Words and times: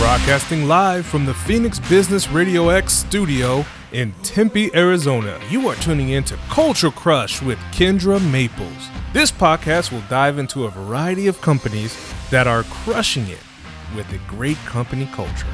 Broadcasting 0.00 0.66
live 0.66 1.04
from 1.04 1.26
the 1.26 1.34
Phoenix 1.34 1.78
Business 1.78 2.30
Radio 2.30 2.70
X 2.70 2.94
studio 2.94 3.66
in 3.92 4.12
Tempe, 4.22 4.74
Arizona. 4.74 5.38
You 5.50 5.68
are 5.68 5.74
tuning 5.74 6.08
in 6.08 6.24
to 6.24 6.38
Culture 6.48 6.90
Crush 6.90 7.42
with 7.42 7.58
Kendra 7.70 8.18
Maples. 8.32 8.88
This 9.12 9.30
podcast 9.30 9.92
will 9.92 10.02
dive 10.08 10.38
into 10.38 10.64
a 10.64 10.70
variety 10.70 11.26
of 11.26 11.42
companies 11.42 11.94
that 12.30 12.46
are 12.46 12.62
crushing 12.62 13.28
it 13.28 13.40
with 13.94 14.10
a 14.14 14.18
great 14.26 14.56
company 14.64 15.04
culture. 15.12 15.46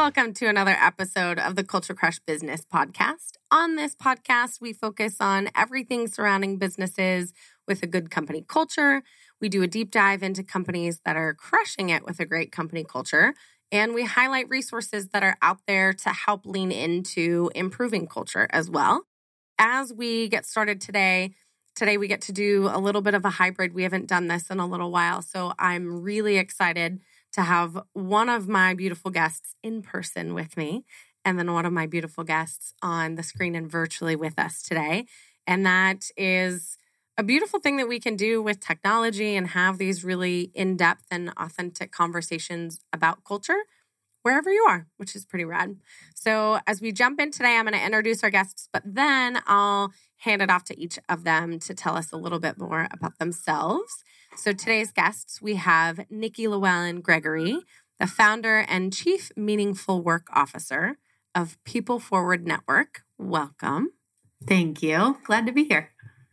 Welcome 0.00 0.32
to 0.32 0.46
another 0.46 0.78
episode 0.80 1.38
of 1.38 1.56
the 1.56 1.62
Culture 1.62 1.92
Crush 1.92 2.20
Business 2.20 2.64
Podcast. 2.64 3.32
On 3.50 3.76
this 3.76 3.94
podcast, 3.94 4.58
we 4.58 4.72
focus 4.72 5.18
on 5.20 5.50
everything 5.54 6.08
surrounding 6.08 6.56
businesses 6.56 7.34
with 7.68 7.82
a 7.82 7.86
good 7.86 8.10
company 8.10 8.42
culture. 8.48 9.02
We 9.42 9.50
do 9.50 9.62
a 9.62 9.66
deep 9.66 9.90
dive 9.90 10.22
into 10.22 10.42
companies 10.42 11.02
that 11.04 11.16
are 11.16 11.34
crushing 11.34 11.90
it 11.90 12.06
with 12.06 12.18
a 12.18 12.24
great 12.24 12.50
company 12.50 12.82
culture. 12.82 13.34
And 13.70 13.92
we 13.92 14.06
highlight 14.06 14.48
resources 14.48 15.08
that 15.08 15.22
are 15.22 15.36
out 15.42 15.58
there 15.66 15.92
to 15.92 16.08
help 16.08 16.46
lean 16.46 16.72
into 16.72 17.50
improving 17.54 18.06
culture 18.06 18.48
as 18.48 18.70
well. 18.70 19.02
As 19.58 19.92
we 19.92 20.28
get 20.28 20.46
started 20.46 20.80
today, 20.80 21.34
today 21.76 21.98
we 21.98 22.08
get 22.08 22.22
to 22.22 22.32
do 22.32 22.70
a 22.72 22.80
little 22.80 23.02
bit 23.02 23.12
of 23.12 23.26
a 23.26 23.30
hybrid. 23.30 23.74
We 23.74 23.82
haven't 23.82 24.08
done 24.08 24.28
this 24.28 24.48
in 24.48 24.60
a 24.60 24.66
little 24.66 24.90
while. 24.90 25.20
So 25.20 25.52
I'm 25.58 26.00
really 26.00 26.38
excited 26.38 27.00
to 27.32 27.42
have 27.42 27.80
one 27.92 28.28
of 28.28 28.48
my 28.48 28.74
beautiful 28.74 29.10
guests 29.10 29.54
in 29.62 29.82
person 29.82 30.34
with 30.34 30.56
me 30.56 30.84
and 31.24 31.38
then 31.38 31.52
one 31.52 31.66
of 31.66 31.72
my 31.72 31.86
beautiful 31.86 32.24
guests 32.24 32.72
on 32.82 33.14
the 33.14 33.22
screen 33.22 33.54
and 33.54 33.70
virtually 33.70 34.16
with 34.16 34.38
us 34.38 34.62
today. 34.62 35.06
And 35.46 35.64
that 35.66 36.06
is 36.16 36.78
a 37.18 37.22
beautiful 37.22 37.60
thing 37.60 37.76
that 37.76 37.88
we 37.88 38.00
can 38.00 38.16
do 38.16 38.42
with 38.42 38.60
technology 38.60 39.36
and 39.36 39.48
have 39.48 39.78
these 39.78 40.02
really 40.04 40.50
in 40.54 40.76
depth 40.76 41.04
and 41.10 41.30
authentic 41.36 41.92
conversations 41.92 42.80
about 42.92 43.24
culture 43.24 43.58
wherever 44.22 44.50
you 44.50 44.64
are, 44.68 44.86
which 44.96 45.16
is 45.16 45.24
pretty 45.24 45.44
rad. 45.44 45.76
So, 46.14 46.60
as 46.66 46.80
we 46.80 46.92
jump 46.92 47.20
in 47.20 47.30
today, 47.30 47.56
I'm 47.56 47.64
going 47.64 47.78
to 47.78 47.84
introduce 47.84 48.22
our 48.22 48.30
guests, 48.30 48.68
but 48.72 48.82
then 48.84 49.40
I'll 49.46 49.92
hand 50.18 50.42
it 50.42 50.50
off 50.50 50.64
to 50.64 50.78
each 50.78 50.98
of 51.08 51.24
them 51.24 51.58
to 51.60 51.74
tell 51.74 51.96
us 51.96 52.12
a 52.12 52.16
little 52.16 52.38
bit 52.38 52.58
more 52.58 52.88
about 52.90 53.18
themselves. 53.18 54.04
So, 54.36 54.52
today's 54.52 54.92
guests, 54.92 55.42
we 55.42 55.56
have 55.56 56.06
Nikki 56.08 56.46
Llewellyn 56.46 57.02
Gregory, 57.02 57.58
the 57.98 58.06
founder 58.06 58.64
and 58.68 58.92
chief 58.92 59.30
meaningful 59.36 60.02
work 60.02 60.28
officer 60.32 60.96
of 61.34 61.62
People 61.64 61.98
Forward 61.98 62.46
Network. 62.46 63.02
Welcome. 63.18 63.90
Thank 64.46 64.82
you. 64.82 65.18
Glad 65.24 65.46
to 65.46 65.52
be 65.52 65.64
here. 65.64 65.90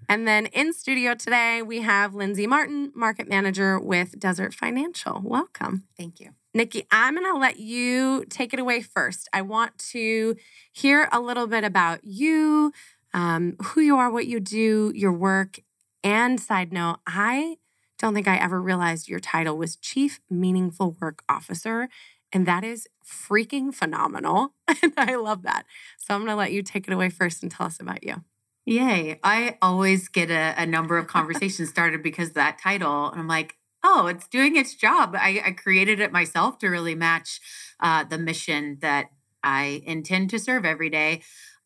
And 0.07 0.25
then 0.25 0.45
in 0.47 0.71
studio 0.71 1.15
today, 1.15 1.61
we 1.61 1.81
have 1.81 2.15
Lindsay 2.15 2.47
Martin, 2.47 2.93
market 2.95 3.27
manager 3.27 3.77
with 3.77 4.17
Desert 4.17 4.53
Financial. 4.53 5.21
Welcome. 5.21 5.83
Thank 5.97 6.21
you. 6.21 6.29
Nikki, 6.53 6.87
I'm 6.89 7.15
going 7.15 7.31
to 7.31 7.37
let 7.37 7.59
you 7.59 8.23
take 8.29 8.53
it 8.53 8.59
away 8.59 8.81
first. 8.81 9.27
I 9.33 9.41
want 9.41 9.77
to 9.89 10.37
hear 10.71 11.09
a 11.11 11.19
little 11.19 11.47
bit 11.47 11.65
about 11.65 12.05
you, 12.05 12.71
um, 13.13 13.57
who 13.61 13.81
you 13.81 13.97
are, 13.97 14.09
what 14.09 14.27
you 14.27 14.39
do, 14.39 14.93
your 14.95 15.11
work. 15.11 15.59
And 16.03 16.39
side 16.39 16.71
note, 16.71 16.99
I 17.05 17.57
don't 17.97 18.13
think 18.13 18.27
I 18.27 18.37
ever 18.37 18.61
realized 18.61 19.09
your 19.09 19.19
title 19.19 19.57
was 19.57 19.75
Chief 19.75 20.19
Meaningful 20.29 20.95
Work 21.01 21.23
Officer. 21.27 21.89
And 22.31 22.45
that 22.45 22.63
is 22.63 22.87
freaking 23.05 23.73
phenomenal. 23.73 24.53
And 24.83 24.93
I 24.97 25.15
love 25.15 25.43
that. 25.43 25.65
So 25.97 26.13
I'm 26.13 26.21
going 26.21 26.29
to 26.29 26.35
let 26.35 26.51
you 26.51 26.61
take 26.61 26.87
it 26.87 26.93
away 26.93 27.09
first 27.09 27.41
and 27.41 27.51
tell 27.51 27.65
us 27.65 27.79
about 27.79 28.03
you. 28.03 28.23
Yay. 28.65 29.19
I 29.23 29.57
always 29.61 30.09
get 30.09 30.29
a, 30.29 30.53
a 30.57 30.65
number 30.65 30.97
of 30.97 31.07
conversations 31.07 31.69
started 31.69 32.03
because 32.03 32.33
that 32.33 32.59
title. 32.61 33.09
And 33.09 33.19
I'm 33.19 33.27
like, 33.27 33.55
oh, 33.83 34.07
it's 34.07 34.27
doing 34.27 34.57
its 34.57 34.75
job. 34.75 35.15
I, 35.17 35.41
I 35.45 35.51
created 35.51 35.99
it 36.01 36.11
myself 36.11 36.57
to 36.59 36.67
really 36.67 36.95
match 36.95 37.39
uh, 37.79 38.03
the 38.03 38.17
mission 38.17 38.77
that 38.81 39.07
I 39.41 39.81
intend 39.85 40.31
to 40.31 40.39
serve 40.39 40.65
every 40.65 40.89
day. 40.89 41.21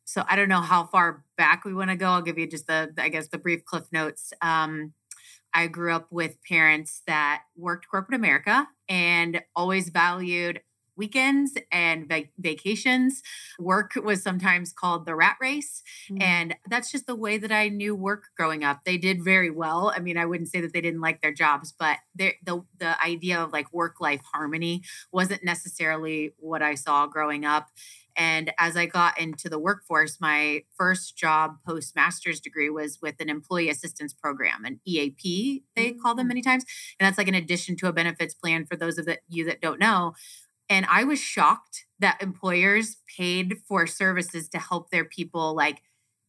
So 0.06 0.24
I 0.30 0.36
don't 0.36 0.50
know 0.50 0.62
how 0.62 0.86
far 0.86 1.24
back 1.38 1.66
we 1.66 1.74
want 1.74 1.90
to 1.90 1.96
go. 1.96 2.08
I'll 2.08 2.22
give 2.22 2.38
you 2.38 2.47
just 2.47 2.68
the, 2.68 2.94
I 2.97 3.09
guess, 3.09 3.30
the 3.30 3.38
brief 3.40 3.66
cliff 3.66 3.86
notes. 3.91 4.31
Um, 4.41 4.94
I 5.54 5.68
grew 5.68 5.94
up 5.94 6.08
with 6.12 6.38
parents 6.48 7.02
that 7.08 7.44
worked 7.56 7.88
corporate 7.90 8.16
America 8.16 8.68
and 8.88 9.42
always 9.56 9.90
valued 9.90 10.62
weekends 11.02 11.58
and 11.72 12.08
vac- 12.08 12.32
vacations. 12.38 13.24
Work 13.60 13.94
was 13.96 14.22
sometimes 14.22 14.72
called 14.72 15.06
the 15.06 15.16
rat 15.16 15.38
race. 15.42 15.82
Mm-hmm. 16.12 16.22
And 16.22 16.56
that's 16.70 16.92
just 16.92 17.08
the 17.08 17.16
way 17.16 17.38
that 17.38 17.52
I 17.52 17.70
knew 17.70 17.96
work 17.96 18.26
growing 18.38 18.64
up. 18.64 18.82
They 18.86 18.98
did 18.98 19.24
very 19.24 19.50
well. 19.50 19.92
I 19.96 20.00
mean, 20.00 20.18
I 20.18 20.26
wouldn't 20.26 20.50
say 20.50 20.62
that 20.62 20.74
they 20.74 20.82
didn't 20.82 21.02
like 21.02 21.22
their 21.22 21.34
jobs, 21.34 21.74
but 21.78 21.98
the, 22.14 22.34
the 22.44 23.04
idea 23.04 23.40
of 23.40 23.52
like 23.52 23.74
work 23.74 24.00
life 24.00 24.22
harmony 24.32 24.84
wasn't 25.12 25.44
necessarily 25.44 26.34
what 26.38 26.62
I 26.62 26.76
saw 26.76 27.08
growing 27.08 27.46
up. 27.46 27.70
And 28.16 28.52
as 28.58 28.76
I 28.76 28.86
got 28.86 29.20
into 29.20 29.50
the 29.50 29.60
workforce, 29.60 30.20
my 30.20 30.64
first 30.78 31.18
job 31.18 31.58
post 31.66 31.96
master's 31.96 32.40
degree 32.40 32.70
was 32.70 33.00
with 33.02 33.16
an 33.20 33.30
employee 33.30 33.70
assistance 33.70 34.14
program, 34.14 34.66
an 34.66 34.80
EAP, 34.86 35.64
they 35.76 35.92
call 35.92 36.16
them 36.16 36.26
mm. 36.26 36.30
many 36.30 36.42
times. 36.42 36.66
And 37.00 37.06
that's 37.06 37.18
like 37.18 37.28
an 37.28 37.36
addition 37.36 37.76
to 37.78 37.88
a 37.88 37.94
benefits 37.94 38.34
plan 38.34 38.66
for 38.66 38.76
those 38.76 38.98
of 38.98 39.06
the, 39.06 39.20
you 39.30 39.46
that 39.46 39.62
don't 39.62 39.80
know. 39.80 40.14
And 40.70 40.86
I 40.90 41.04
was 41.04 41.20
shocked 41.20 41.86
that 42.00 42.22
employers 42.22 42.98
paid 43.18 43.58
for 43.68 43.86
services 43.86 44.48
to 44.50 44.60
help 44.60 44.90
their 44.90 45.06
people 45.06 45.54
like 45.54 45.82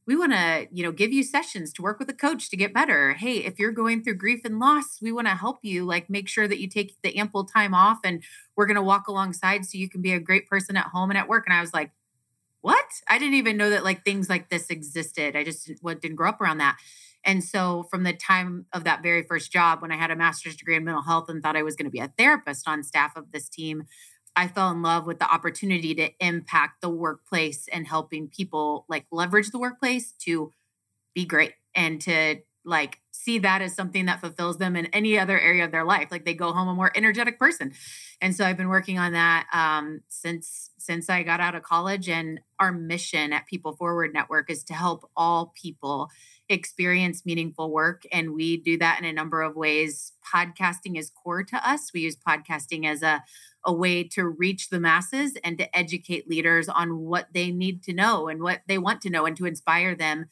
we 0.06 0.16
want 0.16 0.32
to 0.32 0.66
you 0.72 0.82
know 0.82 0.92
give 0.92 1.12
you 1.12 1.22
sessions 1.22 1.72
to 1.72 1.82
work 1.82 1.98
with 1.98 2.08
a 2.08 2.14
coach 2.14 2.50
to 2.50 2.56
get 2.56 2.74
better. 2.74 3.14
Hey 3.14 3.38
if 3.38 3.58
you're 3.58 3.72
going 3.72 4.02
through 4.02 4.14
grief 4.16 4.40
and 4.44 4.58
loss 4.58 5.00
we 5.00 5.12
want 5.12 5.28
to 5.28 5.34
help 5.34 5.58
you 5.62 5.84
like 5.84 6.10
make 6.10 6.28
sure 6.28 6.48
that 6.48 6.60
you 6.60 6.68
take 6.68 6.96
the 7.02 7.16
ample 7.16 7.44
time 7.44 7.74
off 7.74 7.98
and 8.04 8.22
we're 8.56 8.66
going 8.66 8.76
to 8.76 8.82
walk 8.82 9.08
alongside 9.08 9.64
so 9.64 9.78
you 9.78 9.88
can 9.88 10.02
be 10.02 10.12
a 10.12 10.20
great 10.20 10.48
person 10.48 10.76
at 10.76 10.86
home 10.86 11.10
and 11.10 11.18
at 11.18 11.28
work. 11.28 11.44
And 11.46 11.54
i 11.54 11.60
was 11.60 11.72
like 11.72 11.90
what? 12.62 12.86
I 13.08 13.18
didn't 13.18 13.34
even 13.34 13.56
know 13.56 13.70
that 13.70 13.82
like 13.82 14.04
things 14.04 14.28
like 14.28 14.48
this 14.48 14.70
existed. 14.70 15.34
I 15.34 15.42
just 15.42 15.66
didn't 15.66 16.14
grow 16.14 16.28
up 16.28 16.40
around 16.40 16.58
that. 16.58 16.78
And 17.24 17.42
so 17.42 17.88
from 17.90 18.04
the 18.04 18.12
time 18.12 18.66
of 18.72 18.84
that 18.84 19.02
very 19.02 19.22
first 19.22 19.52
job 19.52 19.80
when 19.82 19.92
i 19.92 19.96
had 19.96 20.10
a 20.10 20.16
master's 20.16 20.56
degree 20.56 20.76
in 20.76 20.84
mental 20.84 21.02
health 21.02 21.28
and 21.28 21.42
thought 21.42 21.56
i 21.56 21.62
was 21.62 21.76
going 21.76 21.84
to 21.84 21.90
be 21.90 22.00
a 22.00 22.12
therapist 22.18 22.68
on 22.68 22.82
staff 22.82 23.16
of 23.16 23.30
this 23.32 23.48
team 23.48 23.84
I 24.34 24.48
fell 24.48 24.70
in 24.70 24.82
love 24.82 25.06
with 25.06 25.18
the 25.18 25.32
opportunity 25.32 25.94
to 25.94 26.10
impact 26.24 26.80
the 26.80 26.88
workplace 26.88 27.68
and 27.72 27.86
helping 27.86 28.28
people 28.28 28.86
like 28.88 29.06
leverage 29.10 29.50
the 29.50 29.58
workplace 29.58 30.12
to 30.20 30.52
be 31.14 31.24
great 31.24 31.54
and 31.74 32.00
to 32.02 32.36
like 32.64 33.00
see 33.10 33.38
that 33.40 33.60
as 33.60 33.74
something 33.74 34.06
that 34.06 34.20
fulfills 34.20 34.58
them 34.58 34.76
in 34.76 34.86
any 34.86 35.18
other 35.18 35.38
area 35.38 35.64
of 35.64 35.72
their 35.72 35.84
life. 35.84 36.08
Like 36.10 36.24
they 36.24 36.34
go 36.34 36.52
home 36.52 36.68
a 36.68 36.74
more 36.74 36.92
energetic 36.94 37.38
person. 37.38 37.72
And 38.20 38.34
so 38.36 38.44
i've 38.44 38.56
been 38.56 38.68
working 38.68 38.98
on 38.98 39.12
that 39.12 39.46
um, 39.52 40.02
since 40.08 40.70
since 40.78 41.10
i 41.10 41.24
got 41.24 41.40
out 41.40 41.56
of 41.56 41.62
college 41.64 42.08
and 42.08 42.40
our 42.60 42.72
mission 42.72 43.32
at 43.32 43.46
people 43.46 43.74
forward 43.74 44.14
network 44.14 44.48
is 44.48 44.62
to 44.64 44.74
help 44.74 45.10
all 45.16 45.52
people 45.60 46.08
experience 46.48 47.24
meaningful 47.24 47.70
work 47.70 48.02
and 48.12 48.34
we 48.34 48.56
do 48.56 48.78
that 48.78 48.98
in 48.98 49.04
a 49.04 49.12
number 49.12 49.42
of 49.42 49.56
ways. 49.56 50.12
Podcasting 50.32 50.98
is 50.98 51.10
core 51.10 51.42
to 51.42 51.68
us. 51.68 51.90
We 51.92 52.00
use 52.00 52.16
podcasting 52.16 52.86
as 52.86 53.02
a 53.02 53.24
a 53.64 53.72
way 53.72 54.02
to 54.02 54.26
reach 54.26 54.70
the 54.70 54.80
masses 54.80 55.36
and 55.44 55.58
to 55.58 55.76
educate 55.76 56.28
leaders 56.28 56.68
on 56.68 56.98
what 56.98 57.28
they 57.32 57.50
need 57.50 57.82
to 57.84 57.92
know 57.92 58.28
and 58.28 58.42
what 58.42 58.62
they 58.66 58.78
want 58.78 59.00
to 59.02 59.10
know 59.10 59.24
and 59.24 59.36
to 59.36 59.46
inspire 59.46 59.94
them 59.94 60.26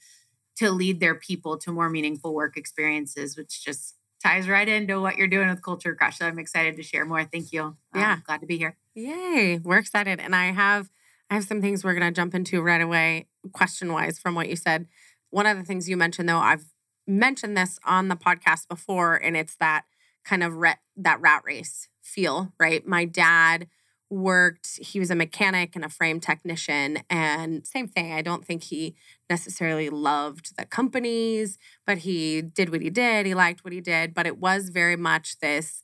to 0.57 0.71
lead 0.71 1.01
their 1.01 1.15
people 1.15 1.57
to 1.57 1.73
more 1.73 1.89
meaningful 1.89 2.35
work 2.35 2.57
experiences, 2.57 3.37
which 3.37 3.65
just 3.65 3.95
ties 4.23 4.49
right 4.49 4.69
into 4.69 5.01
what 5.01 5.17
you're 5.17 5.29
doing 5.29 5.49
with 5.49 5.63
Culture 5.63 5.95
Crush. 5.95 6.19
So 6.19 6.27
I'm 6.27 6.39
excited 6.39 6.77
to 6.77 6.83
share 6.83 7.05
more. 7.05 7.25
Thank 7.25 7.53
you. 7.53 7.77
Yeah. 7.95 8.15
Um, 8.15 8.23
glad 8.27 8.41
to 8.41 8.47
be 8.47 8.59
here. 8.59 8.77
Yay. 8.95 9.59
We're 9.63 9.79
excited. 9.79 10.21
And 10.21 10.35
I 10.35 10.53
have 10.53 10.91
I 11.31 11.35
have 11.35 11.45
some 11.45 11.61
things 11.61 11.85
we're 11.85 11.95
gonna 11.95 12.11
jump 12.11 12.35
into 12.35 12.61
right 12.61 12.81
away, 12.81 13.29
question 13.53 13.93
wise, 13.93 14.19
from 14.19 14.35
what 14.35 14.49
you 14.49 14.57
said. 14.57 14.87
One 15.31 15.47
of 15.47 15.57
the 15.57 15.65
things 15.65 15.89
you 15.89 15.97
mentioned 15.97 16.29
though, 16.29 16.39
I've 16.39 16.67
mentioned 17.07 17.57
this 17.57 17.79
on 17.85 18.09
the 18.09 18.17
podcast 18.17 18.69
before, 18.69 19.15
and 19.15 19.37
it's 19.37 19.55
that 19.57 19.85
kind 20.25 20.43
of 20.43 20.55
that 20.97 21.21
rat 21.21 21.43
race 21.45 21.89
feel, 22.03 22.53
right? 22.59 22.87
My 22.87 23.05
dad 23.05 23.69
worked, 24.11 24.79
he 24.83 24.99
was 24.99 25.11
a 25.11 25.15
mechanic 25.15 25.77
and 25.77 25.85
a 25.85 25.89
frame 25.89 26.19
technician. 26.19 26.99
And 27.09 27.65
same 27.67 27.87
thing, 27.87 28.13
I 28.13 28.23
don't 28.23 28.45
think 28.45 28.65
he 28.65 28.97
necessarily 29.29 29.89
loved 29.89 30.57
the 30.57 30.65
companies, 30.65 31.59
but 31.87 31.99
he 31.99 32.43
did 32.43 32.71
what 32.71 32.83
he 32.83 32.91
did. 32.91 33.25
He 33.25 33.35
liked 33.35 33.65
what 33.65 33.73
he 33.73 33.81
did. 33.81 34.13
But 34.13 34.27
it 34.27 34.39
was 34.39 34.71
very 34.71 34.97
much 34.97 35.39
this 35.39 35.83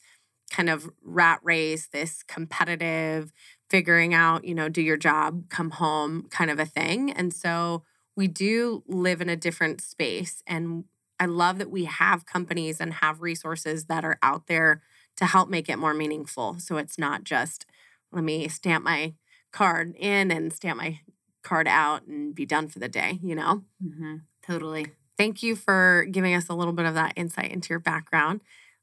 kind 0.50 0.68
of 0.68 0.90
rat 1.02 1.40
race, 1.42 1.86
this 1.86 2.22
competitive, 2.24 3.32
figuring 3.70 4.14
out, 4.14 4.44
you 4.44 4.54
know, 4.54 4.68
do 4.68 4.82
your 4.82 4.96
job, 4.96 5.48
come 5.48 5.70
home 5.70 6.26
kind 6.30 6.50
of 6.50 6.58
a 6.58 6.66
thing. 6.66 7.10
And 7.12 7.32
so 7.32 7.84
we 8.16 8.28
do 8.28 8.82
live 8.86 9.20
in 9.20 9.28
a 9.28 9.36
different 9.36 9.80
space. 9.80 10.42
And 10.46 10.84
I 11.18 11.26
love 11.26 11.58
that 11.58 11.70
we 11.70 11.84
have 11.84 12.26
companies 12.26 12.80
and 12.80 12.94
have 12.94 13.22
resources 13.22 13.86
that 13.86 14.04
are 14.04 14.18
out 14.22 14.46
there 14.46 14.82
to 15.16 15.26
help 15.26 15.48
make 15.48 15.68
it 15.68 15.78
more 15.78 15.94
meaningful. 15.94 16.58
So 16.58 16.76
it's 16.76 16.98
not 16.98 17.24
just 17.24 17.66
let 18.12 18.24
me 18.24 18.48
stamp 18.48 18.84
my 18.84 19.14
card 19.52 19.94
in 19.96 20.30
and 20.30 20.52
stamp 20.52 20.78
my 20.78 21.00
card 21.42 21.68
out 21.68 22.06
and 22.06 22.34
be 22.34 22.44
done 22.44 22.68
for 22.68 22.78
the 22.78 22.88
day, 22.88 23.18
you 23.22 23.34
know? 23.34 23.62
Mm-hmm. 23.84 24.16
Totally. 24.46 24.88
Thank 25.16 25.42
you 25.42 25.56
for 25.56 26.06
giving 26.10 26.34
us 26.34 26.48
a 26.48 26.54
little 26.54 26.72
bit 26.72 26.86
of 26.86 26.94
that 26.94 27.14
insight 27.16 27.52
into 27.52 27.70
your 27.70 27.78
background. 27.78 28.40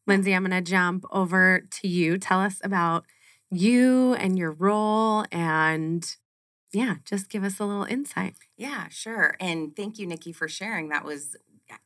Lindsay, 0.07 0.33
I'm 0.33 0.45
going 0.45 0.63
to 0.63 0.69
jump 0.69 1.05
over 1.11 1.67
to 1.69 1.87
you. 1.87 2.17
Tell 2.17 2.39
us 2.39 2.59
about 2.63 3.05
you 3.51 4.13
and 4.15 4.37
your 4.37 4.51
role 4.51 5.25
and 5.31 6.15
yeah, 6.73 6.95
just 7.05 7.29
give 7.29 7.43
us 7.43 7.59
a 7.59 7.65
little 7.65 7.83
insight. 7.83 8.33
Yeah, 8.57 8.87
sure. 8.89 9.35
And 9.39 9.75
thank 9.75 9.99
you, 9.99 10.07
Nikki, 10.07 10.31
for 10.31 10.47
sharing. 10.47 10.89
That 10.89 11.05
was 11.05 11.35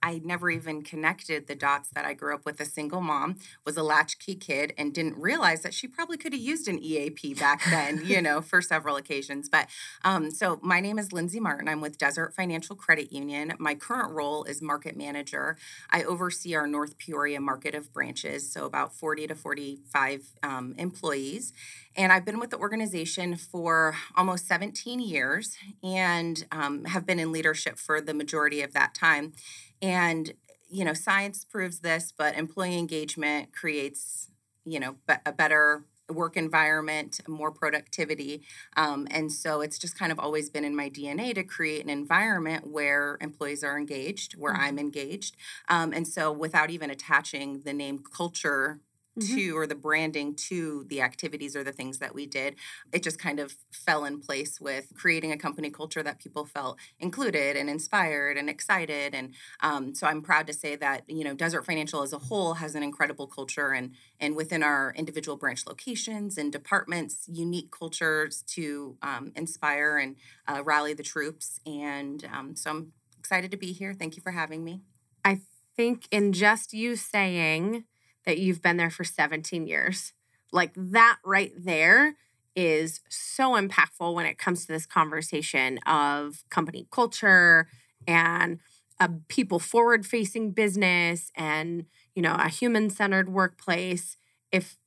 I 0.01 0.21
never 0.23 0.49
even 0.49 0.83
connected 0.83 1.47
the 1.47 1.55
dots 1.55 1.89
that 1.89 2.05
I 2.05 2.13
grew 2.13 2.33
up 2.33 2.45
with 2.45 2.59
a 2.59 2.65
single 2.65 3.01
mom, 3.01 3.37
was 3.65 3.77
a 3.77 3.83
latchkey 3.83 4.35
kid, 4.35 4.73
and 4.77 4.93
didn't 4.93 5.17
realize 5.17 5.61
that 5.61 5.73
she 5.73 5.87
probably 5.87 6.17
could 6.17 6.33
have 6.33 6.41
used 6.41 6.67
an 6.67 6.79
EAP 6.79 7.35
back 7.35 7.63
then, 7.69 8.01
you 8.05 8.21
know, 8.21 8.41
for 8.41 8.61
several 8.61 8.95
occasions. 8.95 9.49
But 9.49 9.67
um, 10.03 10.31
so 10.31 10.59
my 10.61 10.79
name 10.79 10.99
is 10.99 11.11
Lindsay 11.11 11.39
Martin. 11.39 11.67
I'm 11.67 11.81
with 11.81 11.97
Desert 11.97 12.33
Financial 12.33 12.75
Credit 12.75 13.11
Union. 13.11 13.53
My 13.59 13.75
current 13.75 14.13
role 14.13 14.43
is 14.43 14.61
market 14.61 14.97
manager. 14.97 15.57
I 15.89 16.03
oversee 16.03 16.55
our 16.55 16.67
North 16.67 16.97
Peoria 16.97 17.39
market 17.39 17.75
of 17.75 17.93
branches, 17.93 18.51
so 18.51 18.65
about 18.65 18.93
40 18.93 19.27
to 19.27 19.35
45 19.35 20.25
um, 20.43 20.75
employees. 20.77 21.53
And 21.95 22.11
I've 22.11 22.25
been 22.25 22.39
with 22.39 22.51
the 22.51 22.57
organization 22.57 23.35
for 23.35 23.95
almost 24.15 24.47
17 24.47 24.99
years 24.99 25.57
and 25.83 26.45
um, 26.51 26.85
have 26.85 27.07
been 27.07 27.19
in 27.19 27.31
leadership 27.31 27.79
for 27.79 27.99
the 27.99 28.13
majority 28.13 28.61
of 28.61 28.73
that 28.73 28.93
time. 28.93 29.33
And, 29.81 30.33
you 30.69 30.83
know, 30.85 30.93
science 30.93 31.45
proves 31.45 31.79
this, 31.79 32.13
but 32.17 32.35
employee 32.35 32.77
engagement 32.77 33.53
creates, 33.53 34.31
you 34.65 34.79
know, 34.79 34.95
a 35.25 35.31
better 35.31 35.85
work 36.09 36.37
environment, 36.37 37.19
more 37.27 37.51
productivity. 37.51 38.43
Um, 38.75 39.07
and 39.11 39.31
so 39.31 39.61
it's 39.61 39.77
just 39.77 39.97
kind 39.97 40.11
of 40.11 40.19
always 40.19 40.49
been 40.49 40.63
in 40.63 40.75
my 40.75 40.89
DNA 40.89 41.33
to 41.35 41.43
create 41.43 41.83
an 41.83 41.89
environment 41.89 42.67
where 42.67 43.17
employees 43.21 43.63
are 43.63 43.77
engaged, 43.77 44.33
where 44.33 44.53
mm-hmm. 44.53 44.63
I'm 44.63 44.79
engaged. 44.79 45.35
Um, 45.69 45.91
and 45.93 46.07
so 46.07 46.31
without 46.31 46.69
even 46.69 46.89
attaching 46.89 47.61
the 47.65 47.73
name 47.73 47.99
culture 47.99 48.79
mm-hmm. 49.17 49.35
to 49.35 49.57
or 49.57 49.67
the 49.67 49.75
branding 49.75 50.35
to 50.35 50.85
the 50.89 51.01
activities 51.01 51.55
or 51.55 51.63
the 51.63 51.71
things 51.71 51.99
that 51.99 52.13
we 52.13 52.25
did 52.25 52.55
it 52.91 53.03
just 53.03 53.19
kind 53.19 53.39
of 53.39 53.55
fell 53.71 54.05
in 54.05 54.19
place 54.19 54.59
with 54.59 54.93
creating 54.95 55.31
a 55.31 55.37
company 55.37 55.69
culture 55.69 56.03
that 56.03 56.19
people 56.19 56.45
felt 56.45 56.77
included 56.99 57.55
and 57.55 57.69
inspired 57.69 58.37
and 58.37 58.49
excited. 58.49 59.13
And 59.13 59.33
um, 59.61 59.93
so 59.93 60.07
i'm 60.07 60.21
proud 60.21 60.47
to 60.47 60.53
say 60.53 60.75
that 60.75 61.03
you 61.07 61.23
know 61.23 61.33
desert 61.33 61.65
financial 61.65 62.01
as 62.01 62.13
a 62.13 62.17
whole 62.17 62.55
has 62.55 62.75
an 62.75 62.83
incredible 62.83 63.27
culture 63.27 63.71
and 63.71 63.91
and 64.19 64.35
within 64.35 64.63
our 64.63 64.93
individual 64.95 65.37
branch 65.37 65.65
locations 65.67 66.37
and 66.37 66.51
departments 66.51 67.27
unique 67.27 67.71
cultures 67.71 68.43
to 68.43 68.97
um, 69.01 69.31
inspire 69.35 69.97
and 69.97 70.15
uh, 70.47 70.63
rally 70.63 70.93
the 70.93 71.03
troops. 71.03 71.59
And 71.65 72.25
um, 72.33 72.55
so 72.55 72.69
i'm 72.71 72.91
excited 73.19 73.51
to 73.51 73.57
be 73.57 73.71
here. 73.71 73.93
Thank 73.93 74.15
you 74.15 74.21
for 74.21 74.31
having 74.31 74.63
me. 74.63 74.81
I 75.23 75.41
think 75.75 76.07
in 76.11 76.33
just 76.33 76.73
you 76.73 76.95
saying 76.95 77.83
that 78.27 78.37
you've 78.37 78.61
been 78.61 78.77
there 78.77 78.91
for 78.91 79.05
17 79.05 79.65
years. 79.65 80.13
Like 80.51 80.73
that 80.75 81.17
right 81.25 81.53
there 81.57 82.15
is 82.55 82.99
so 83.09 83.53
impactful 83.53 84.13
when 84.13 84.25
it 84.27 84.37
comes 84.37 84.65
to 84.65 84.73
this 84.73 84.85
conversation 84.85 85.79
of 85.87 86.43
company 86.49 86.87
culture 86.91 87.67
and 88.07 88.59
a 88.99 89.09
people 89.29 89.59
forward 89.59 90.05
facing 90.05 90.51
business 90.51 91.31
and 91.35 91.85
you 92.15 92.21
know 92.21 92.33
a 92.33 92.49
human 92.49 92.89
centered 92.89 93.29
workplace 93.29 94.17
if 94.51 94.77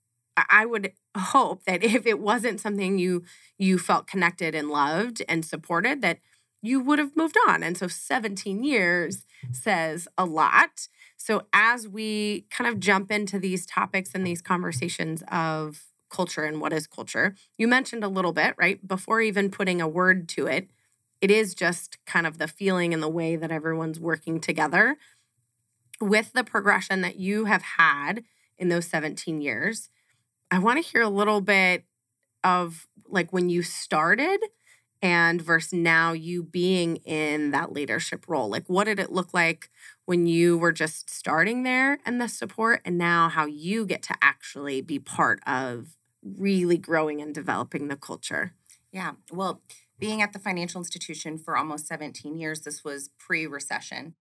i 0.51 0.67
would 0.67 0.93
hope 1.17 1.63
that 1.65 1.85
if 1.85 2.07
it 2.07 2.19
wasn't 2.19 2.59
something 2.61 2.99
you 2.99 3.23
you 3.57 3.79
felt 3.79 4.09
connected 4.09 4.53
and 4.55 4.69
loved 4.69 5.23
and 5.29 5.45
supported 5.45 6.03
that 6.03 6.19
you 6.63 6.81
would 6.81 6.99
have 6.99 7.17
moved 7.17 7.37
on 7.49 7.63
and 7.63 7.77
so 7.77 7.89
17 7.89 8.63
years 8.63 9.25
says 9.53 10.09
a 10.19 10.25
lot 10.25 10.89
so, 11.23 11.43
as 11.53 11.87
we 11.87 12.47
kind 12.51 12.67
of 12.67 12.81
jump 12.81 13.13
into 13.13 13.39
these 13.39 13.67
topics 13.67 14.13
and 14.15 14.27
these 14.27 14.41
conversations 14.41 15.23
of 15.31 15.85
culture 16.09 16.45
and 16.45 16.63
what 16.63 16.73
is 16.73 16.87
culture, 16.87 17.35
you 17.59 17.69
mentioned 17.69 18.03
a 18.03 18.09
little 18.09 18.33
bit, 18.33 18.55
right? 18.57 18.89
Before 18.89 19.21
even 19.21 19.51
putting 19.51 19.83
a 19.83 19.87
word 19.87 20.31
to 20.31 20.47
it, 20.47 20.71
it 21.21 21.31
is 21.31 21.55
just 21.55 21.99
kind 22.07 22.27
of 22.27 22.39
the 22.39 22.49
feeling 22.49 22.95
and 22.95 23.03
the 23.03 23.09
way 23.09 23.37
that 23.37 23.53
everyone's 23.53 24.01
working 24.01 24.41
together. 24.41 24.97
With 26.01 26.33
the 26.33 26.43
progression 26.43 27.03
that 27.03 27.17
you 27.17 27.45
have 27.45 27.63
had 27.77 28.25
in 28.57 28.71
those 28.71 28.87
17 28.87 29.43
years, 29.43 29.91
I 30.51 30.59
want 30.59 30.83
to 30.83 30.91
hear 30.91 31.03
a 31.03 31.11
little 31.11 31.43
bit 31.43 31.85
of 32.43 32.89
like 33.07 33.31
when 33.31 33.51
you 33.51 33.63
started 33.63 34.41
and 35.03 35.41
versus 35.41 35.73
now 35.73 36.13
you 36.13 36.43
being 36.43 36.97
in 36.97 37.51
that 37.53 37.73
leadership 37.73 38.27
role? 38.29 38.49
Like, 38.49 38.69
what 38.69 38.85
did 38.85 38.99
it 38.99 39.13
look 39.13 39.33
like 39.33 39.71
when 40.05 40.27
you 40.27 40.59
were 40.59 40.73
just 40.73 41.09
starting 41.11 41.63
there 41.63 41.99
and 42.05 42.21
the 42.21 42.29
support, 42.29 42.83
and 42.85 42.99
now 42.99 43.29
how 43.29 43.47
you 43.47 43.87
get 43.87 44.03
to 44.05 44.15
actually 44.21 44.81
be 44.83 44.99
part 44.99 45.41
of 45.47 45.97
really 46.23 46.77
growing 46.77 47.21
and 47.21 47.35
developing 47.35 47.89
the 47.89 47.97
culture? 47.97 48.55
Yeah. 48.93 49.13
Well, 49.33 49.63
being 49.99 50.23
at 50.23 50.33
the 50.33 50.39
financial 50.39 50.81
institution 50.81 51.39
for 51.39 51.57
almost 51.57 51.87
17 51.87 52.37
years, 52.37 52.61
this 52.61 52.85
was 52.85 53.11
pre 53.19 53.47
recession. 53.47 54.15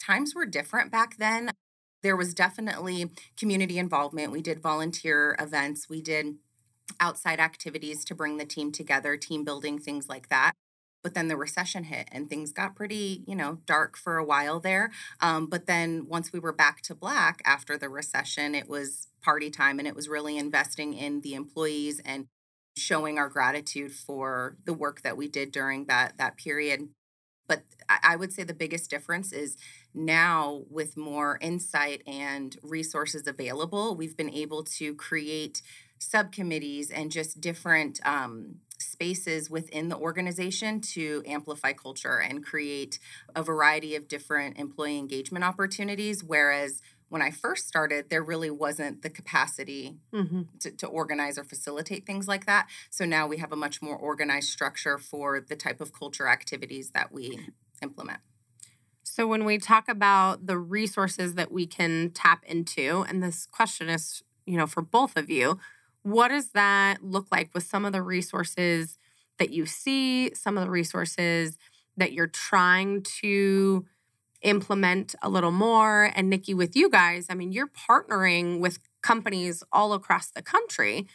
Times 0.00 0.34
were 0.34 0.46
different 0.46 0.90
back 0.90 1.16
then. 1.18 1.50
There 2.02 2.16
was 2.16 2.34
definitely 2.34 3.10
community 3.36 3.78
involvement. 3.78 4.32
We 4.32 4.42
did 4.42 4.60
volunteer 4.60 5.36
events. 5.40 5.88
We 5.88 6.02
did 6.02 6.36
outside 7.00 7.40
activities 7.40 8.04
to 8.04 8.14
bring 8.14 8.36
the 8.36 8.44
team 8.44 8.72
together, 8.72 9.16
team 9.16 9.44
building, 9.44 9.78
things 9.78 10.08
like 10.08 10.28
that. 10.28 10.52
But 11.02 11.14
then 11.14 11.28
the 11.28 11.36
recession 11.36 11.84
hit 11.84 12.08
and 12.10 12.28
things 12.28 12.52
got 12.52 12.74
pretty, 12.74 13.24
you 13.26 13.34
know, 13.34 13.58
dark 13.66 13.96
for 13.96 14.16
a 14.16 14.24
while 14.24 14.58
there. 14.58 14.90
Um, 15.20 15.46
but 15.46 15.66
then 15.66 16.06
once 16.08 16.32
we 16.32 16.38
were 16.38 16.52
back 16.52 16.80
to 16.82 16.94
black 16.94 17.42
after 17.44 17.76
the 17.76 17.90
recession, 17.90 18.54
it 18.54 18.68
was 18.68 19.08
party 19.22 19.50
time 19.50 19.78
and 19.78 19.86
it 19.86 19.94
was 19.94 20.08
really 20.08 20.38
investing 20.38 20.94
in 20.94 21.20
the 21.20 21.34
employees 21.34 22.00
and 22.04 22.26
showing 22.76 23.18
our 23.18 23.28
gratitude 23.28 23.92
for 23.92 24.56
the 24.64 24.72
work 24.72 25.02
that 25.02 25.16
we 25.16 25.28
did 25.28 25.52
during 25.52 25.84
that 25.84 26.16
that 26.18 26.36
period 26.36 26.88
but 27.46 27.62
I 27.88 28.16
would 28.16 28.32
say 28.32 28.42
the 28.42 28.54
biggest 28.54 28.90
difference 28.90 29.32
is 29.32 29.56
now 29.92 30.62
with 30.70 30.96
more 30.96 31.38
insight 31.40 32.02
and 32.06 32.56
resources 32.62 33.26
available, 33.26 33.94
we've 33.94 34.16
been 34.16 34.30
able 34.30 34.64
to 34.64 34.94
create 34.94 35.60
subcommittees 35.98 36.90
and 36.90 37.10
just 37.10 37.40
different 37.40 38.00
um, 38.04 38.56
spaces 38.78 39.50
within 39.50 39.88
the 39.88 39.96
organization 39.96 40.80
to 40.80 41.22
amplify 41.26 41.72
culture 41.72 42.18
and 42.18 42.44
create 42.44 42.98
a 43.34 43.42
variety 43.42 43.96
of 43.96 44.08
different 44.08 44.58
employee 44.58 44.98
engagement 44.98 45.44
opportunities. 45.44 46.22
Whereas 46.22 46.82
when 47.08 47.22
I 47.22 47.30
first 47.30 47.68
started, 47.68 48.10
there 48.10 48.22
really 48.22 48.50
wasn't 48.50 49.02
the 49.02 49.10
capacity 49.10 49.98
mm-hmm. 50.12 50.42
to, 50.60 50.70
to, 50.72 50.86
organize 50.86 51.38
or 51.38 51.44
facilitate 51.44 52.06
things 52.06 52.26
like 52.26 52.46
that. 52.46 52.68
So 52.90 53.04
now 53.04 53.26
we 53.26 53.36
have 53.36 53.52
a 53.52 53.56
much 53.56 53.80
more 53.80 53.96
organized 53.96 54.48
structure 54.48 54.98
for 54.98 55.40
the 55.40 55.54
type 55.54 55.80
of 55.80 55.92
culture 55.92 56.26
activities 56.26 56.90
that 56.90 57.12
we 57.12 57.38
implement. 57.82 58.20
So, 59.04 59.28
when 59.28 59.44
we 59.44 59.58
talk 59.58 59.88
about 59.88 60.46
the 60.46 60.58
resources 60.58 61.34
that 61.34 61.52
we 61.52 61.66
can 61.66 62.10
tap 62.10 62.42
into, 62.46 63.04
and 63.08 63.22
this 63.22 63.46
question 63.46 63.88
is, 63.88 64.24
you 64.44 64.56
know, 64.56 64.66
for 64.66 64.82
both 64.82 65.16
of 65.16 65.30
you, 65.30 65.58
what 66.04 66.28
does 66.28 66.50
that 66.50 67.02
look 67.02 67.26
like 67.32 67.50
with 67.54 67.64
some 67.64 67.84
of 67.84 67.92
the 67.92 68.02
resources 68.02 68.98
that 69.38 69.50
you 69.50 69.66
see, 69.66 70.32
some 70.34 70.56
of 70.56 70.64
the 70.64 70.70
resources 70.70 71.58
that 71.96 72.12
you're 72.12 72.26
trying 72.26 73.02
to 73.20 73.86
implement 74.42 75.14
a 75.22 75.30
little 75.30 75.50
more? 75.50 76.12
And 76.14 76.28
Nikki, 76.28 76.52
with 76.54 76.76
you 76.76 76.90
guys, 76.90 77.26
I 77.30 77.34
mean, 77.34 77.52
you're 77.52 77.68
partnering 77.68 78.60
with 78.60 78.78
companies 79.02 79.64
all 79.72 79.94
across 79.94 80.30
the 80.30 80.42
country 80.42 81.06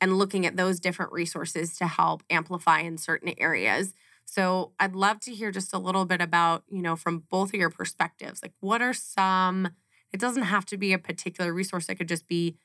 and 0.00 0.16
looking 0.16 0.46
at 0.46 0.56
those 0.56 0.80
different 0.80 1.12
resources 1.12 1.76
to 1.76 1.86
help 1.86 2.22
amplify 2.30 2.80
in 2.80 2.96
certain 2.96 3.34
areas. 3.36 3.92
So 4.24 4.72
I'd 4.80 4.94
love 4.94 5.20
to 5.20 5.34
hear 5.34 5.50
just 5.50 5.74
a 5.74 5.78
little 5.78 6.06
bit 6.06 6.22
about, 6.22 6.64
you 6.70 6.80
know, 6.80 6.96
from 6.96 7.24
both 7.30 7.50
of 7.50 7.60
your 7.60 7.70
perspectives. 7.70 8.42
Like, 8.42 8.52
what 8.60 8.80
are 8.80 8.94
some, 8.94 9.68
it 10.12 10.20
doesn't 10.20 10.44
have 10.44 10.64
to 10.66 10.78
be 10.78 10.92
a 10.94 10.98
particular 10.98 11.52
resource, 11.52 11.88
it 11.88 11.96
could 11.96 12.08
just 12.08 12.28
be 12.28 12.56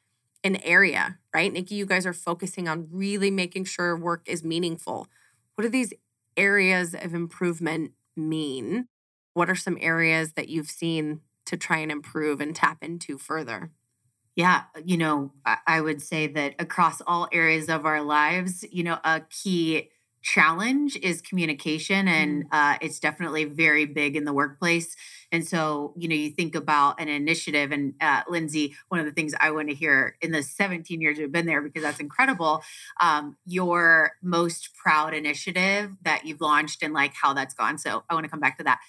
an 0.43 0.57
area, 0.63 1.19
right? 1.33 1.51
Nikki, 1.51 1.75
you 1.75 1.85
guys 1.85 2.05
are 2.05 2.13
focusing 2.13 2.67
on 2.67 2.87
really 2.91 3.31
making 3.31 3.65
sure 3.65 3.95
work 3.95 4.23
is 4.25 4.43
meaningful. 4.43 5.07
What 5.55 5.63
do 5.63 5.69
these 5.69 5.93
areas 6.35 6.93
of 6.93 7.13
improvement 7.13 7.91
mean? 8.15 8.87
What 9.33 9.49
are 9.49 9.55
some 9.55 9.77
areas 9.79 10.33
that 10.33 10.49
you've 10.49 10.69
seen 10.69 11.21
to 11.45 11.57
try 11.57 11.77
and 11.77 11.91
improve 11.91 12.41
and 12.41 12.55
tap 12.55 12.83
into 12.83 13.17
further? 13.17 13.71
Yeah, 14.35 14.63
you 14.83 14.97
know, 14.97 15.31
I 15.45 15.79
would 15.79 16.01
say 16.01 16.25
that 16.27 16.55
across 16.57 17.01
all 17.05 17.27
areas 17.31 17.69
of 17.69 17.85
our 17.85 18.01
lives, 18.01 18.65
you 18.71 18.83
know, 18.83 18.97
a 19.03 19.21
key 19.29 19.89
challenge 20.23 20.97
is 21.03 21.21
communication 21.21 22.07
and 22.07 22.45
mm-hmm. 22.45 22.55
uh, 22.55 22.77
it's 22.81 22.99
definitely 22.99 23.43
very 23.43 23.85
big 23.85 24.15
in 24.15 24.23
the 24.23 24.33
workplace. 24.33 24.95
And 25.31 25.45
so 25.45 25.93
you 25.97 26.07
know 26.07 26.15
you 26.15 26.31
think 26.31 26.55
about 26.55 26.99
an 26.99 27.09
initiative 27.09 27.71
and 27.71 27.93
uh, 27.99 28.21
lindsay 28.29 28.75
one 28.89 28.99
of 28.99 29.05
the 29.05 29.11
things 29.11 29.33
i 29.39 29.51
want 29.51 29.69
to 29.69 29.75
hear 29.75 30.15
in 30.21 30.31
the 30.31 30.43
17 30.43 31.01
years 31.01 31.17
you've 31.17 31.31
been 31.31 31.45
there 31.45 31.61
because 31.61 31.81
that's 31.81 31.99
incredible 31.99 32.63
um, 33.01 33.35
your 33.45 34.13
most 34.21 34.75
proud 34.75 35.13
initiative 35.13 35.91
that 36.03 36.25
you've 36.25 36.41
launched 36.41 36.83
and 36.83 36.93
like 36.93 37.13
how 37.13 37.33
that's 37.33 37.53
gone. 37.53 37.77
So 37.77 38.03
i 38.09 38.13
want 38.13 38.25
to 38.25 38.29
come 38.29 38.39
back 38.39 38.57
to 38.57 38.63
that. 38.63 38.79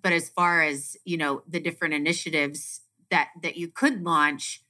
But 0.00 0.12
as 0.12 0.28
far 0.28 0.62
as 0.62 0.96
you 1.04 1.16
know 1.16 1.42
the 1.48 1.60
different 1.60 1.94
initiatives 1.94 2.82
that 3.10 3.28
that 3.42 3.56
you 3.56 3.68
could 3.68 4.02
launch 4.02 4.62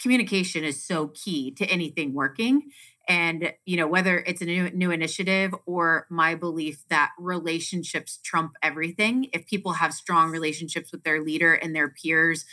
communication 0.00 0.64
is 0.64 0.82
so 0.82 1.08
key 1.08 1.50
to 1.52 1.64
anything 1.66 2.14
working 2.14 2.70
and 3.08 3.52
you 3.64 3.76
know 3.76 3.88
whether 3.88 4.18
it's 4.18 4.42
a 4.42 4.44
new 4.44 4.70
new 4.70 4.90
initiative 4.90 5.54
or 5.66 6.06
my 6.10 6.34
belief 6.34 6.84
that 6.88 7.10
relationships 7.18 8.18
trump 8.22 8.52
everything 8.62 9.28
if 9.32 9.46
people 9.46 9.72
have 9.72 9.92
strong 9.94 10.30
relationships 10.30 10.92
with 10.92 11.02
their 11.04 11.22
leader 11.22 11.54
and 11.54 11.74
their 11.74 11.88
peers 11.88 12.44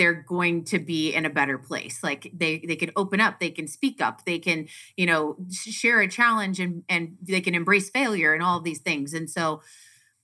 they're 0.00 0.24
going 0.26 0.64
to 0.64 0.78
be 0.78 1.12
in 1.12 1.26
a 1.26 1.30
better 1.30 1.58
place. 1.58 2.02
Like 2.02 2.32
they 2.34 2.64
they 2.66 2.76
can 2.76 2.90
open 2.96 3.20
up 3.20 3.38
they 3.38 3.50
can 3.50 3.68
speak 3.68 4.00
up 4.00 4.24
they 4.24 4.38
can 4.38 4.66
you 4.96 5.04
know 5.04 5.36
share 5.52 6.00
a 6.00 6.08
challenge 6.08 6.58
and 6.58 6.84
and 6.88 7.18
they 7.20 7.42
can 7.42 7.54
embrace 7.54 7.90
failure 7.90 8.32
and 8.32 8.42
all 8.42 8.56
of 8.56 8.64
these 8.64 8.80
things. 8.80 9.12
And 9.12 9.28
so 9.28 9.60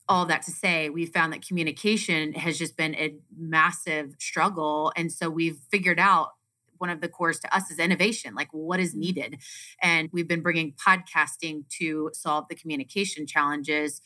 all 0.09 0.25
that 0.27 0.41
to 0.45 0.51
say 0.51 0.89
we 0.89 1.05
found 1.05 1.35
that 1.35 1.47
communication 1.47 2.33
has 2.33 2.57
just 2.59 2.75
been 2.79 2.95
a 2.95 3.17
massive 3.37 4.15
struggle. 4.19 4.95
And 4.97 5.13
so 5.13 5.29
we've 5.29 5.59
figured 5.71 6.01
out 6.01 6.31
one 6.79 6.91
of 6.91 7.01
the 7.01 7.09
cores 7.09 7.41
to 7.41 7.57
us 7.57 7.71
is 7.71 7.79
innovation 7.79 8.35
like 8.35 8.49
what 8.53 8.81
is 8.81 8.95
mm. 8.95 8.99
needed? 8.99 9.39
And 9.81 10.09
we've 10.13 10.29
been 10.29 10.43
bringing 10.43 10.73
podcasting 10.73 11.69
to 11.79 12.11
solve 12.13 12.47
the 12.49 12.55
communication 12.55 13.27
challenges 13.27 14.01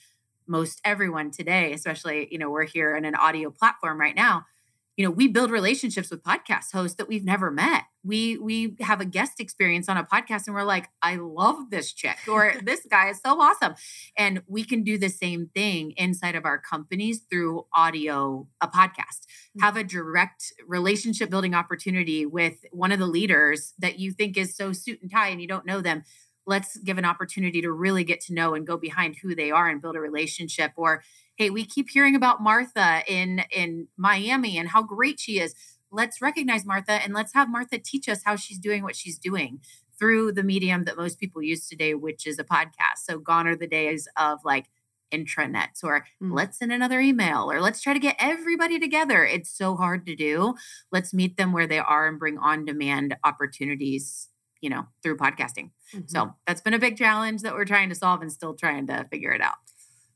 most 0.47 0.81
everyone 0.85 1.31
today 1.31 1.73
especially 1.73 2.27
you 2.33 2.39
know 2.39 2.51
we're 2.51 2.65
here 2.65 2.97
in 2.97 3.05
an 3.05 3.15
audio 3.15 3.51
platform 3.51 4.01
right 4.01 4.17
now 4.17 4.45
you 5.01 5.07
know 5.07 5.11
we 5.11 5.29
build 5.29 5.51
relationships 5.51 6.11
with 6.11 6.23
podcast 6.23 6.73
hosts 6.75 6.97
that 6.97 7.09
we've 7.09 7.25
never 7.25 7.51
met. 7.51 7.85
We 8.05 8.37
we 8.37 8.77
have 8.81 9.01
a 9.01 9.07
guest 9.07 9.41
experience 9.41 9.89
on 9.89 9.97
a 9.97 10.05
podcast 10.05 10.47
and 10.47 10.55
we're 10.55 10.63
like 10.63 10.91
i 11.01 11.17
love 11.17 11.71
this 11.71 11.95
chick 11.95 12.19
or 12.29 12.53
this 12.63 12.87
guy 12.91 13.09
is 13.09 13.19
so 13.25 13.41
awesome. 13.41 13.77
And 14.19 14.43
we 14.47 14.63
can 14.63 14.85
do 14.85 14.99
the 14.99 15.09
same 15.09 15.49
thing 15.55 15.93
inside 15.97 16.35
of 16.35 16.45
our 16.45 16.59
companies 16.59 17.23
through 17.31 17.65
audio 17.75 18.47
a 18.61 18.69
podcast. 18.69 19.25
Mm. 19.57 19.63
have 19.63 19.79
a 19.79 19.85
direct 19.85 20.53
relationship 20.69 21.31
building 21.31 21.55
opportunity 21.55 22.27
with 22.27 22.57
one 22.71 22.93
of 22.93 22.99
the 22.99 23.07
leaders 23.07 23.73
that 23.79 23.99
you 23.99 24.13
think 24.13 24.37
is 24.37 24.55
so 24.55 24.75
suit 24.75 25.01
and 25.01 25.11
tie 25.11 25.29
and 25.29 25.41
you 25.41 25.49
don't 25.49 25.65
know 25.65 25.81
them. 25.81 26.03
Let's 26.45 26.77
give 26.77 26.99
an 26.99 27.07
opportunity 27.07 27.63
to 27.63 27.73
really 27.73 28.05
get 28.05 28.21
to 28.23 28.35
know 28.35 28.53
and 28.55 28.67
go 28.67 28.77
behind 28.77 29.17
who 29.23 29.35
they 29.35 29.51
are 29.51 29.71
and 29.71 29.81
build 29.81 29.97
a 29.97 30.01
relationship 30.01 30.73
or 30.77 31.03
hey 31.41 31.49
we 31.49 31.65
keep 31.65 31.89
hearing 31.89 32.15
about 32.15 32.43
martha 32.43 33.03
in 33.09 33.43
in 33.51 33.89
miami 33.97 34.59
and 34.59 34.69
how 34.69 34.83
great 34.83 35.19
she 35.19 35.41
is. 35.41 35.55
Let's 35.91 36.21
recognize 36.21 36.67
martha 36.67 36.93
and 36.93 37.15
let's 37.15 37.33
have 37.33 37.49
martha 37.49 37.79
teach 37.79 38.11
us 38.11 38.21
how 38.23 38.37
she's 38.37 38.59
doing 38.59 38.83
what 38.83 38.95
she's 38.95 39.19
doing 39.19 39.61
through 39.99 40.33
the 40.33 40.43
medium 40.43 40.85
that 40.85 40.99
most 40.99 41.19
people 41.19 41.43
use 41.43 41.67
today 41.67 41.95
which 41.95 42.27
is 42.27 42.39
a 42.39 42.45
podcast. 42.45 43.05
So 43.07 43.19
gone 43.19 43.47
are 43.47 43.57
the 43.57 43.67
days 43.67 44.07
of 44.19 44.41
like 44.45 44.67
intranets 45.11 45.83
or 45.83 46.05
mm. 46.23 46.31
let's 46.31 46.59
send 46.59 46.73
another 46.73 47.01
email 47.01 47.51
or 47.51 47.63
let's 47.63 47.81
try 47.81 47.95
to 47.95 47.99
get 47.99 48.17
everybody 48.19 48.79
together. 48.79 49.25
It's 49.25 49.51
so 49.51 49.77
hard 49.77 50.05
to 50.09 50.15
do. 50.15 50.57
Let's 50.93 51.15
meet 51.15 51.39
them 51.39 51.53
where 51.53 51.67
they 51.67 51.79
are 51.79 52.07
and 52.07 52.19
bring 52.19 52.37
on 52.37 52.67
demand 52.67 53.17
opportunities 53.25 54.29
you 54.61 54.69
know 54.69 54.87
through 55.03 55.17
podcasting. 55.17 55.71
Mm-hmm. 55.95 56.01
so 56.07 56.35
that's 56.47 56.61
been 56.61 56.75
a 56.75 56.79
big 56.79 56.99
challenge 56.99 57.41
that 57.41 57.55
we're 57.55 57.65
trying 57.65 57.89
to 57.89 57.95
solve 57.95 58.21
and 58.21 58.31
still 58.31 58.55
trying 58.55 58.87
to 58.89 59.07
figure 59.11 59.33
it 59.33 59.41
out 59.41 59.55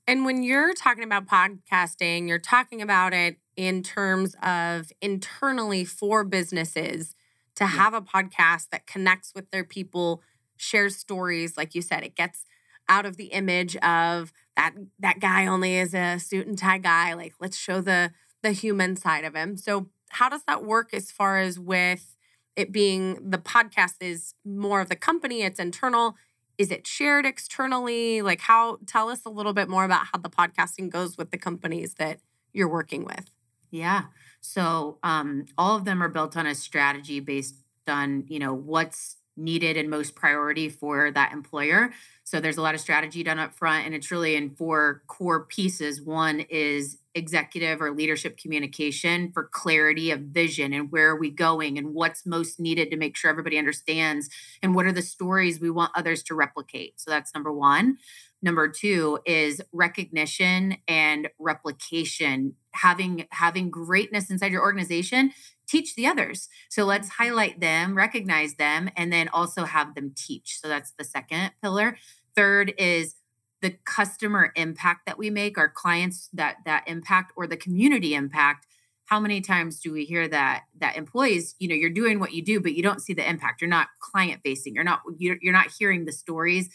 and 0.06 0.24
when 0.24 0.42
you're 0.42 0.74
talking 0.74 1.04
about 1.04 1.26
podcasting, 1.26 2.28
you're 2.28 2.38
talking 2.38 2.82
about 2.82 3.14
it 3.14 3.38
in 3.56 3.82
terms 3.82 4.36
of 4.42 4.92
internally 5.00 5.84
for 5.84 6.24
businesses 6.24 7.14
to 7.56 7.66
have 7.66 7.94
a 7.94 8.02
podcast 8.02 8.68
that 8.70 8.86
connects 8.86 9.32
with 9.34 9.50
their 9.50 9.64
people, 9.64 10.22
shares 10.56 10.96
stories. 10.96 11.56
Like 11.56 11.74
you 11.74 11.80
said, 11.82 12.02
it 12.02 12.16
gets 12.16 12.44
out 12.88 13.06
of 13.06 13.16
the 13.16 13.26
image 13.26 13.76
of 13.76 14.32
that 14.56 14.74
that 14.98 15.20
guy 15.20 15.46
only 15.46 15.76
is 15.76 15.94
a 15.94 16.18
suit 16.18 16.46
and 16.46 16.58
tie 16.58 16.78
guy. 16.78 17.14
Like 17.14 17.34
let's 17.40 17.56
show 17.56 17.80
the 17.80 18.10
the 18.42 18.52
human 18.52 18.96
side 18.96 19.24
of 19.24 19.34
him. 19.34 19.56
So 19.56 19.86
how 20.10 20.28
does 20.28 20.42
that 20.46 20.64
work 20.64 20.92
as 20.92 21.10
far 21.10 21.38
as 21.38 21.58
with 21.58 22.16
it 22.56 22.70
being 22.70 23.30
the 23.30 23.38
podcast 23.38 23.94
is 24.00 24.34
more 24.44 24.80
of 24.80 24.88
the 24.88 24.96
company, 24.96 25.42
it's 25.42 25.58
internal 25.58 26.16
is 26.58 26.70
it 26.70 26.86
shared 26.86 27.26
externally? 27.26 28.22
Like 28.22 28.40
how 28.40 28.78
tell 28.86 29.08
us 29.08 29.24
a 29.24 29.30
little 29.30 29.52
bit 29.52 29.68
more 29.68 29.84
about 29.84 30.06
how 30.12 30.18
the 30.18 30.30
podcasting 30.30 30.90
goes 30.90 31.16
with 31.16 31.30
the 31.30 31.38
companies 31.38 31.94
that 31.94 32.18
you're 32.52 32.68
working 32.68 33.04
with. 33.04 33.30
Yeah. 33.70 34.04
So 34.40 34.98
um, 35.02 35.46
all 35.58 35.76
of 35.76 35.84
them 35.84 36.02
are 36.02 36.08
built 36.08 36.36
on 36.36 36.46
a 36.46 36.54
strategy 36.54 37.20
based 37.20 37.56
on 37.88 38.24
you 38.28 38.38
know 38.38 38.54
what's 38.54 39.16
needed 39.36 39.76
and 39.76 39.90
most 39.90 40.14
priority 40.14 40.68
for 40.68 41.10
that 41.10 41.32
employer 41.32 41.92
so 42.24 42.40
there's 42.40 42.56
a 42.56 42.62
lot 42.62 42.74
of 42.74 42.80
strategy 42.80 43.22
done 43.22 43.38
up 43.38 43.54
front 43.54 43.86
and 43.86 43.94
it's 43.94 44.10
really 44.10 44.34
in 44.34 44.50
four 44.50 45.02
core 45.06 45.44
pieces 45.44 46.00
one 46.02 46.40
is 46.40 46.98
executive 47.14 47.80
or 47.80 47.92
leadership 47.92 48.36
communication 48.36 49.30
for 49.32 49.44
clarity 49.52 50.10
of 50.10 50.20
vision 50.20 50.72
and 50.72 50.90
where 50.90 51.10
are 51.10 51.18
we 51.18 51.30
going 51.30 51.78
and 51.78 51.94
what's 51.94 52.26
most 52.26 52.58
needed 52.58 52.90
to 52.90 52.96
make 52.96 53.16
sure 53.16 53.30
everybody 53.30 53.56
understands 53.56 54.28
and 54.62 54.74
what 54.74 54.86
are 54.86 54.92
the 54.92 55.02
stories 55.02 55.60
we 55.60 55.70
want 55.70 55.92
others 55.94 56.22
to 56.24 56.34
replicate. 56.34 57.00
So 57.00 57.10
that's 57.10 57.34
number 57.34 57.52
1. 57.52 57.96
Number 58.42 58.68
2 58.68 59.20
is 59.24 59.62
recognition 59.72 60.76
and 60.88 61.28
replication. 61.38 62.54
Having 62.74 63.26
having 63.30 63.70
greatness 63.70 64.30
inside 64.30 64.52
your 64.52 64.62
organization, 64.62 65.32
teach 65.66 65.94
the 65.94 66.06
others. 66.06 66.48
So 66.68 66.84
let's 66.84 67.08
mm-hmm. 67.08 67.24
highlight 67.24 67.60
them, 67.60 67.94
recognize 67.96 68.54
them 68.54 68.90
and 68.96 69.12
then 69.12 69.28
also 69.28 69.64
have 69.64 69.94
them 69.94 70.12
teach. 70.16 70.60
So 70.60 70.68
that's 70.68 70.92
the 70.98 71.04
second 71.04 71.52
pillar. 71.62 71.96
Third 72.34 72.74
is 72.78 73.16
the 73.62 73.76
customer 73.84 74.52
impact 74.56 75.06
that 75.06 75.16
we 75.16 75.30
make, 75.30 75.56
our 75.56 75.70
clients 75.70 76.28
that 76.34 76.56
that 76.66 76.84
impact 76.86 77.32
or 77.36 77.46
the 77.46 77.56
community 77.56 78.14
impact. 78.14 78.66
How 79.06 79.20
many 79.20 79.40
times 79.40 79.80
do 79.80 79.92
we 79.92 80.04
hear 80.04 80.28
that 80.28 80.64
that 80.80 80.96
employees, 80.96 81.54
you 81.58 81.68
know, 81.68 81.74
you're 81.74 81.90
doing 81.90 82.20
what 82.20 82.32
you 82.32 82.42
do, 82.42 82.60
but 82.60 82.74
you 82.74 82.82
don't 82.82 83.00
see 83.00 83.14
the 83.14 83.28
impact. 83.28 83.60
You're 83.60 83.70
not 83.70 83.88
client 84.00 84.40
facing. 84.44 84.74
You're 84.74 84.84
not 84.84 85.00
you're, 85.18 85.38
you're 85.40 85.52
not 85.52 85.72
hearing 85.78 86.04
the 86.04 86.12
stories, 86.12 86.68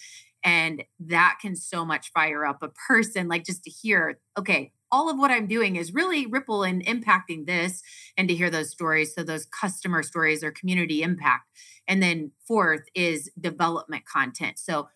and 0.43 0.83
that 0.99 1.37
can 1.41 1.55
so 1.55 1.85
much 1.85 2.11
fire 2.11 2.45
up 2.45 2.63
a 2.63 2.69
person. 2.69 3.27
Like 3.27 3.45
just 3.45 3.63
to 3.65 3.69
hear, 3.69 4.19
okay, 4.37 4.71
all 4.91 5.09
of 5.09 5.17
what 5.17 5.31
I'm 5.31 5.47
doing 5.47 5.75
is 5.75 5.93
really 5.93 6.25
ripple 6.25 6.63
and 6.63 6.85
impacting 6.85 7.45
this, 7.45 7.81
and 8.17 8.27
to 8.27 8.35
hear 8.35 8.49
those 8.49 8.71
stories. 8.71 9.13
So 9.13 9.23
those 9.23 9.45
customer 9.45 10.03
stories 10.03 10.43
or 10.43 10.51
community 10.51 11.01
impact. 11.03 11.47
And 11.87 12.03
then 12.03 12.31
fourth 12.47 12.83
is 12.93 13.31
development 13.39 14.05
content. 14.05 14.59
So 14.59 14.89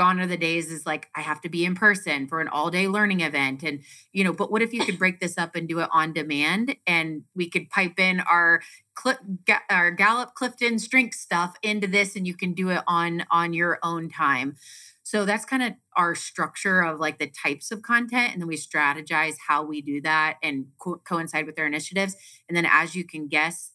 gone 0.00 0.18
are 0.18 0.26
the 0.26 0.36
days 0.38 0.72
is 0.72 0.86
like 0.86 1.08
I 1.14 1.20
have 1.20 1.42
to 1.42 1.50
be 1.50 1.66
in 1.66 1.74
person 1.74 2.26
for 2.26 2.40
an 2.40 2.48
all 2.48 2.70
day 2.70 2.88
learning 2.88 3.20
event. 3.20 3.62
And, 3.62 3.82
you 4.14 4.24
know, 4.24 4.32
but 4.32 4.50
what 4.50 4.62
if 4.62 4.72
you 4.72 4.82
could 4.82 4.98
break 4.98 5.20
this 5.20 5.36
up 5.36 5.54
and 5.54 5.68
do 5.68 5.80
it 5.80 5.90
on 5.92 6.14
demand 6.14 6.76
and 6.86 7.24
we 7.34 7.50
could 7.50 7.68
pipe 7.68 8.00
in 8.00 8.20
our 8.20 8.62
our 9.68 9.90
Gallup 9.90 10.34
Clifton 10.34 10.78
strength 10.78 11.16
stuff 11.16 11.54
into 11.62 11.86
this 11.86 12.16
and 12.16 12.26
you 12.26 12.34
can 12.34 12.54
do 12.54 12.70
it 12.70 12.82
on 12.86 13.24
on 13.30 13.52
your 13.52 13.78
own 13.82 14.08
time. 14.08 14.56
So 15.10 15.24
that's 15.24 15.44
kind 15.44 15.60
of 15.60 15.72
our 15.96 16.14
structure 16.14 16.82
of 16.82 17.00
like 17.00 17.18
the 17.18 17.26
types 17.26 17.72
of 17.72 17.82
content. 17.82 18.32
And 18.32 18.40
then 18.40 18.46
we 18.46 18.56
strategize 18.56 19.34
how 19.48 19.64
we 19.64 19.82
do 19.82 20.00
that 20.02 20.36
and 20.40 20.66
co- 20.78 21.02
coincide 21.04 21.46
with 21.46 21.56
their 21.56 21.66
initiatives. 21.66 22.14
And 22.48 22.56
then, 22.56 22.64
as 22.64 22.94
you 22.94 23.04
can 23.04 23.26
guess, 23.26 23.72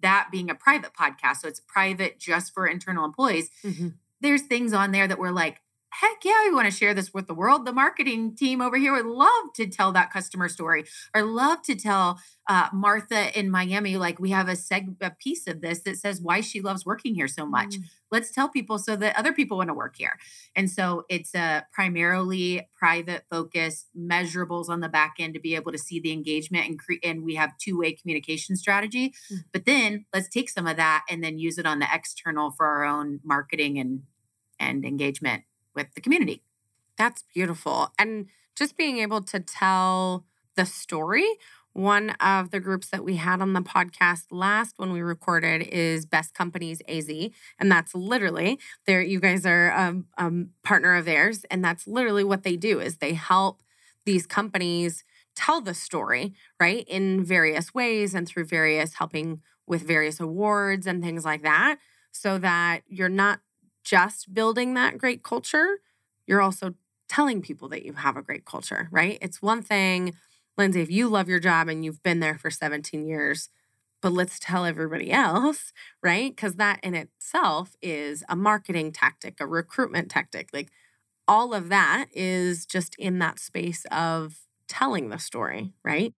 that 0.00 0.30
being 0.32 0.50
a 0.50 0.56
private 0.56 0.90
podcast, 0.92 1.36
so 1.36 1.46
it's 1.46 1.60
private 1.60 2.18
just 2.18 2.52
for 2.52 2.66
internal 2.66 3.04
employees, 3.04 3.48
mm-hmm 3.64 3.90
there's 4.22 4.42
things 4.42 4.72
on 4.72 4.92
there 4.92 5.06
that 5.06 5.18
we're 5.18 5.32
like, 5.32 5.60
heck 6.00 6.24
yeah, 6.24 6.44
we 6.44 6.54
want 6.54 6.70
to 6.70 6.76
share 6.76 6.94
this 6.94 7.12
with 7.12 7.26
the 7.26 7.34
world. 7.34 7.66
The 7.66 7.72
marketing 7.72 8.34
team 8.34 8.62
over 8.62 8.78
here 8.78 8.94
would 8.94 9.06
love 9.06 9.52
to 9.56 9.66
tell 9.66 9.92
that 9.92 10.10
customer 10.10 10.48
story 10.48 10.84
or 11.14 11.22
love 11.22 11.62
to 11.62 11.74
tell 11.74 12.18
uh, 12.48 12.68
Martha 12.72 13.38
in 13.38 13.50
Miami, 13.50 13.96
like 13.96 14.18
we 14.18 14.30
have 14.30 14.48
a 14.48 14.52
seg 14.52 14.96
a 15.00 15.10
piece 15.10 15.46
of 15.46 15.60
this 15.60 15.80
that 15.80 15.98
says 15.98 16.20
why 16.20 16.40
she 16.40 16.60
loves 16.60 16.86
working 16.86 17.14
here 17.14 17.28
so 17.28 17.44
much. 17.44 17.76
Mm. 17.76 17.84
Let's 18.10 18.30
tell 18.30 18.48
people 18.48 18.78
so 18.78 18.96
that 18.96 19.18
other 19.18 19.32
people 19.32 19.58
want 19.58 19.68
to 19.68 19.74
work 19.74 19.96
here. 19.96 20.18
And 20.56 20.70
so 20.70 21.04
it's 21.08 21.34
a 21.34 21.66
primarily 21.72 22.68
private 22.76 23.24
focus, 23.30 23.86
measurables 23.96 24.68
on 24.68 24.80
the 24.80 24.88
back 24.88 25.16
end 25.18 25.34
to 25.34 25.40
be 25.40 25.54
able 25.54 25.72
to 25.72 25.78
see 25.78 26.00
the 26.00 26.12
engagement 26.12 26.66
and 26.66 26.78
create. 26.78 27.04
And 27.04 27.22
we 27.22 27.34
have 27.34 27.56
two 27.58 27.78
way 27.78 27.92
communication 27.92 28.56
strategy. 28.56 29.14
Mm. 29.30 29.44
But 29.52 29.66
then 29.66 30.06
let's 30.12 30.28
take 30.28 30.48
some 30.48 30.66
of 30.66 30.76
that 30.78 31.04
and 31.08 31.22
then 31.22 31.38
use 31.38 31.58
it 31.58 31.66
on 31.66 31.80
the 31.80 31.86
external 31.92 32.50
for 32.50 32.66
our 32.66 32.84
own 32.84 33.20
marketing 33.22 33.78
and 33.78 34.02
and 34.58 34.84
engagement 34.84 35.42
with 35.74 35.94
the 35.94 36.00
community. 36.00 36.42
That's 36.96 37.24
beautiful. 37.34 37.92
And 37.98 38.26
just 38.56 38.76
being 38.76 38.98
able 38.98 39.22
to 39.22 39.40
tell 39.40 40.24
the 40.56 40.66
story. 40.66 41.26
One 41.74 42.10
of 42.20 42.50
the 42.50 42.60
groups 42.60 42.90
that 42.90 43.02
we 43.02 43.16
had 43.16 43.40
on 43.40 43.54
the 43.54 43.62
podcast 43.62 44.24
last 44.30 44.74
when 44.76 44.92
we 44.92 45.00
recorded 45.00 45.62
is 45.62 46.04
Best 46.04 46.34
Companies 46.34 46.82
AZ. 46.86 47.08
And 47.58 47.72
that's 47.72 47.94
literally 47.94 48.58
there, 48.86 49.00
you 49.00 49.20
guys 49.20 49.46
are 49.46 49.68
a, 49.68 50.02
a 50.18 50.30
partner 50.62 50.94
of 50.94 51.06
theirs. 51.06 51.44
And 51.50 51.64
that's 51.64 51.86
literally 51.86 52.24
what 52.24 52.42
they 52.42 52.56
do 52.56 52.78
is 52.78 52.98
they 52.98 53.14
help 53.14 53.62
these 54.04 54.26
companies 54.26 55.02
tell 55.34 55.62
the 55.62 55.72
story, 55.72 56.34
right? 56.60 56.86
In 56.88 57.24
various 57.24 57.72
ways 57.72 58.14
and 58.14 58.28
through 58.28 58.44
various 58.44 58.94
helping 58.94 59.40
with 59.66 59.80
various 59.80 60.20
awards 60.20 60.86
and 60.86 61.02
things 61.02 61.24
like 61.24 61.42
that. 61.42 61.78
So 62.10 62.36
that 62.36 62.82
you're 62.86 63.08
not 63.08 63.40
just 63.84 64.32
building 64.34 64.74
that 64.74 64.98
great 64.98 65.22
culture, 65.22 65.78
you're 66.26 66.42
also 66.42 66.74
telling 67.08 67.42
people 67.42 67.68
that 67.68 67.84
you 67.84 67.94
have 67.94 68.16
a 68.16 68.22
great 68.22 68.44
culture, 68.44 68.88
right? 68.90 69.18
It's 69.20 69.42
one 69.42 69.62
thing 69.62 70.14
Lindsay, 70.58 70.82
if 70.82 70.90
you 70.90 71.08
love 71.08 71.28
your 71.28 71.40
job 71.40 71.68
and 71.68 71.84
you've 71.84 72.02
been 72.02 72.20
there 72.20 72.36
for 72.38 72.50
17 72.50 73.06
years, 73.06 73.48
but 74.02 74.12
let's 74.12 74.38
tell 74.38 74.64
everybody 74.64 75.10
else, 75.12 75.72
right? 76.02 76.34
Because 76.34 76.56
that 76.56 76.80
in 76.82 76.94
itself 76.94 77.74
is 77.82 78.22
a 78.28 78.36
marketing 78.36 78.92
tactic, 78.92 79.36
a 79.40 79.46
recruitment 79.46 80.10
tactic. 80.10 80.50
Like 80.52 80.70
all 81.28 81.54
of 81.54 81.68
that 81.70 82.06
is 82.12 82.66
just 82.66 82.94
in 82.98 83.18
that 83.20 83.38
space 83.38 83.84
of 83.90 84.36
telling 84.68 85.08
the 85.08 85.18
story, 85.18 85.74
right? 85.84 86.14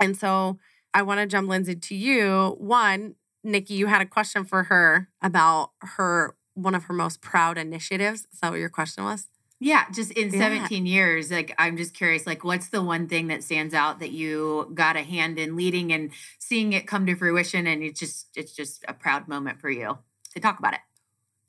And 0.00 0.16
so 0.16 0.58
I 0.94 1.02
want 1.02 1.20
to 1.20 1.26
jump 1.26 1.48
Lindsay 1.48 1.76
to 1.76 1.94
you. 1.94 2.56
One, 2.58 3.14
Nikki, 3.44 3.74
you 3.74 3.86
had 3.86 4.02
a 4.02 4.06
question 4.06 4.44
for 4.44 4.64
her 4.64 5.08
about 5.22 5.70
her 5.82 6.34
one 6.62 6.74
of 6.74 6.84
her 6.84 6.94
most 6.94 7.20
proud 7.20 7.58
initiatives. 7.58 8.26
Is 8.32 8.40
that 8.40 8.50
what 8.50 8.60
your 8.60 8.68
question 8.68 9.04
was? 9.04 9.28
Yeah, 9.60 9.84
just 9.92 10.12
in 10.12 10.30
Yeah. 10.32 10.38
17 10.38 10.86
years, 10.86 11.30
like 11.32 11.52
I'm 11.58 11.76
just 11.76 11.92
curious, 11.94 12.26
like 12.26 12.44
what's 12.44 12.68
the 12.68 12.82
one 12.82 13.08
thing 13.08 13.26
that 13.28 13.42
stands 13.42 13.74
out 13.74 13.98
that 14.00 14.12
you 14.12 14.70
got 14.74 14.96
a 14.96 15.02
hand 15.02 15.38
in 15.38 15.56
leading 15.56 15.92
and 15.92 16.10
seeing 16.38 16.72
it 16.72 16.86
come 16.86 17.06
to 17.06 17.16
fruition 17.16 17.66
and 17.66 17.82
it's 17.82 17.98
just 17.98 18.28
it's 18.36 18.54
just 18.54 18.84
a 18.86 18.92
proud 18.94 19.26
moment 19.26 19.60
for 19.60 19.70
you 19.70 19.98
to 20.34 20.40
talk 20.40 20.58
about 20.60 20.74
it. 20.74 20.80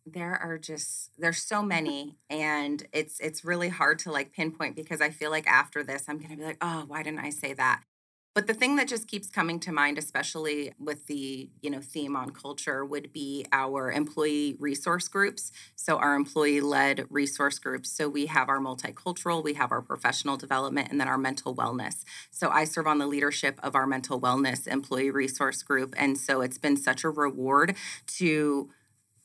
there 0.06 0.36
are 0.36 0.58
just 0.58 1.12
there's 1.20 1.44
so 1.44 1.62
many 1.62 2.18
and 2.32 2.88
it's 2.94 3.20
it's 3.20 3.46
really 3.46 3.70
hard 3.70 4.00
to 4.00 4.12
like 4.12 4.32
pinpoint 4.34 4.76
because 4.76 5.02
i 5.02 5.10
feel 5.12 5.30
like 5.30 5.46
after 5.46 5.84
this 5.84 6.06
i'm 6.08 6.18
going 6.18 6.32
to 6.32 6.38
be 6.38 6.44
like 6.44 6.58
oh 6.62 6.84
why 6.88 7.04
didn't 7.04 7.20
i 7.20 7.30
say 7.30 7.54
that 7.54 7.82
but 8.40 8.48
the 8.48 8.54
thing 8.54 8.78
that 8.78 8.88
just 8.88 9.06
keeps 9.10 9.30
coming 9.30 9.60
to 9.60 9.70
mind 9.74 9.98
especially 9.98 10.72
with 10.80 11.08
the 11.08 11.50
you 11.62 11.70
know 11.70 11.82
theme 11.82 12.16
on 12.16 12.30
culture 12.30 12.86
would 12.86 13.12
be 13.12 13.46
our 13.52 13.92
employee 13.92 14.56
resource 14.62 15.10
groups 15.10 15.52
so 15.76 15.98
our 15.98 16.16
employee 16.16 16.62
led 16.62 17.06
resource 17.10 17.60
groups. 17.60 17.92
So 17.92 18.08
we 18.08 18.28
have 18.28 18.48
our 18.48 18.60
multicultural 18.60 19.44
we 19.44 19.56
have 19.56 19.74
our 19.74 19.82
professional 19.82 20.38
development 20.38 20.88
and 20.90 21.02
then 21.02 21.10
our 21.10 21.18
mental 21.18 21.54
wellness. 21.54 22.06
So 22.32 22.50
i 22.50 22.64
serve 22.64 22.88
on 22.88 23.00
the 23.00 23.08
leadership 23.08 23.60
of 23.62 23.76
our 23.76 23.86
mental 23.86 24.22
wellness 24.22 24.68
employee 24.68 25.12
resource 25.12 25.62
group 25.62 25.94
and 25.98 26.18
so 26.18 26.40
it's 26.40 26.58
been 26.58 26.78
such 26.78 27.04
a 27.04 27.10
reward 27.10 27.76
to 28.20 28.70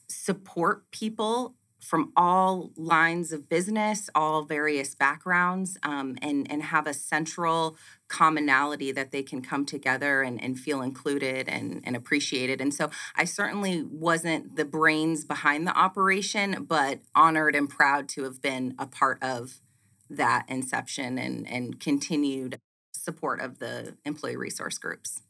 support 0.08 0.90
people 0.90 1.54
from 1.84 2.12
all 2.16 2.70
lines 2.76 3.30
of 3.30 3.48
business, 3.48 4.08
all 4.14 4.42
various 4.42 4.94
backgrounds, 4.94 5.76
um, 5.82 6.16
and 6.22 6.50
and 6.50 6.62
have 6.62 6.86
a 6.86 6.94
central 6.94 7.76
commonality 8.14 8.92
that 8.92 9.10
they 9.10 9.24
can 9.24 9.42
come 9.42 9.66
together 9.66 10.22
and, 10.22 10.40
and 10.40 10.56
feel 10.56 10.82
included 10.82 11.48
and, 11.48 11.82
and 11.84 11.96
appreciated. 11.96 12.60
And 12.60 12.72
so 12.72 12.88
I 13.16 13.24
certainly 13.24 13.82
wasn't 13.82 14.54
the 14.54 14.64
brains 14.64 15.24
behind 15.24 15.66
the 15.66 15.76
operation, 15.76 16.64
but 16.68 17.00
honored 17.16 17.56
and 17.56 17.68
proud 17.68 18.08
to 18.10 18.22
have 18.22 18.40
been 18.40 18.76
a 18.78 18.86
part 18.86 19.20
of 19.20 19.60
that 20.08 20.44
inception 20.48 21.18
and 21.18 21.48
and 21.48 21.80
continued 21.80 22.60
support 22.92 23.40
of 23.40 23.58
the 23.58 23.96
employee 24.04 24.36
resource 24.36 24.78
groups. 24.78 25.22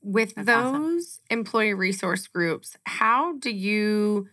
With 0.00 0.36
That's 0.36 0.46
those 0.46 0.74
awesome. 0.74 1.00
employee 1.30 1.74
resource 1.74 2.28
groups, 2.28 2.76
how 2.84 3.32
do 3.36 3.50
you 3.50 4.28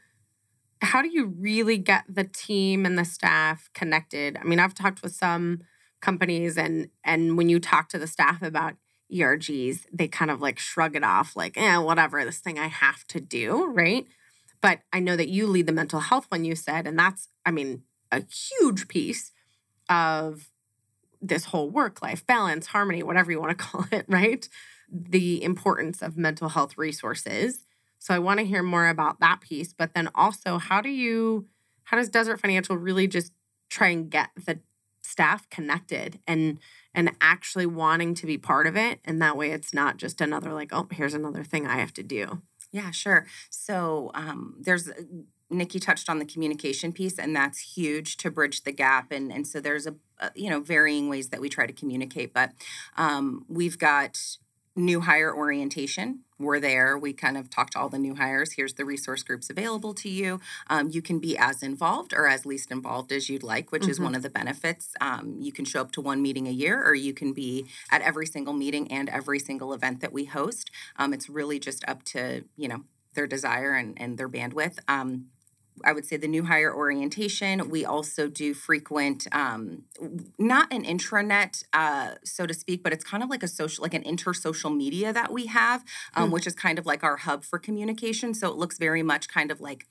how 0.82 1.02
do 1.02 1.10
you 1.10 1.34
really 1.40 1.80
get 1.80 2.04
the 2.08 2.26
team 2.26 2.86
and 2.86 3.00
the 3.00 3.06
staff 3.06 3.72
connected? 3.74 4.38
I 4.40 4.44
mean, 4.44 4.60
I've 4.60 4.76
talked 4.76 5.02
with 5.02 5.16
some 5.16 5.62
companies 6.06 6.58
and 6.58 6.90
and 7.04 7.38
when 7.38 7.50
you 7.50 7.60
talk 7.60 7.90
to 7.90 7.98
the 7.98 8.08
staff 8.08 8.42
about 8.42 8.76
ERGs, 9.12 9.86
they 9.92 10.08
kind 10.08 10.30
of 10.32 10.40
like 10.40 10.60
shrug 10.60 10.96
it 10.96 11.04
off 11.04 11.36
like, 11.36 11.58
"Eh, 11.58 11.78
whatever, 11.78 12.24
this 12.24 12.38
thing 12.38 12.60
I 12.60 12.68
have 12.68 13.06
to 13.08 13.20
do," 13.20 13.66
right? 13.66 14.06
But 14.62 14.82
I 14.94 15.00
know 15.00 15.16
that 15.16 15.30
you 15.30 15.48
lead 15.48 15.68
the 15.68 15.72
mental 15.72 16.00
health 16.00 16.28
one 16.30 16.46
you 16.46 16.56
said 16.56 16.86
and 16.88 16.98
that's 16.98 17.30
I 17.46 17.52
mean, 17.52 17.84
a 18.12 18.24
huge 18.24 18.88
piece 18.88 19.32
of 19.90 20.50
this 21.22 21.46
whole 21.46 21.70
work 21.70 22.02
life 22.02 22.26
balance, 22.26 22.68
harmony, 22.68 23.02
whatever 23.02 23.32
you 23.32 23.40
want 23.40 23.58
to 23.58 23.64
call 23.68 23.86
it, 23.92 24.06
right? 24.08 24.48
The 24.92 25.44
importance 25.44 26.02
of 26.04 26.18
mental 26.18 26.50
health 26.50 26.78
resources. 26.78 27.66
So 27.98 28.14
I 28.14 28.20
want 28.20 28.40
to 28.40 28.46
hear 28.46 28.62
more 28.62 28.88
about 28.88 29.20
that 29.20 29.42
piece, 29.42 29.74
but 29.74 29.96
then 29.96 30.10
also 30.14 30.60
how 30.60 30.82
do 30.82 30.90
you 30.90 31.48
how 31.86 31.98
does 31.98 32.10
Desert 32.10 32.40
Financial 32.40 32.78
really 32.78 33.08
just 33.08 33.32
try 33.70 33.90
and 33.90 34.10
get 34.10 34.30
the 34.46 34.60
staff 35.16 35.50
connected 35.50 36.20
and 36.28 36.60
and 36.94 37.10
actually 37.22 37.66
wanting 37.66 38.14
to 38.14 38.26
be 38.26 38.38
part 38.38 38.68
of 38.68 38.76
it 38.76 39.00
and 39.06 39.22
that 39.22 39.38
way 39.38 39.52
it's 39.52 39.74
not 39.74 39.96
just 39.96 40.20
another 40.20 40.52
like 40.52 40.74
oh 40.74 40.86
here's 40.92 41.14
another 41.14 41.44
thing 41.44 41.66
I 41.66 41.78
have 41.78 41.94
to 41.94 42.04
do. 42.04 42.42
Yeah, 42.72 42.92
sure. 42.92 43.26
So 43.50 44.12
um, 44.14 44.56
there's 44.60 44.90
Nikki 45.50 45.80
touched 45.80 46.10
on 46.10 46.20
the 46.20 46.26
communication 46.26 46.92
piece, 46.92 47.18
and 47.18 47.34
that's 47.34 47.78
huge 47.78 48.18
to 48.18 48.30
bridge 48.30 48.64
the 48.64 48.74
gap. 48.74 49.14
And 49.14 49.32
and 49.32 49.48
so 49.48 49.62
there's 49.62 49.88
a, 49.88 49.96
a 50.20 50.32
you 50.36 50.50
know 50.50 50.60
varying 50.60 51.08
ways 51.08 51.30
that 51.30 51.40
we 51.40 51.48
try 51.48 51.66
to 51.66 51.72
communicate, 51.72 52.34
but 52.34 52.52
um, 52.98 53.46
we've 53.48 53.78
got 53.78 54.20
new 54.76 55.02
hire 55.02 55.34
orientation. 55.34 56.20
We're 56.38 56.60
there. 56.60 56.98
We 56.98 57.14
kind 57.14 57.38
of 57.38 57.50
talk 57.50 57.70
to 57.72 57.80
all 57.80 57.88
the 57.88 57.98
new 57.98 58.16
hires. 58.16 58.54
Here's 58.54 58.74
the 58.74 58.84
resource 58.84 59.24
groups 59.24 59.50
available 59.50 59.94
to 59.96 60.10
you. 60.10 60.42
Um, 60.70 60.90
you 60.90 61.02
can 61.02 61.20
be 61.20 61.38
as 61.38 61.64
involved 61.64 62.14
or 62.14 62.28
as 62.28 62.46
least 62.46 62.72
involved 62.72 63.14
as 63.14 63.30
you'd 63.30 63.42
like, 63.44 63.72
which 63.72 63.88
is 63.88 64.00
Mhm. 64.00 64.04
one 64.04 64.16
of 64.16 64.22
the 64.22 64.30
benefits. 64.30 64.94
Um, 65.00 65.38
you 65.40 65.54
can 65.54 65.64
show 65.64 65.80
up 65.80 65.92
to 65.94 66.02
one 66.02 66.22
meeting 66.22 66.46
a 66.48 66.52
year, 66.52 66.84
or 66.84 66.94
you 66.94 67.14
can 67.14 67.32
be 67.32 67.68
at 67.90 68.02
every 68.02 68.26
single 68.26 68.54
meeting 68.54 68.92
and 68.92 69.08
every 69.10 69.40
single 69.40 69.72
event 69.74 70.02
that 70.02 70.12
we 70.12 70.26
host. 70.26 70.70
Um, 70.98 71.14
it's 71.14 71.30
really 71.30 71.58
just 71.60 71.86
up 71.88 72.04
to 72.04 72.44
you 72.58 72.68
know 72.68 72.84
their 73.14 73.28
desire 73.28 73.74
and, 73.74 73.94
and 74.00 74.18
their 74.18 74.28
bandwidth. 74.28 74.78
Um, 74.90 75.28
I 75.84 75.92
would 75.94 76.06
say 76.06 76.18
the 76.18 76.28
new 76.28 76.44
hire 76.46 76.74
orientation. 76.74 77.70
We 77.70 77.86
also 77.86 78.28
do 78.28 78.54
frequent, 78.54 79.28
um, 79.32 79.84
not 80.38 80.72
an 80.72 80.84
intranet, 80.84 81.64
uh, 81.74 82.16
so 82.24 82.46
to 82.46 82.54
speak, 82.54 82.84
but 82.84 82.94
it's 82.94 83.04
kind 83.04 83.24
of 83.24 83.30
like 83.30 83.44
a 83.44 83.48
social, 83.48 83.82
like 83.82 83.94
an 83.94 84.04
inter-social 84.04 84.70
media 84.70 85.12
that 85.12 85.32
we 85.32 85.48
have, 85.48 85.84
um, 86.16 86.28
Hmm. 86.28 86.34
which 86.34 86.48
is 86.48 86.56
kind 86.56 86.80
of 86.80 86.86
like 86.86 87.04
our 87.04 87.18
hub 87.18 87.44
for 87.44 87.60
communication. 87.60 88.34
So 88.34 88.50
it 88.50 88.56
looks 88.56 88.78
very 88.78 89.04
much 89.04 89.28
kind 89.28 89.52
of 89.52 89.60
like 89.60 89.86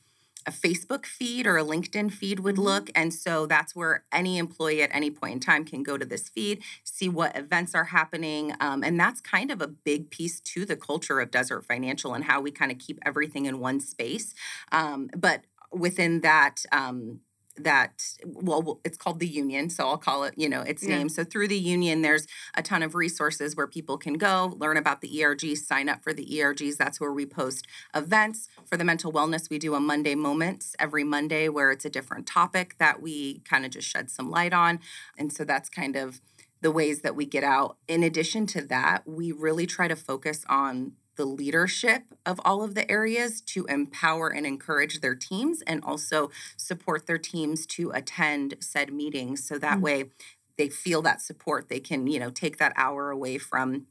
a 0.46 0.50
Facebook 0.50 1.06
feed 1.06 1.46
or 1.46 1.56
a 1.56 1.64
LinkedIn 1.64 2.12
feed 2.12 2.40
would 2.40 2.58
look. 2.58 2.90
And 2.94 3.14
so 3.14 3.46
that's 3.46 3.74
where 3.74 4.04
any 4.12 4.36
employee 4.36 4.82
at 4.82 4.94
any 4.94 5.10
point 5.10 5.32
in 5.32 5.40
time 5.40 5.64
can 5.64 5.82
go 5.82 5.96
to 5.96 6.04
this 6.04 6.28
feed, 6.28 6.62
see 6.84 7.08
what 7.08 7.34
events 7.34 7.74
are 7.74 7.84
happening. 7.84 8.54
Um, 8.60 8.84
and 8.84 9.00
that's 9.00 9.22
kind 9.22 9.50
of 9.50 9.62
a 9.62 9.66
big 9.66 10.10
piece 10.10 10.40
to 10.40 10.66
the 10.66 10.76
culture 10.76 11.18
of 11.20 11.30
Desert 11.30 11.64
Financial 11.64 12.12
and 12.12 12.24
how 12.24 12.42
we 12.42 12.50
kind 12.50 12.70
of 12.70 12.78
keep 12.78 12.98
everything 13.06 13.46
in 13.46 13.58
one 13.58 13.80
space. 13.80 14.34
Um, 14.70 15.08
but 15.16 15.44
within 15.74 16.20
that, 16.20 16.64
um, 16.72 17.20
that 17.56 18.02
well 18.26 18.80
it's 18.84 18.96
called 18.96 19.20
the 19.20 19.28
union 19.28 19.70
so 19.70 19.86
i'll 19.86 19.96
call 19.96 20.24
it 20.24 20.34
you 20.36 20.48
know 20.48 20.62
its 20.62 20.82
Yeah. 20.82 20.96
name. 20.98 21.08
So 21.08 21.22
through 21.22 21.46
the 21.48 21.56
union 21.58 22.02
there's 22.02 22.26
a 22.56 22.62
ton 22.62 22.82
of 22.82 22.96
resources 22.96 23.54
where 23.54 23.68
people 23.68 23.96
can 23.96 24.14
go 24.14 24.56
learn 24.58 24.76
about 24.76 25.00
the 25.02 25.08
ergs 25.20 25.58
sign 25.58 25.88
up 25.88 26.02
for 26.02 26.12
the 26.12 26.26
ergs 26.26 26.76
that's 26.76 27.00
where 27.00 27.12
we 27.12 27.26
post 27.26 27.66
events. 27.94 28.48
For 28.68 28.76
the 28.76 28.84
mental 28.84 29.12
wellness 29.12 29.48
we 29.50 29.58
do 29.60 29.74
a 29.74 29.80
monday 29.80 30.16
moments 30.16 30.74
every 30.80 31.04
monday 31.04 31.48
where 31.48 31.70
it's 31.70 31.84
a 31.84 31.90
different 31.90 32.26
topic 32.26 32.76
that 32.78 33.00
we 33.00 33.38
kind 33.40 33.64
of 33.64 33.70
just 33.70 33.86
shed 33.88 34.10
some 34.10 34.30
light 34.30 34.52
on. 34.52 34.80
And 35.16 35.32
so 35.32 35.44
that's 35.44 35.68
kind 35.68 35.94
of 35.94 36.20
the 36.60 36.72
ways 36.72 37.02
that 37.02 37.14
we 37.14 37.24
get 37.24 37.44
out. 37.44 37.76
In 37.86 38.02
addition 38.02 38.46
to 38.46 38.62
that 38.62 39.06
we 39.06 39.30
really 39.30 39.66
try 39.66 39.86
to 39.86 39.96
focus 39.96 40.44
on 40.48 40.94
the 41.16 41.24
leadership 41.24 42.02
of 42.26 42.40
all 42.44 42.62
of 42.62 42.74
the 42.74 42.90
areas 42.90 43.40
to 43.42 43.64
empower 43.66 44.28
and 44.28 44.46
encourage 44.46 45.00
their 45.00 45.14
teams 45.14 45.62
and 45.62 45.82
also 45.84 46.30
support 46.56 47.06
their 47.06 47.18
teams 47.18 47.66
to 47.66 47.90
attend 47.90 48.54
said 48.60 48.92
meetings 48.92 49.46
so 49.46 49.58
that 49.58 49.78
Mm. 49.78 49.82
way 49.82 50.10
they 50.58 50.68
feel 50.68 51.02
that 51.02 51.20
support 51.20 51.68
they 51.68 51.80
can 51.80 52.06
you 52.06 52.18
know 52.20 52.30
take 52.30 52.58
that 52.58 52.72
hour 52.76 53.10
away 53.10 53.38
from 53.38 53.86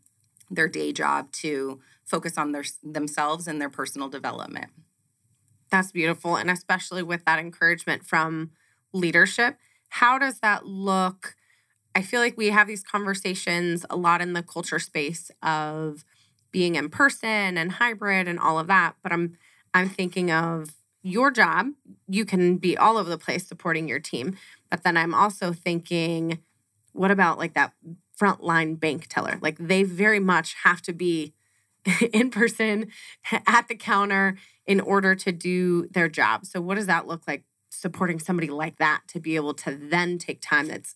their 0.51 0.67
day 0.67 0.91
job 0.93 1.31
to 1.31 1.81
focus 2.05 2.38
on 2.38 2.51
their 2.51 2.63
themselves 2.83 3.47
and 3.47 3.62
their 3.62 3.69
personal 3.69 4.09
development 4.09 4.71
That's 5.71 5.91
beautiful. 5.91 6.36
And 6.36 6.51
especially 6.51 7.03
with 7.03 7.25
that 7.25 7.39
encouragement 7.39 8.05
from 8.05 8.51
leadership, 8.93 9.57
how 9.89 10.17
does 10.19 10.39
that 10.39 10.65
look? 10.65 11.36
I 11.95 12.01
feel 12.01 12.21
like 12.21 12.38
we 12.38 12.49
have 12.49 12.67
these 12.67 12.83
conversations 12.83 13.86
a 13.89 13.95
lot 13.95 14.21
in 14.21 14.33
the 14.33 14.43
culture 14.43 14.79
space 14.79 15.31
of 15.43 16.05
being 16.53 16.75
in 16.75 16.87
person 16.87 17.57
and 17.57 17.73
hybrid 17.73 18.29
and 18.29 18.39
all 18.39 18.57
of 18.57 18.67
that. 18.67 18.95
But 19.03 19.11
I'm 19.11 19.37
I'm 19.73 19.89
thinking 19.89 20.31
of 20.31 20.69
your 21.01 21.31
job. 21.31 21.71
You 22.07 22.23
can 22.23 22.57
be 22.57 22.77
all 22.77 22.97
over 22.97 23.09
the 23.09 23.17
place 23.17 23.45
supporting 23.45 23.89
your 23.89 23.99
team. 23.99 24.37
But 24.69 24.83
then 24.83 24.95
I'm 24.95 25.13
also 25.13 25.51
thinking, 25.51 26.39
what 26.93 27.11
about 27.11 27.37
like 27.37 27.55
that 27.55 27.73
frontline 28.17 28.79
bank 28.79 29.07
teller? 29.09 29.37
Like 29.41 29.57
they 29.57 29.83
very 29.83 30.19
much 30.19 30.55
have 30.63 30.81
to 30.83 30.93
be 30.93 31.33
in 32.13 32.29
person 32.29 32.87
at 33.45 33.67
the 33.67 33.75
counter 33.75 34.37
in 34.65 34.79
order 34.79 35.15
to 35.15 35.31
do 35.33 35.87
their 35.87 36.07
job. 36.07 36.45
So, 36.45 36.61
what 36.61 36.75
does 36.75 36.87
that 36.87 37.07
look 37.07 37.23
like 37.27 37.43
supporting 37.69 38.19
somebody 38.19 38.49
like 38.49 38.77
that 38.77 39.01
to 39.09 39.19
be 39.19 39.35
able 39.35 39.53
to 39.53 39.75
then 39.75 40.17
take 40.17 40.39
time 40.41 40.67
that's 40.67 40.95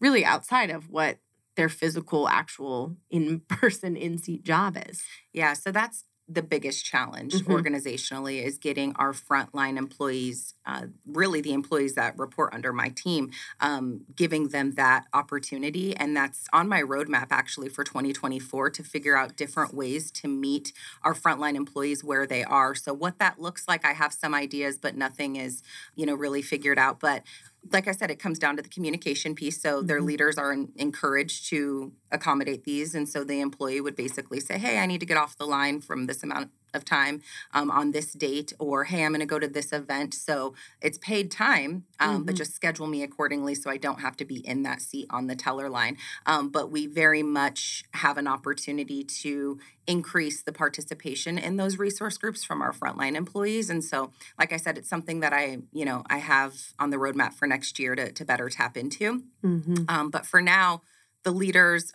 really 0.00 0.24
outside 0.24 0.70
of 0.70 0.90
what 0.90 1.18
their 1.56 1.68
physical, 1.68 2.28
actual, 2.28 2.96
in 3.10 3.40
person, 3.40 3.96
in 3.96 4.18
seat 4.18 4.44
job 4.44 4.76
is? 4.88 5.10
Yeah, 5.32 5.52
so 5.54 5.72
that's 5.72 6.04
the 6.28 6.42
biggest 6.42 6.84
challenge 6.84 7.40
Mhm. 7.40 7.46
organizationally 7.48 8.42
is 8.44 8.58
getting 8.58 8.92
our 8.96 9.12
frontline 9.12 9.76
employees, 9.76 10.54
uh, 10.66 10.86
really 11.06 11.40
the 11.40 11.52
employees 11.52 11.94
that 11.94 12.18
report 12.18 12.52
under 12.52 12.72
my 12.72 12.88
team, 12.88 13.30
um, 13.60 14.04
giving 14.16 14.48
them 14.48 14.72
that 14.72 15.06
opportunity. 15.12 15.94
And 15.94 16.16
that's 16.16 16.48
on 16.52 16.68
my 16.68 16.82
roadmap 16.82 17.28
actually 17.30 17.68
for 17.68 17.84
2024 17.84 18.70
to 18.70 18.82
figure 18.82 19.16
out 19.16 19.36
different 19.36 19.72
ways 19.72 20.10
to 20.12 20.26
meet 20.26 20.72
our 21.04 21.14
frontline 21.14 21.54
employees 21.54 22.02
where 22.02 22.26
they 22.26 22.42
are. 22.42 22.74
So 22.74 22.92
what 22.92 23.20
that 23.20 23.40
looks 23.40 23.68
like, 23.68 23.84
I 23.84 23.92
have 23.92 24.12
some 24.12 24.34
ideas, 24.34 24.78
but 24.78 24.96
nothing 24.96 25.36
is, 25.36 25.62
you 25.94 26.06
know, 26.06 26.14
really 26.14 26.42
figured 26.42 26.78
out. 26.78 26.98
But 26.98 27.22
like 27.72 27.88
I 27.88 27.92
said, 27.92 28.10
it 28.10 28.18
comes 28.18 28.38
down 28.38 28.56
to 28.56 28.62
the 28.62 28.68
communication 28.68 29.34
piece. 29.34 29.60
So 29.60 29.82
their 29.82 30.00
Mhm. 30.00 30.06
leaders 30.06 30.38
are 30.38 30.52
en- 30.52 30.72
encouraged 30.76 31.48
to 31.50 31.92
accommodate 32.10 32.64
these. 32.64 32.94
And 32.94 33.08
so 33.08 33.24
the 33.24 33.40
employee 33.40 33.80
would 33.80 33.96
basically 33.96 34.40
say, 34.40 34.58
hey, 34.58 34.78
I 34.78 34.86
need 34.86 35.00
to 35.00 35.06
get 35.06 35.16
off 35.16 35.36
the 35.36 35.46
line 35.46 35.80
from 35.80 36.06
this 36.06 36.22
amount 36.22 36.50
of 36.74 36.84
time 36.84 37.22
um, 37.52 37.70
on 37.70 37.92
this 37.92 38.12
date, 38.12 38.52
or 38.58 38.84
hey, 38.84 39.04
I'm 39.04 39.12
going 39.12 39.20
to 39.20 39.26
go 39.26 39.38
to 39.38 39.48
this 39.48 39.72
event. 39.72 40.14
So 40.14 40.54
it's 40.80 40.98
paid 40.98 41.30
time, 41.30 41.84
um, 42.00 42.24
but 42.24 42.34
Mhm. 42.34 42.38
just 42.38 42.54
schedule 42.54 42.86
me 42.86 43.02
accordingly 43.02 43.54
so 43.54 43.70
I 43.70 43.76
don't 43.76 44.00
have 44.00 44.16
to 44.18 44.24
be 44.24 44.46
in 44.46 44.62
that 44.62 44.80
seat 44.82 45.06
on 45.10 45.26
the 45.26 45.36
teller 45.36 45.68
line. 45.70 45.96
Um, 46.26 46.50
but 46.50 46.70
we 46.70 46.86
very 46.86 47.22
much 47.22 47.84
have 47.94 48.18
an 48.18 48.26
opportunity 48.26 49.04
to 49.22 49.58
increase 49.86 50.42
the 50.42 50.52
participation 50.52 51.38
in 51.38 51.56
those 51.56 51.78
resource 51.78 52.18
groups 52.18 52.44
from 52.44 52.60
our 52.60 52.72
frontline 52.72 53.14
employees. 53.14 53.70
And 53.70 53.84
so, 53.84 54.10
like 54.38 54.52
I 54.52 54.56
said, 54.56 54.76
it's 54.76 54.88
something 54.88 55.20
that 55.20 55.32
I, 55.32 55.58
you 55.72 55.84
know, 55.84 56.02
I 56.10 56.18
have 56.18 56.54
on 56.78 56.90
the 56.90 56.96
roadmap 56.96 57.34
for 57.34 57.46
next 57.46 57.78
year 57.78 57.94
to, 57.94 58.12
to 58.12 58.24
better 58.24 58.48
tap 58.48 58.76
into. 58.76 59.22
Mhm. 59.44 59.88
Um, 59.88 60.10
but 60.10 60.26
for 60.26 60.42
now, 60.42 60.82
the 61.22 61.30
leaders, 61.30 61.92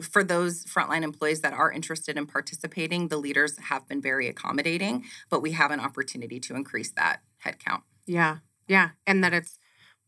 for 0.00 0.24
those 0.24 0.64
frontline 0.64 1.02
employees 1.02 1.40
that 1.40 1.52
are 1.52 1.70
interested 1.70 2.16
in 2.16 2.26
participating, 2.26 3.08
the 3.08 3.16
leaders 3.16 3.58
have 3.58 3.88
been 3.88 4.00
very 4.00 4.28
accommodating, 4.28 5.04
but 5.28 5.40
we 5.40 5.52
have 5.52 5.70
an 5.70 5.80
opportunity 5.80 6.40
to 6.40 6.54
increase 6.54 6.90
that 6.92 7.20
headcount. 7.44 7.82
Yeah. 8.06 8.38
Yeah. 8.68 8.90
And 9.06 9.22
that 9.24 9.32
it's 9.32 9.58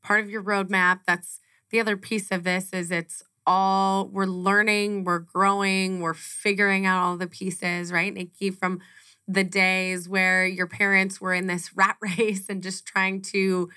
part 0.02 0.20
of 0.20 0.31
your 0.31 0.42
roadmap. 0.42 1.00
That's 1.07 1.40
the 1.70 1.81
other 1.81 1.96
piece 1.96 2.31
of 2.31 2.44
this 2.44 2.72
is 2.72 2.90
it's 2.90 3.22
all 3.46 4.07
we're 4.07 4.26
learning, 4.26 5.05
we're 5.05 5.18
growing, 5.18 6.00
we're 6.00 6.14
figuring 6.14 6.87
out 6.87 7.02
all 7.02 7.16
the 7.16 7.26
pieces, 7.26 7.90
right? 7.92 8.12
Nikki, 8.12 8.50
from 8.50 8.81
the 9.26 9.44
days 9.44 10.09
where 10.09 10.46
your 10.46 10.66
parents 10.66 11.20
were 11.20 11.35
in 11.35 11.46
this 11.46 11.72
rat 11.76 11.96
race 12.00 12.48
and 12.48 12.62
just 12.62 12.87
trying 12.87 13.22
to 13.22 13.68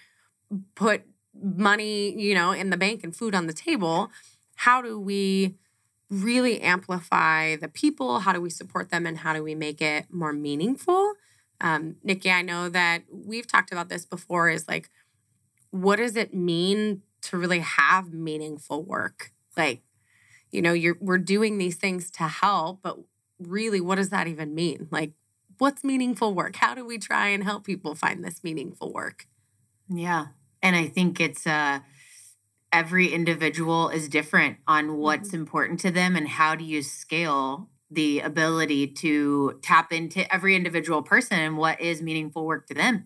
put 0.75 1.03
money, 1.33 2.19
you 2.19 2.33
know, 2.33 2.51
in 2.51 2.69
the 2.69 2.77
bank 2.77 3.03
and 3.03 3.15
food 3.15 3.35
on 3.35 3.47
the 3.47 3.53
table. 3.53 4.09
How 4.55 4.81
do 4.81 4.99
we 4.99 5.55
really 6.09 6.61
amplify 6.61 7.55
the 7.55 7.67
people? 7.67 8.19
How 8.19 8.33
do 8.33 8.41
we 8.41 8.49
support 8.49 8.89
them 8.89 9.05
and 9.05 9.19
how 9.19 9.33
do 9.33 9.43
we 9.43 9.55
make 9.55 9.81
it 9.81 10.05
more 10.11 10.33
meaningful? 10.33 11.13
Um, 11.61 11.95
Nikki, 12.03 12.29
I 12.31 12.41
know 12.41 12.69
that 12.69 13.03
we've 13.11 13.47
talked 13.47 13.71
about 13.71 13.89
this 13.89 14.05
before 14.05 14.49
is 14.49 14.67
like, 14.67 14.89
what 15.71 15.97
does 15.97 16.15
it 16.15 16.33
mean 16.33 17.01
to 17.23 17.37
really 17.37 17.59
have 17.59 18.13
meaningful 18.13 18.83
work? 18.83 19.31
Like, 19.57 19.81
you 20.51 20.61
know, 20.61 20.73
you're 20.73 20.97
we're 20.99 21.17
doing 21.17 21.57
these 21.57 21.75
things 21.75 22.11
to 22.11 22.23
help, 22.23 22.79
but 22.81 22.97
really, 23.39 23.81
what 23.81 23.95
does 23.95 24.09
that 24.09 24.27
even 24.27 24.53
mean? 24.53 24.87
Like, 24.91 25.13
what's 25.57 25.83
meaningful 25.83 26.33
work? 26.33 26.57
How 26.57 26.75
do 26.75 26.85
we 26.85 26.97
try 26.97 27.29
and 27.29 27.43
help 27.43 27.65
people 27.65 27.95
find 27.95 28.23
this 28.23 28.43
meaningful 28.43 28.93
work? 28.93 29.27
Yeah. 29.89 30.27
And 30.61 30.75
I 30.75 30.87
think 30.87 31.19
it's 31.19 31.45
uh 31.45 31.79
every 32.75 33.07
individual 33.07 33.87
is 33.87 34.09
different 34.09 34.57
on 34.67 34.97
what's 34.97 35.29
mm-hmm. 35.29 35.37
important 35.37 35.79
to 35.79 35.89
them 35.89 36.17
and 36.17 36.27
how 36.27 36.55
do 36.55 36.65
you 36.65 36.83
scale 36.83 37.69
the 37.89 38.19
ability 38.19 38.85
to 38.85 39.57
tap 39.61 39.93
into 39.93 40.31
every 40.33 40.57
individual 40.57 41.01
person 41.01 41.39
and 41.39 41.57
what 41.57 41.79
is 41.79 42.01
meaningful 42.01 42.45
work 42.45 42.67
to 42.67 42.73
them. 42.73 43.05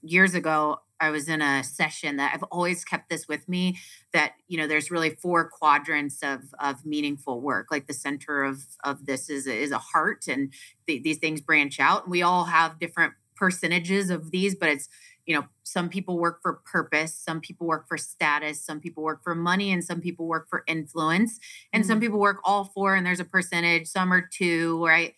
Years 0.00 0.34
ago, 0.34 0.78
I 0.98 1.10
was 1.10 1.28
in 1.28 1.42
a 1.42 1.62
session 1.62 2.16
that 2.16 2.32
I've 2.32 2.44
always 2.44 2.82
kept 2.82 3.10
this 3.10 3.28
with 3.28 3.46
me 3.46 3.78
that 4.14 4.32
you 4.48 4.56
know 4.56 4.66
there's 4.66 4.90
really 4.90 5.10
four 5.10 5.50
quadrants 5.50 6.22
of 6.22 6.40
of 6.58 6.86
meaningful 6.86 7.42
work. 7.42 7.66
Like 7.70 7.88
the 7.88 7.92
center 7.92 8.42
of 8.42 8.62
of 8.84 9.04
this 9.04 9.28
is 9.28 9.46
is 9.46 9.70
a 9.70 9.78
heart 9.78 10.28
and 10.28 10.50
th- 10.86 11.02
these 11.02 11.18
things 11.18 11.42
branch 11.42 11.78
out. 11.78 12.04
And 12.04 12.10
we 12.10 12.22
all 12.22 12.44
have 12.44 12.78
different 12.78 13.12
percentages 13.36 14.10
of 14.10 14.30
these 14.30 14.54
but 14.54 14.68
it's 14.68 14.86
you 15.30 15.36
know 15.36 15.46
some 15.62 15.88
people 15.88 16.18
work 16.18 16.42
for 16.42 16.54
purpose 16.54 17.14
some 17.14 17.40
people 17.40 17.64
work 17.64 17.86
for 17.86 17.96
status 17.96 18.60
some 18.60 18.80
people 18.80 19.04
work 19.04 19.22
for 19.22 19.32
money 19.32 19.70
and 19.70 19.84
some 19.84 20.00
people 20.00 20.26
work 20.26 20.48
for 20.50 20.64
influence 20.66 21.38
and 21.72 21.86
some 21.86 21.98
Mhm. 21.98 22.02
people 22.02 22.18
work 22.18 22.40
all 22.42 22.64
four 22.64 22.96
and 22.96 23.06
there's 23.06 23.20
a 23.20 23.24
percentage 23.24 23.86
some 23.86 24.12
are 24.12 24.22
two 24.22 24.84
right 24.84 25.14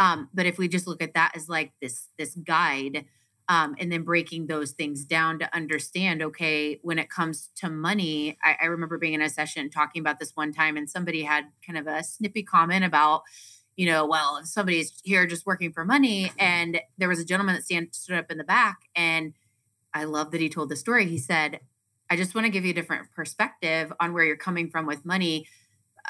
um, 0.00 0.28
but 0.34 0.46
if 0.46 0.58
we 0.58 0.66
just 0.66 0.88
look 0.88 1.00
at 1.00 1.14
that 1.14 1.30
as 1.36 1.48
like 1.48 1.70
this 1.80 2.08
this 2.18 2.34
guide 2.34 3.04
um, 3.48 3.76
and 3.78 3.92
then 3.92 4.02
breaking 4.02 4.48
those 4.48 4.72
things 4.72 5.04
down 5.04 5.38
to 5.38 5.54
understand 5.54 6.22
okay 6.22 6.80
when 6.82 6.98
it 6.98 7.08
comes 7.08 7.50
to 7.54 7.70
money 7.70 8.36
I, 8.42 8.56
I 8.62 8.66
remember 8.66 8.98
being 8.98 9.14
in 9.14 9.22
a 9.22 9.30
session 9.30 9.70
talking 9.70 10.00
about 10.00 10.18
this 10.18 10.32
one 10.34 10.52
time 10.52 10.76
and 10.76 10.90
somebody 10.90 11.22
had 11.22 11.44
kind 11.64 11.78
of 11.78 11.86
a 11.86 12.02
snippy 12.02 12.42
comment 12.42 12.84
about 12.84 13.22
you 13.76 13.86
know 13.86 14.06
well 14.06 14.38
if 14.38 14.48
somebody's 14.48 15.00
here 15.04 15.24
just 15.24 15.46
working 15.46 15.72
for 15.72 15.84
money 15.84 16.32
and 16.36 16.80
there 16.98 17.08
was 17.08 17.20
a 17.20 17.24
gentleman 17.24 17.54
that 17.54 17.62
stand, 17.64 17.88
stood 17.92 18.18
up 18.18 18.28
in 18.28 18.38
the 18.38 18.44
back 18.44 18.78
and 18.96 19.34
i 19.94 20.04
love 20.04 20.30
that 20.30 20.40
he 20.40 20.48
told 20.48 20.68
the 20.68 20.76
story 20.76 21.06
he 21.06 21.18
said 21.18 21.60
i 22.10 22.16
just 22.16 22.34
want 22.34 22.44
to 22.44 22.50
give 22.50 22.64
you 22.64 22.70
a 22.70 22.74
different 22.74 23.10
perspective 23.14 23.92
on 24.00 24.12
where 24.12 24.24
you're 24.24 24.36
coming 24.36 24.70
from 24.70 24.86
with 24.86 25.04
money 25.04 25.46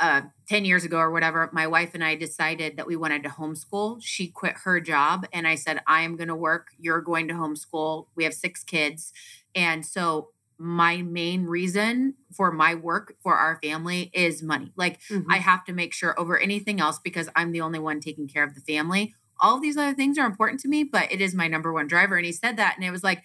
uh, 0.01 0.23
10 0.49 0.65
years 0.65 0.85
ago 0.85 0.99
or 0.99 1.11
whatever, 1.11 1.51
my 1.53 1.67
wife 1.67 1.91
and 1.95 2.03
I 2.03 2.15
decided 2.15 2.77
that 2.77 2.87
we 2.87 2.97
wanted 2.97 3.23
to 3.25 3.29
homeschool. 3.29 3.99
She 4.01 4.29
quit 4.29 4.55
her 4.65 4.81
job 4.81 5.27
and 5.33 5.47
I 5.47 5.55
said, 5.55 5.81
I 5.87 6.03
am 6.03 6.17
going 6.17 6.29
to 6.29 6.35
work. 6.35 6.69
You're 6.79 7.01
going 7.01 7.29
to 7.29 7.35
homeschool. 7.35 8.07
We 8.15 8.25
have 8.25 8.35
six 8.35 8.65
kids. 8.65 9.13
And 9.55 9.85
so 9.85 10.31
my 10.59 11.03
main 11.03 11.45
reason 11.45 12.15
for 12.33 12.53
my 12.53 12.75
work 12.75 13.17
for 13.23 13.35
our 13.35 13.59
family 13.63 14.11
is 14.15 14.43
money. 14.43 14.73
Like 14.77 15.01
I 15.29 15.39
have 15.39 15.65
to 15.65 15.73
make 15.73 15.93
sure 15.93 16.19
over 16.19 16.39
anything 16.39 16.81
else 16.81 16.99
because 17.03 17.29
I'm 17.35 17.53
the 17.53 17.61
only 17.61 17.79
one 17.79 18.01
taking 18.01 18.29
care 18.29 18.45
of 18.45 18.55
the 18.55 18.61
family. 18.61 19.15
All 19.41 19.57
of 19.57 19.63
these 19.63 19.77
other 19.77 19.95
things 19.95 20.19
are 20.19 20.27
important 20.27 20.61
to 20.61 20.69
me, 20.69 20.85
but 20.85 21.11
it 21.11 21.21
is 21.21 21.35
my 21.35 21.49
number 21.49 21.73
one 21.73 21.89
driver. 21.89 22.17
And 22.17 22.25
he 22.25 22.33
said 22.33 22.57
that. 22.59 22.77
And 22.77 22.85
it 22.85 22.93
was 22.93 23.03
like, 23.03 23.25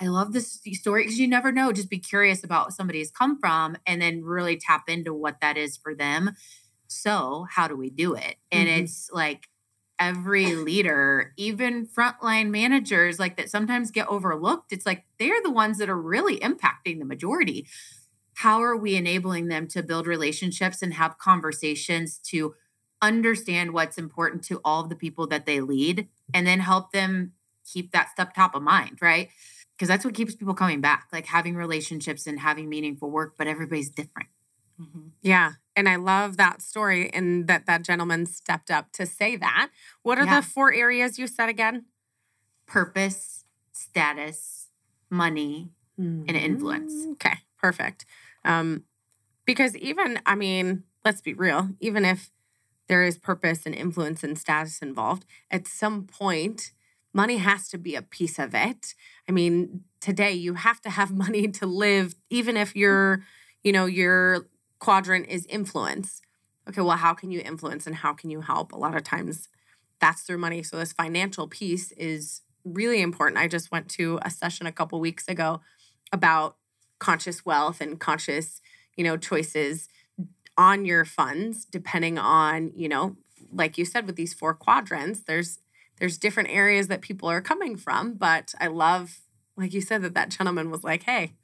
I 0.00 0.08
love 0.08 0.32
this 0.32 0.60
story 0.72 1.04
because 1.04 1.18
you 1.18 1.26
never 1.28 1.52
know. 1.52 1.72
Just 1.72 1.88
be 1.88 1.98
curious 1.98 2.44
about 2.44 2.74
somebody's 2.74 3.10
come 3.10 3.38
from 3.38 3.76
and 3.86 4.00
then 4.00 4.22
really 4.24 4.56
tap 4.58 4.88
into 4.88 5.14
what 5.14 5.40
that 5.40 5.56
is 5.56 5.76
for 5.76 5.94
them. 5.94 6.32
So, 6.88 7.46
how 7.50 7.68
do 7.68 7.76
we 7.76 7.90
do 7.90 8.14
it? 8.14 8.36
And 8.52 8.68
Mhm. 8.68 8.82
it's 8.84 9.10
like 9.12 9.48
every 9.98 10.54
leader, 10.54 11.32
even 11.38 11.86
frontline 11.86 12.50
managers, 12.50 13.18
like 13.18 13.36
that 13.38 13.50
sometimes 13.50 13.90
get 13.90 14.08
overlooked. 14.08 14.72
It's 14.72 14.86
like 14.86 15.04
they're 15.18 15.42
the 15.42 15.50
ones 15.50 15.78
that 15.78 15.88
are 15.90 16.00
really 16.00 16.38
impacting 16.40 16.98
the 16.98 17.06
majority. 17.06 17.66
How 18.34 18.62
are 18.62 18.76
we 18.76 18.96
enabling 18.96 19.48
them 19.48 19.66
to 19.68 19.82
build 19.82 20.06
relationships 20.06 20.82
and 20.82 20.94
have 20.94 21.18
conversations 21.18 22.18
to 22.30 22.54
understand 23.00 23.72
what's 23.72 23.98
important 23.98 24.44
to 24.44 24.60
all 24.64 24.82
of 24.82 24.90
the 24.90 24.96
people 24.96 25.26
that 25.28 25.46
they 25.46 25.60
lead 25.60 26.08
and 26.34 26.46
then 26.46 26.60
help 26.60 26.92
them 26.92 27.32
keep 27.64 27.92
that 27.92 28.10
stuff 28.10 28.34
top 28.34 28.54
of 28.54 28.62
mind, 28.62 28.98
right? 29.00 29.30
Because 29.76 29.88
that's 29.88 30.04
what 30.04 30.14
keeps 30.14 30.34
people 30.34 30.54
coming 30.54 30.80
back 30.80 31.08
like 31.12 31.26
having 31.26 31.54
relationships 31.56 32.26
and 32.26 32.40
having 32.40 32.68
meaningful 32.68 33.10
work 33.10 33.34
but 33.38 33.46
everybody's 33.46 33.90
different 33.90 34.28
Yeah. 35.22 35.52
And 35.74 35.88
I 35.88 35.96
love 35.96 36.36
that 36.36 36.62
story 36.62 37.10
and 37.12 37.46
that 37.48 37.66
that 37.66 37.82
gentleman 37.82 38.26
stepped 38.26 38.70
up 38.70 38.92
to 38.92 39.04
say 39.06 39.36
that. 39.36 39.70
What 40.02 40.18
are 40.18 40.24
Yeah. 40.24 40.40
the 40.40 40.46
four 40.46 40.72
areas 40.72 41.18
you 41.18 41.26
said 41.26 41.48
again? 41.48 41.86
purpose 42.66 43.44
status 43.72 44.68
money 45.10 45.70
and 45.98 46.30
influence 46.30 46.92
Mm, 47.06 47.12
Okay, 47.12 47.36
perfect. 47.58 48.04
Um, 48.44 48.84
because 49.44 49.76
even, 49.76 50.20
I 50.26 50.34
mean, 50.34 50.82
let's 51.04 51.20
be 51.20 51.32
real, 51.32 51.70
even 51.80 52.04
if 52.04 52.30
there 52.88 53.02
is 53.04 53.18
purpose 53.18 53.66
and 53.66 53.74
influence 53.74 54.22
and 54.24 54.36
status 54.38 54.80
involved, 54.82 55.24
at 55.50 55.66
some 55.68 56.06
point, 56.06 56.72
money 57.16 57.38
has 57.38 57.66
to 57.70 57.78
be 57.78 57.94
a 57.94 58.02
piece 58.02 58.38
of 58.38 58.54
it. 58.54 58.94
I 59.26 59.32
mean, 59.32 59.84
today 60.00 60.32
you 60.32 60.54
have 60.54 60.82
to 60.82 60.90
have 60.90 61.10
money 61.24 61.48
to 61.48 61.66
live, 61.66 62.14
even 62.30 62.56
if 62.58 62.76
your, 62.76 63.24
you 63.64 63.72
know, 63.72 63.86
your 63.86 64.46
quadrant 64.78 65.26
is 65.28 65.46
influence. 65.46 66.20
Okay, 66.68 66.82
well, 66.82 66.98
how 66.98 67.14
can 67.14 67.30
you 67.30 67.40
influence 67.40 67.86
and 67.86 67.96
how 67.96 68.12
can 68.12 68.28
you 68.28 68.42
help? 68.42 68.70
A 68.70 68.76
lot 68.76 68.94
of 68.94 69.02
times 69.02 69.48
that's 69.98 70.22
through 70.22 70.36
money. 70.36 70.62
So 70.62 70.76
this 70.76 70.92
financial 70.92 71.48
piece 71.48 71.90
is 71.92 72.42
really 72.64 73.00
important. 73.00 73.40
I 73.40 73.48
just 73.48 73.72
went 73.72 73.88
to 73.90 74.18
a 74.20 74.30
session 74.30 74.66
a 74.66 74.72
couple 74.72 75.00
weeks 75.00 75.26
ago 75.26 75.62
about 76.12 76.56
conscious 76.98 77.46
wealth 77.46 77.80
and 77.80 77.98
conscious, 77.98 78.60
you 78.94 79.04
know, 79.04 79.16
choices 79.16 79.88
on 80.58 80.84
your 80.84 81.06
funds 81.06 81.64
depending 81.64 82.18
on, 82.18 82.72
you 82.74 82.88
know, 82.90 83.16
like 83.50 83.78
you 83.78 83.86
said 83.86 84.06
with 84.06 84.16
these 84.16 84.34
four 84.34 84.52
quadrants, 84.52 85.20
there's 85.20 85.60
there's 85.98 86.18
different 86.18 86.50
areas 86.50 86.88
that 86.88 87.00
people 87.00 87.28
are 87.28 87.40
coming 87.40 87.76
from, 87.76 88.14
but 88.14 88.54
I 88.60 88.66
love 88.68 89.20
like 89.56 89.72
you 89.72 89.80
said 89.80 90.02
that 90.02 90.14
that 90.14 90.28
gentleman 90.30 90.70
was 90.70 90.84
like, 90.84 91.04
"Hey, 91.04 91.34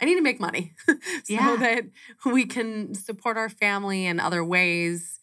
I 0.00 0.04
need 0.04 0.16
to 0.16 0.20
make 0.22 0.40
money 0.40 0.74
so 0.86 0.94
Yeah. 1.28 1.56
that 1.56 1.84
we 2.26 2.44
can 2.44 2.94
support 2.94 3.36
our 3.36 3.48
family 3.48 4.06
in 4.06 4.20
other 4.20 4.44
ways." 4.44 5.20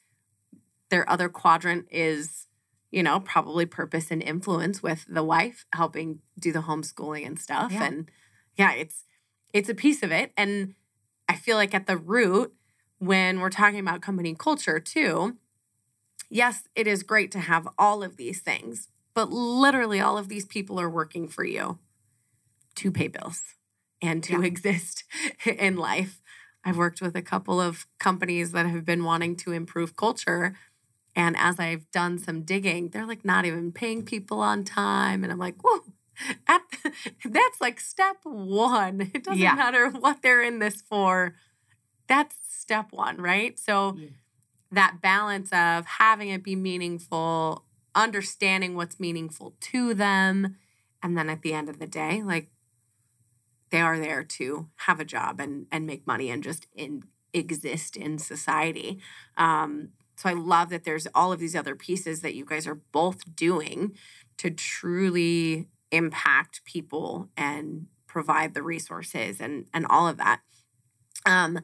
Their 0.89 1.08
other 1.10 1.30
quadrant 1.30 1.86
is 1.91 2.47
you 2.91 3.04
know, 3.04 3.19
probably 3.19 3.67
purpose 3.67 4.10
and 4.10 4.23
influence 4.23 4.82
with 4.82 5.06
the 5.08 5.23
wife 5.23 5.63
helping 5.73 6.21
do 6.39 6.52
the 6.52 6.62
homeschooling 6.62 7.23
and 7.23 7.39
stuff. 7.39 7.71
Yeah. 7.71 7.84
And 7.84 8.10
yeah, 8.58 8.73
it's 8.73 9.06
it's 9.54 9.69
a 9.69 9.75
piece 9.75 10.02
of 10.02 10.12
it. 10.12 10.32
And 10.36 10.73
I 11.28 11.36
feel 11.36 11.56
like 11.56 11.75
at 11.75 11.86
the 11.86 11.97
root, 11.97 12.52
when 12.97 13.39
we're 13.39 13.52
talking 13.52 13.80
about 13.80 14.02
company 14.02 14.34
culture 14.34 14.80
too, 14.80 15.38
yes, 16.29 16.67
it 16.75 16.87
is 16.87 17.03
great 17.03 17.31
to 17.31 17.39
have 17.39 17.67
all 17.77 18.03
of 18.03 18.17
these 18.17 18.39
things, 18.39 18.89
but 19.13 19.31
literally 19.31 19.99
all 19.99 20.17
of 20.17 20.27
these 20.29 20.45
people 20.45 20.79
are 20.79 20.89
working 20.89 21.27
for 21.27 21.43
you 21.43 21.79
to 22.75 22.91
pay 22.91 23.07
bills 23.07 23.41
and 24.01 24.23
to 24.23 24.41
Yeah. 24.41 24.45
exist 24.47 25.03
in 25.45 25.75
life. 25.77 26.21
I've 26.63 26.77
worked 26.77 27.01
with 27.01 27.15
a 27.15 27.21
couple 27.21 27.59
of 27.59 27.87
companies 27.99 28.51
that 28.51 28.65
have 28.65 28.85
been 28.85 29.03
wanting 29.03 29.35
to 29.37 29.51
improve 29.51 29.95
culture. 29.95 30.55
And 31.15 31.35
as 31.37 31.59
I've 31.59 31.89
done 31.91 32.19
some 32.19 32.43
digging, 32.43 32.89
they're 32.89 33.05
like 33.07 33.25
not 33.25 33.45
even 33.45 33.71
paying 33.71 34.03
people 34.03 34.41
on 34.41 34.63
time. 34.63 35.23
And 35.23 35.31
I'm 35.31 35.39
like, 35.39 35.55
whoa, 35.63 35.81
at 36.47 36.61
that's 37.25 37.61
like 37.61 37.79
step 37.79 38.17
one. 38.23 39.11
It 39.13 39.23
doesn't 39.23 39.39
Yeah. 39.39 39.55
matter 39.55 39.89
what 39.89 40.21
they're 40.21 40.43
in 40.43 40.59
this 40.59 40.81
for. 40.81 41.35
That's 42.07 42.35
step 42.47 42.87
one, 42.91 43.17
right? 43.17 43.57
So 43.59 43.95
Yeah. 43.97 44.07
That 44.71 45.01
balance 45.01 45.51
of 45.51 45.86
having 45.86 46.29
it 46.29 46.43
be 46.43 46.55
meaningful, 46.55 47.65
understanding 47.95 48.75
what's 48.75 48.99
meaningful 48.99 49.55
to 49.60 49.93
them, 49.93 50.58
and 51.01 51.17
then 51.17 51.29
at 51.29 51.41
the 51.41 51.53
end 51.53 51.69
of 51.69 51.79
the 51.79 51.88
day, 51.88 52.21
like 52.23 52.49
they 53.71 53.82
are 53.82 53.99
there 53.99 54.23
to 54.23 54.69
have 54.88 54.99
a 54.99 55.05
job 55.05 55.39
and 55.39 55.67
and 55.71 55.86
make 55.86 56.05
money 56.05 56.29
and 56.29 56.43
just 56.43 56.67
in 56.75 57.03
exist 57.34 57.95
in 57.95 58.17
society. 58.17 58.99
Um, 59.38 59.89
so 60.15 60.29
I 60.29 60.34
love 60.34 60.69
that 60.69 60.84
there's 60.84 61.08
all 61.15 61.32
of 61.32 61.39
these 61.39 61.55
other 61.55 61.75
pieces 61.75 62.21
that 62.21 62.36
you 62.36 62.45
guys 62.45 62.67
are 62.67 62.82
both 62.91 63.36
doing 63.36 63.95
to 64.38 64.49
truly 64.49 65.67
impact 65.91 66.62
people 66.65 67.29
and 67.38 67.88
provide 68.05 68.53
the 68.53 68.63
resources 68.63 69.39
and 69.39 69.65
and 69.73 69.86
all 69.86 70.08
of 70.08 70.17
that. 70.17 70.41
Um, 71.25 71.62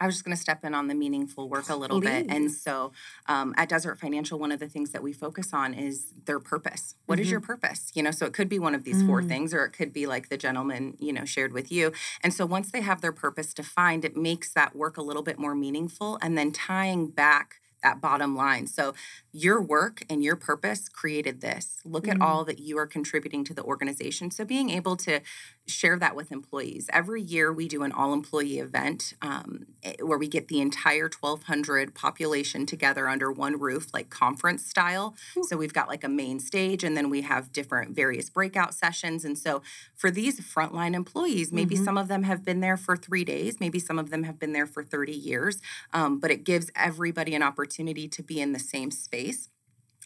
I 0.00 0.06
was 0.06 0.16
just 0.16 0.24
going 0.24 0.36
to 0.36 0.40
step 0.40 0.64
in 0.64 0.74
on 0.74 0.88
the 0.88 0.94
meaningful 0.94 1.48
work 1.48 1.68
a 1.68 1.76
little 1.76 2.00
bit. 2.00 2.26
And 2.28 2.50
so 2.50 2.92
um, 3.26 3.54
at 3.56 3.68
Desert 3.68 3.98
Financial, 3.98 4.38
one 4.38 4.52
of 4.52 4.58
the 4.60 4.68
things 4.68 4.90
that 4.90 5.02
we 5.02 5.12
focus 5.12 5.52
on 5.52 5.72
is 5.72 6.12
their 6.26 6.40
purpose. 6.40 6.94
What 7.06 7.20
is 7.20 7.30
your 7.30 7.40
purpose? 7.40 7.90
You 7.94 8.02
know, 8.02 8.10
so 8.10 8.26
it 8.26 8.32
could 8.32 8.48
be 8.48 8.58
one 8.58 8.74
of 8.74 8.84
these 8.84 9.02
four 9.02 9.22
Mm. 9.22 9.28
things, 9.28 9.54
or 9.54 9.64
it 9.64 9.70
could 9.72 9.92
be 9.92 10.06
like 10.06 10.28
the 10.28 10.36
gentleman, 10.36 10.96
you 10.98 11.12
know, 11.12 11.24
shared 11.24 11.52
with 11.52 11.70
you. 11.70 11.92
And 12.22 12.34
so 12.34 12.44
once 12.44 12.70
they 12.70 12.80
have 12.80 13.00
their 13.00 13.12
purpose 13.12 13.54
defined, 13.54 14.04
it 14.04 14.16
makes 14.16 14.52
that 14.52 14.74
work 14.74 14.96
a 14.96 15.02
little 15.02 15.22
bit 15.22 15.38
more 15.38 15.54
meaningful 15.54 16.18
and 16.20 16.36
then 16.36 16.50
tying 16.52 17.08
back 17.08 17.60
that 17.82 18.00
bottom 18.00 18.34
line. 18.34 18.66
So 18.66 18.94
your 19.30 19.60
work 19.60 20.04
and 20.08 20.24
your 20.24 20.36
purpose 20.36 20.88
created 20.88 21.42
this. 21.42 21.80
Look 21.84 22.08
at 22.08 22.16
Mm. 22.16 22.24
all 22.24 22.44
that 22.46 22.58
you 22.58 22.78
are 22.78 22.86
contributing 22.86 23.44
to 23.44 23.52
the 23.54 23.62
organization. 23.62 24.30
So 24.30 24.44
being 24.44 24.70
able 24.70 24.96
to 24.96 25.20
share 25.66 25.98
that 25.98 26.14
with 26.14 26.30
employees. 26.30 26.88
Every 26.92 27.22
year 27.22 27.52
we 27.52 27.68
do 27.68 27.82
an 27.82 27.92
all 27.92 28.12
employee 28.12 28.58
event 28.58 29.14
um, 29.22 29.66
eh, 29.82 29.94
where 30.00 30.18
we 30.18 30.28
get 30.28 30.48
the 30.48 30.60
entire 30.60 31.08
1,200 31.08 31.94
population 31.94 32.66
together 32.66 33.08
under 33.08 33.32
one 33.32 33.58
roof, 33.58 33.88
like 33.94 34.10
conference 34.10 34.66
style. 34.66 35.14
So 35.48 35.56
we've 35.56 35.72
got 35.72 35.88
like 35.88 36.04
a 36.04 36.08
main 36.08 36.38
stage 36.38 36.84
and 36.84 36.96
then 36.96 37.08
we 37.10 37.22
have 37.22 37.52
different 37.52 37.96
various 37.96 38.28
breakout 38.28 38.74
sessions. 38.74 39.24
And 39.24 39.38
so 39.38 39.62
for 39.94 40.10
these 40.10 40.40
frontline 40.40 40.94
employees, 40.94 41.52
maybe 41.52 41.76
Mhm. 41.76 41.84
some 41.84 41.98
of 41.98 42.08
them 42.08 42.24
have 42.24 42.44
been 42.44 42.60
there 42.60 42.76
for 42.76 42.96
three 42.96 43.24
days, 43.24 43.58
maybe 43.60 43.78
some 43.78 43.98
of 43.98 44.10
them 44.10 44.24
have 44.24 44.38
been 44.38 44.52
there 44.52 44.66
for 44.66 44.82
30 44.84 45.12
years, 45.12 45.60
um, 45.92 46.18
but 46.20 46.30
it 46.30 46.44
gives 46.44 46.70
everybody 46.76 47.34
an 47.34 47.42
opportunity 47.42 48.06
to 48.08 48.22
be 48.22 48.40
in 48.40 48.52
the 48.52 48.58
same 48.58 48.90
space 48.90 49.48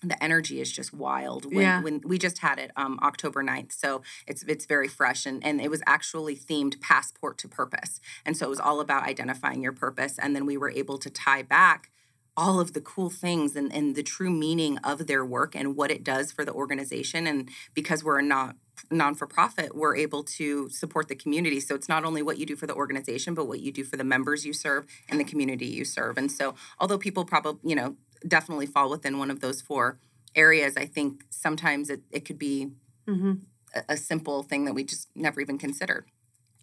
the 0.02 0.22
energy 0.22 0.60
is 0.60 0.70
just 0.70 0.92
wild 0.92 1.44
when, 1.46 1.62
Yeah. 1.64 1.82
when 1.82 2.00
we 2.04 2.18
just 2.18 2.38
had 2.38 2.58
it 2.58 2.70
um, 2.76 2.98
october 3.02 3.42
9th 3.42 3.72
so 3.72 4.02
it's 4.26 4.42
it's 4.44 4.64
very 4.66 4.88
fresh 4.88 5.26
and, 5.26 5.44
and 5.44 5.60
it 5.60 5.70
was 5.70 5.82
actually 5.86 6.36
themed 6.36 6.80
passport 6.80 7.38
to 7.38 7.48
purpose 7.48 8.00
and 8.24 8.36
so 8.36 8.46
it 8.46 8.50
was 8.50 8.60
all 8.60 8.80
about 8.80 9.02
identifying 9.04 9.62
your 9.62 9.72
purpose 9.72 10.18
and 10.18 10.34
then 10.36 10.46
we 10.46 10.56
were 10.56 10.70
able 10.70 10.98
to 10.98 11.10
tie 11.10 11.42
back 11.42 11.90
all 12.36 12.60
of 12.60 12.72
the 12.72 12.80
cool 12.80 13.10
things 13.10 13.56
and, 13.56 13.72
and 13.72 13.96
the 13.96 14.02
true 14.02 14.30
meaning 14.30 14.78
of 14.84 15.08
their 15.08 15.24
work 15.24 15.56
and 15.56 15.74
what 15.74 15.90
it 15.90 16.04
does 16.04 16.30
for 16.30 16.44
the 16.44 16.52
organization 16.52 17.26
and 17.26 17.50
because 17.74 18.04
we're 18.04 18.20
a 18.20 18.22
not 18.22 18.54
non-for-profit 18.92 19.74
we're 19.74 19.96
able 19.96 20.22
to 20.22 20.68
support 20.70 21.08
the 21.08 21.14
community 21.16 21.58
so 21.60 21.74
it's 21.74 21.88
not 21.88 22.04
only 22.04 22.22
what 22.22 22.38
you 22.38 22.46
do 22.46 22.54
for 22.56 22.66
the 22.66 22.74
organization 22.74 23.34
but 23.34 23.46
what 23.46 23.60
you 23.60 23.72
do 23.72 23.82
for 23.82 23.96
the 23.96 24.04
members 24.04 24.46
you 24.46 24.52
serve 24.52 24.86
and 25.08 25.18
the 25.18 25.24
community 25.24 25.66
you 25.66 25.84
serve 25.84 26.16
and 26.16 26.30
so 26.30 26.54
although 26.78 26.98
people 26.98 27.24
probably 27.24 27.58
you 27.68 27.74
know 27.74 27.96
definitely 28.26 28.66
fall 28.66 28.90
within 28.90 29.18
one 29.18 29.30
of 29.30 29.40
those 29.40 29.60
four 29.60 29.98
areas. 30.34 30.76
I 30.76 30.86
think 30.86 31.24
sometimes 31.30 31.90
it, 31.90 32.02
it 32.10 32.24
could 32.24 32.38
be 32.38 32.70
Mhm. 33.08 33.40
a, 33.74 33.84
a 33.90 33.96
simple 33.96 34.42
thing 34.42 34.64
that 34.64 34.74
we 34.74 34.84
just 34.84 35.08
never 35.14 35.40
even 35.40 35.58
considered. 35.58 36.06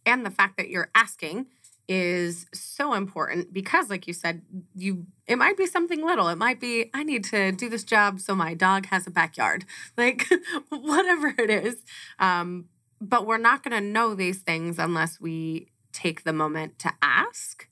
And 0.06 0.26
the 0.26 0.30
fact 0.32 0.58
that 0.58 0.70
you're 0.70 0.91
asking 0.94 1.48
is 1.88 2.48
so 2.52 2.94
important 2.96 3.54
because 3.54 3.91
like 3.91 4.08
you 4.08 4.13
said 4.13 4.41
you 4.76 5.06
it 5.28 5.38
might 5.38 5.56
be 5.58 5.68
something 5.68 6.04
little. 6.04 6.30
It 6.30 6.36
might 6.38 6.60
be 6.60 6.89
i 6.96 7.04
need 7.04 7.24
to 7.26 7.52
do 7.52 7.70
this 7.70 7.84
job 7.84 8.20
so 8.20 8.34
my 8.36 8.54
dog 8.56 8.88
has 8.88 9.06
a 9.08 9.12
backyard. 9.12 9.65
Like 9.98 10.28
whatever 10.70 11.34
it 11.38 11.50
is. 11.50 11.84
Um, 12.20 12.65
but 13.02 13.26
we're 13.28 13.38
not 13.38 13.63
going 13.63 13.80
to 13.80 13.88
know 13.88 14.15
these 14.15 14.39
things 14.41 14.80
unless 14.80 15.20
we 15.20 15.68
take 15.91 16.24
the 16.24 16.34
moment 16.34 16.80
to 16.80 16.91
ask 17.02 17.68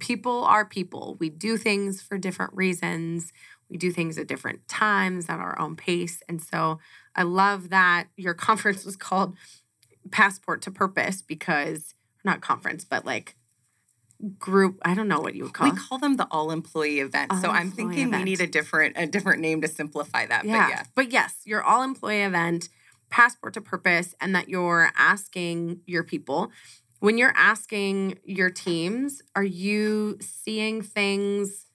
people 0.00 0.44
are 0.44 0.64
people. 0.64 1.16
We 1.20 1.28
do 1.28 1.56
things 1.56 2.02
for 2.02 2.18
different 2.18 2.52
reasons. 2.54 3.32
We 3.68 3.76
do 3.76 3.92
things 3.92 4.18
at 4.18 4.26
different 4.26 4.66
times 4.66 5.26
at 5.28 5.38
our 5.38 5.58
own 5.60 5.76
pace. 5.76 6.22
And 6.28 6.42
so 6.42 6.80
i 7.14 7.22
love 7.22 7.70
that 7.70 8.08
your 8.16 8.34
conference 8.48 8.84
was 8.84 8.96
called 8.96 9.36
passport 10.10 10.62
to 10.62 10.70
purpose 10.70 11.22
because 11.22 11.94
not 12.24 12.40
conference 12.40 12.84
but 12.84 13.04
like 13.04 13.36
group 14.38 14.78
i 14.82 14.94
don't 14.94 15.08
know 15.08 15.20
what 15.20 15.34
you 15.34 15.44
would 15.44 15.54
call 15.54 15.70
we 15.70 15.76
call 15.76 15.98
them 15.98 16.16
the 16.16 16.26
all 16.30 16.50
employee 16.50 17.00
event. 17.00 17.32
So 17.40 17.48
i'm 17.48 17.70
thinking 17.70 18.08
event. 18.08 18.24
we 18.24 18.30
need 18.30 18.40
a 18.40 18.46
different 18.46 18.96
a 18.98 19.06
different 19.06 19.40
name 19.40 19.60
to 19.62 19.68
simplify 19.68 20.26
that 20.26 20.44
yeah. 20.44 20.66
but 20.66 20.70
yeah. 20.70 20.82
but 20.94 21.12
yes 21.12 21.36
your 21.44 21.62
all 21.62 21.82
employee 21.82 22.22
event 22.22 22.68
passport 23.08 23.54
to 23.54 23.60
purpose 23.60 24.14
and 24.20 24.34
that 24.34 24.48
you're 24.48 24.90
asking 24.96 25.80
your 25.86 26.04
people 26.04 26.50
when 27.00 27.18
you're 27.18 27.34
asking 27.36 28.18
your 28.24 28.50
teams 28.50 29.22
are 29.34 29.44
you 29.44 30.18
seeing 30.20 30.82
things 30.82 31.66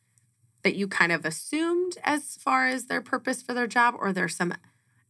that 0.64 0.76
you 0.76 0.88
kind 0.88 1.12
of 1.12 1.26
assumed 1.26 1.98
as 2.04 2.38
far 2.38 2.68
as 2.68 2.86
their 2.86 3.02
purpose 3.02 3.42
for 3.42 3.54
their 3.54 3.68
job 3.68 3.96
or 4.00 4.12
there's 4.14 4.36
some 4.36 4.54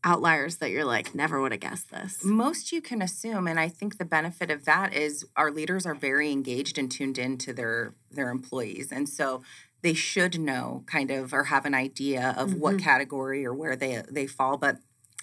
outliers 0.03 0.57
that 0.57 0.69
you're 0.69 0.85
like 0.85 1.15
never 1.15 1.41
would 1.41 1.51
have 1.51 1.61
guessed 1.61 1.89
this 1.91 2.23
Most 2.23 2.71
you 2.71 2.81
can 2.81 3.01
assume, 3.01 3.47
and 3.47 3.59
I 3.59 3.69
think 3.69 3.97
the 3.97 4.05
benefit 4.05 4.51
of 4.51 4.65
that 4.65 4.93
is 4.93 5.25
our 5.35 5.51
leaders 5.51 5.85
are 5.85 5.95
very 5.95 6.31
engaged 6.31 6.77
and 6.77 6.91
tuned 6.91 7.17
in 7.17 7.37
to 7.39 7.53
their 7.53 7.95
their 8.11 8.29
employees, 8.29 8.91
and 8.91 9.09
so 9.09 9.41
they 9.81 9.93
should 9.95 10.39
know 10.39 10.83
kind 10.85 11.09
of 11.11 11.33
or 11.33 11.45
have 11.45 11.65
an 11.65 11.73
idea 11.73 12.33
of 12.37 12.53
what 12.55 12.75
Mhm. 12.75 12.79
category 12.83 13.45
or 13.45 13.53
where 13.53 13.75
they 13.75 14.03
they 14.11 14.27
fall. 14.27 14.57
But 14.57 14.77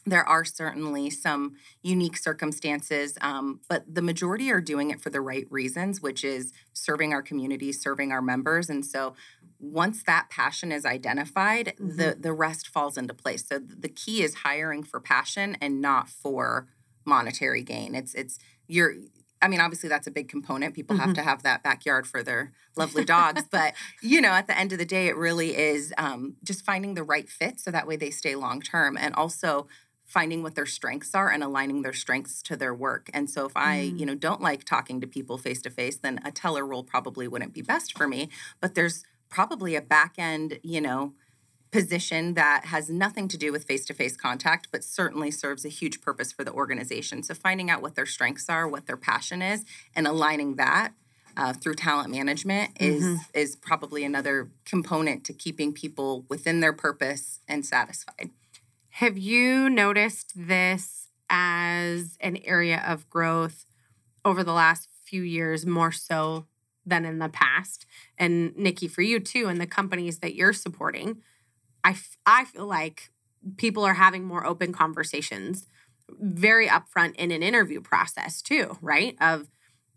there 0.05 0.25
are 0.29 0.45
certainly 0.45 1.11
some 1.11 1.55
unique 1.83 2.17
circumstances, 2.17 3.17
um, 3.21 3.61
but 3.69 3.85
the 3.93 4.03
majority 4.03 4.51
are 4.51 4.61
doing 4.61 4.91
it 4.91 5.01
for 5.01 5.11
the 5.11 5.21
right 5.21 5.47
reasons, 5.51 6.01
which 6.03 6.25
is 6.25 6.53
serving 6.73 7.13
our 7.13 7.23
community, 7.23 7.73
serving 7.73 8.11
our 8.13 8.23
members, 8.23 8.69
and 8.69 8.85
so 8.85 9.15
once 9.61 10.03
that 10.05 10.29
passion 10.29 10.73
is 10.73 10.85
identified, 10.85 11.75
the 11.79 12.17
the 12.19 12.33
rest 12.33 12.67
falls 12.69 12.97
into 12.97 13.15
place. 13.15 13.47
So 13.47 13.61
the 13.61 13.89
key 13.89 14.23
is 14.23 14.35
hiring 14.37 14.83
for 14.83 14.99
passion 15.01 15.57
and 15.61 15.81
not 15.81 16.09
for 16.09 16.67
monetary 17.05 17.63
gain. 17.63 17.95
It's 17.95 18.15
it's 18.15 18.39
you're 18.67 18.95
I 19.41 19.49
mean, 19.49 19.61
obviously 19.61 19.89
that's 19.89 20.07
a 20.07 20.11
big 20.13 20.29
component. 20.29 20.73
People 20.75 20.97
have 20.97 21.11
Mhm. 21.11 21.15
to 21.17 21.23
have 21.23 21.43
that 21.43 21.65
backyard 21.65 22.07
for 22.07 22.23
their 22.23 22.53
lovely 22.77 23.05
dogs, 23.17 23.43
but 23.51 23.75
you 24.01 24.21
know, 24.21 24.31
at 24.31 24.47
the 24.47 24.57
end 24.59 24.73
of 24.73 24.79
the 24.79 24.85
day, 24.85 25.07
it 25.09 25.17
really 25.17 25.57
is 25.57 25.93
um, 25.99 26.37
just 26.45 26.65
finding 26.65 26.95
the 26.95 27.03
right 27.03 27.29
fit 27.29 27.59
so 27.61 27.71
that 27.73 27.87
way 27.87 27.97
they 27.97 28.11
stay 28.11 28.35
long 28.37 28.61
term, 28.61 28.97
and 28.97 29.15
also 29.15 29.67
finding 30.13 30.43
what 30.43 30.55
their 30.55 30.67
strengths 30.67 31.15
are 31.15 31.31
and 31.31 31.43
aligning 31.43 31.81
their 31.81 31.95
strengths 31.95 32.43
to 32.43 32.55
their 32.55 32.75
work. 32.75 33.09
And 33.15 33.31
so, 33.31 33.47
if 33.47 33.57
I 33.57 33.79
Mm. 33.79 33.99
you 34.01 34.07
know 34.07 34.15
don't 34.15 34.43
like 34.43 34.65
talking 34.65 35.01
to 35.01 35.07
people 35.07 35.39
face 35.39 35.63
to 35.63 35.71
face, 35.71 35.97
then 35.97 36.21
a 36.25 36.31
teller 36.31 36.67
role 36.67 36.85
probably 36.85 37.27
wouldn't 37.27 37.55
be 37.55 37.63
best 37.63 37.97
for 37.97 38.07
me. 38.07 38.29
But 38.61 38.75
there's 38.75 39.05
probably 39.31 39.75
a 39.75 39.81
back 39.81 40.15
end, 40.19 40.61
you 40.63 40.81
know, 40.83 41.15
position 41.71 42.35
that 42.35 42.67
has 42.67 42.91
nothing 42.91 43.27
to 43.29 43.39
do 43.39 43.51
with 43.51 43.65
face 43.65 43.87
to 43.87 43.95
face 43.95 44.15
contact, 44.15 44.69
but 44.71 44.85
certainly 44.85 45.31
serves 45.31 45.65
a 45.65 45.71
huge 45.71 46.03
purpose 46.03 46.31
for 46.31 46.45
the 46.45 46.53
organization. 46.53 47.23
So, 47.23 47.33
finding 47.33 47.71
out 47.71 47.81
what 47.81 47.95
their 47.95 48.05
strengths 48.05 48.51
are, 48.51 48.69
what 48.69 48.87
their 48.87 48.99
passion 48.99 49.41
is, 49.41 49.65
and 49.97 50.07
aligning 50.07 50.57
that. 50.57 50.93
Uh, 51.35 51.55
through 51.55 51.75
talent 51.75 52.11
management 52.11 52.73
is 52.79 53.03
Mhm. 53.03 53.19
is 53.33 53.57
probably 53.57 54.05
another 54.05 54.51
component 54.67 55.25
to 55.25 55.33
keeping 55.33 55.73
people 55.73 56.27
within 56.29 56.61
their 56.61 56.75
purpose 56.75 57.41
and 57.49 57.65
satisfied. 57.65 58.29
Have 58.97 59.17
you 59.17 59.71
noticed 59.71 60.33
this 60.37 61.09
as 61.31 62.19
an 62.21 62.37
area 62.45 62.83
of 62.87 63.09
growth 63.09 63.65
over 64.23 64.45
the 64.45 64.53
last 64.53 64.91
few 65.05 65.23
years 65.23 65.65
more 65.65 65.91
so 65.91 66.47
than 66.85 67.07
in 67.07 67.19
the 67.19 67.31
past? 67.31 67.87
And 68.19 68.55
Nikki, 68.55 68.89
for 68.89 69.01
you 69.01 69.19
too, 69.19 69.49
and 69.49 69.59
the 69.59 69.67
companies 69.67 70.19
that 70.19 70.35
you're 70.35 70.53
supporting, 70.53 71.23
I, 71.83 71.93
f- 71.93 72.19
I 72.27 72.45
feel 72.45 72.67
like 72.67 73.11
people 73.57 73.83
are 73.83 73.95
having 73.95 74.25
more 74.25 74.45
open 74.45 74.73
conversations 74.73 75.67
very 76.21 76.69
upfront 76.69 77.17
in 77.17 77.31
an 77.31 77.43
interview 77.43 77.81
process 77.81 78.43
too, 78.43 78.77
right? 78.83 79.17
Of 79.23 79.49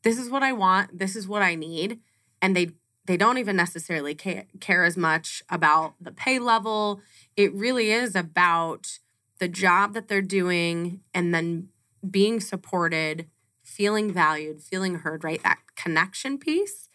this 0.03 0.17
is 0.17 0.29
what 0.29 0.41
I 0.41 0.53
want, 0.53 0.97
this 0.97 1.17
is 1.17 1.27
what 1.27 1.41
I 1.41 1.55
need, 1.55 1.99
and 2.41 2.55
they 2.55 2.69
they 3.05 3.17
don't 3.17 3.37
even 3.37 3.55
necessarily 3.55 4.15
care, 4.15 4.45
care 4.59 4.83
as 4.83 4.97
much 4.97 5.43
about 5.49 5.93
the 6.01 6.11
pay 6.11 6.39
level. 6.39 7.01
It 7.35 7.53
really 7.53 7.91
is 7.91 8.15
about 8.15 8.99
the 9.39 9.47
job 9.47 9.93
that 9.93 10.07
they're 10.07 10.21
doing 10.21 11.01
and 11.13 11.33
then 11.33 11.69
being 12.09 12.39
supported, 12.39 13.27
feeling 13.63 14.11
valued, 14.11 14.61
feeling 14.61 14.95
heard, 14.95 15.23
right? 15.23 15.41
That 15.43 15.59
connection 15.75 16.37
piece. 16.37 16.89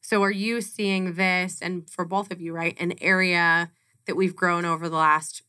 So, 0.00 0.22
are 0.22 0.30
you 0.30 0.60
seeing 0.60 1.14
this, 1.14 1.60
and 1.62 1.88
for 1.88 2.04
both 2.04 2.32
of 2.32 2.40
you, 2.40 2.52
right, 2.52 2.76
an 2.80 2.94
area 3.00 3.70
that 4.06 4.16
we've 4.16 4.34
grown 4.34 4.64
over 4.64 4.88
the 4.88 4.96
last, 4.96 5.42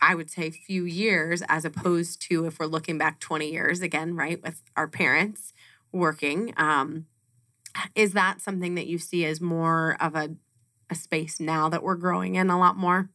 I 0.00 0.14
would 0.14 0.30
say, 0.30 0.50
few 0.50 0.84
years, 0.84 1.42
as 1.48 1.64
opposed 1.64 2.22
to 2.28 2.46
if 2.46 2.60
we're 2.60 2.66
looking 2.66 2.98
back 2.98 3.18
20 3.18 3.50
years 3.50 3.80
again, 3.80 4.14
right, 4.14 4.40
with 4.42 4.62
our 4.76 4.86
parents 4.86 5.52
working? 5.92 6.54
Um, 6.56 7.06
is 7.94 8.12
that 8.12 8.40
something 8.40 8.74
that 8.74 8.86
you 8.86 8.98
see 8.98 9.24
as 9.24 9.40
more 9.40 9.96
of 10.00 10.14
a, 10.14 10.30
a 10.88 10.94
space 10.94 11.40
now 11.40 11.68
that 11.68 11.82
we're 11.82 11.96
growing 11.96 12.34
in 12.34 12.50
a 12.50 12.58
lot 12.58 12.76
more? 12.76 13.10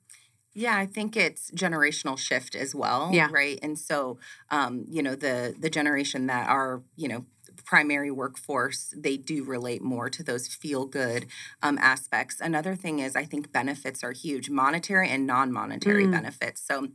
Yeah, 0.53 0.77
I 0.77 0.85
think 0.85 1.17
it's 1.17 1.51
generational 1.51 2.17
shift 2.17 2.55
as 2.55 2.73
well. 2.73 3.09
Yeah. 3.13 3.27
Right. 3.29 3.59
And 3.61 3.77
so, 3.77 4.19
um, 4.49 4.85
you 4.87 5.03
know, 5.03 5.13
the 5.15 5.53
the 5.59 5.69
generation 5.69 6.27
that 6.27 6.47
are, 6.49 6.81
you 6.95 7.09
know, 7.09 7.25
primary 7.65 8.11
workforce, 8.11 8.93
they 8.95 9.17
do 9.17 9.43
relate 9.43 9.81
more 9.81 10.09
to 10.09 10.23
those 10.23 10.47
feel 10.47 10.85
good 10.85 11.25
um, 11.61 11.77
aspects. 11.79 12.39
Another 12.39 12.75
thing 12.75 12.99
is, 12.99 13.15
I 13.15 13.25
think 13.25 13.51
benefits 13.51 14.03
are 14.03 14.13
huge, 14.13 14.49
monetary 14.49 15.09
and 15.09 15.27
non 15.27 15.51
monetary 15.51 16.05
Mm. 16.05 16.11
benefits. 16.11 16.61
So 16.65 16.87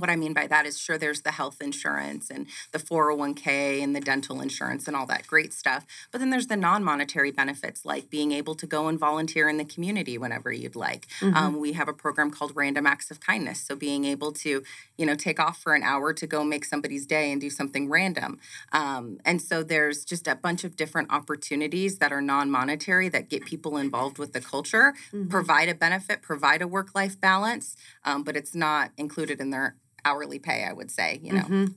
what 0.00 0.10
I 0.10 0.16
mean 0.16 0.32
by 0.32 0.46
that 0.48 0.66
is 0.66 0.78
sure 0.78 0.98
there's 0.98 1.22
the 1.22 1.30
health 1.32 1.60
insurance 1.60 2.30
and 2.30 2.46
the 2.72 2.78
401k 2.78 3.82
and 3.82 3.94
the 3.94 4.00
dental 4.00 4.40
insurance 4.40 4.86
and 4.86 4.96
all 4.96 5.06
that 5.06 5.26
great 5.26 5.52
stuff. 5.52 5.86
But 6.10 6.18
then 6.18 6.30
there's 6.30 6.46
the 6.46 6.56
non 6.56 6.82
monetary 6.84 7.30
benefits 7.30 7.84
like 7.84 8.10
being 8.10 8.32
able 8.32 8.54
to 8.56 8.66
go 8.66 8.88
and 8.88 8.98
volunteer 8.98 9.48
in 9.48 9.56
the 9.56 9.64
community 9.64 10.18
whenever 10.18 10.52
you'd 10.52 10.76
like. 10.76 11.06
Mhm. 11.20 11.34
Um, 11.34 11.58
we 11.58 11.72
have 11.72 11.88
a 11.88 11.92
program 11.92 12.30
called 12.30 12.52
Random 12.54 12.86
Acts 12.86 13.10
of 13.10 13.20
Kindness. 13.20 13.60
So 13.60 13.76
being 13.76 14.04
able 14.04 14.32
to, 14.32 14.62
you 14.96 15.06
know, 15.06 15.14
take 15.14 15.38
off 15.40 15.60
for 15.62 15.74
an 15.74 15.82
hour 15.82 16.12
to 16.12 16.26
go 16.26 16.44
make 16.44 16.64
somebody's 16.64 17.06
day 17.06 17.30
and 17.32 17.40
do 17.40 17.50
something 17.50 17.88
random. 17.88 18.38
Um, 18.72 19.18
and 19.24 19.40
so 19.42 19.62
there's 19.62 20.04
just 20.04 20.26
a 20.26 20.34
bunch 20.34 20.64
of 20.64 20.76
different 20.76 21.10
opportunities 21.12 21.98
that 21.98 22.12
are 22.12 22.22
non 22.22 22.50
monetary 22.50 23.08
that 23.10 23.28
get 23.28 23.44
people 23.44 23.76
involved 23.76 24.18
with 24.18 24.32
the 24.32 24.40
culture, 24.40 24.94
Mhm. 25.12 25.28
provide 25.30 25.68
a 25.68 25.74
benefit, 25.74 26.22
provide 26.22 26.62
a 26.62 26.68
work 26.68 26.94
life 26.94 27.20
balance, 27.20 27.76
um, 28.04 28.22
but 28.22 28.36
it's 28.36 28.54
not 28.54 28.92
included 28.96 29.40
in 29.40 29.50
their 29.50 29.76
hourly 30.04 30.38
pay, 30.38 30.64
I 30.64 30.72
would 30.72 30.90
say, 30.90 31.20
you 31.22 31.32
know. 31.32 31.42
Mhm. 31.42 31.74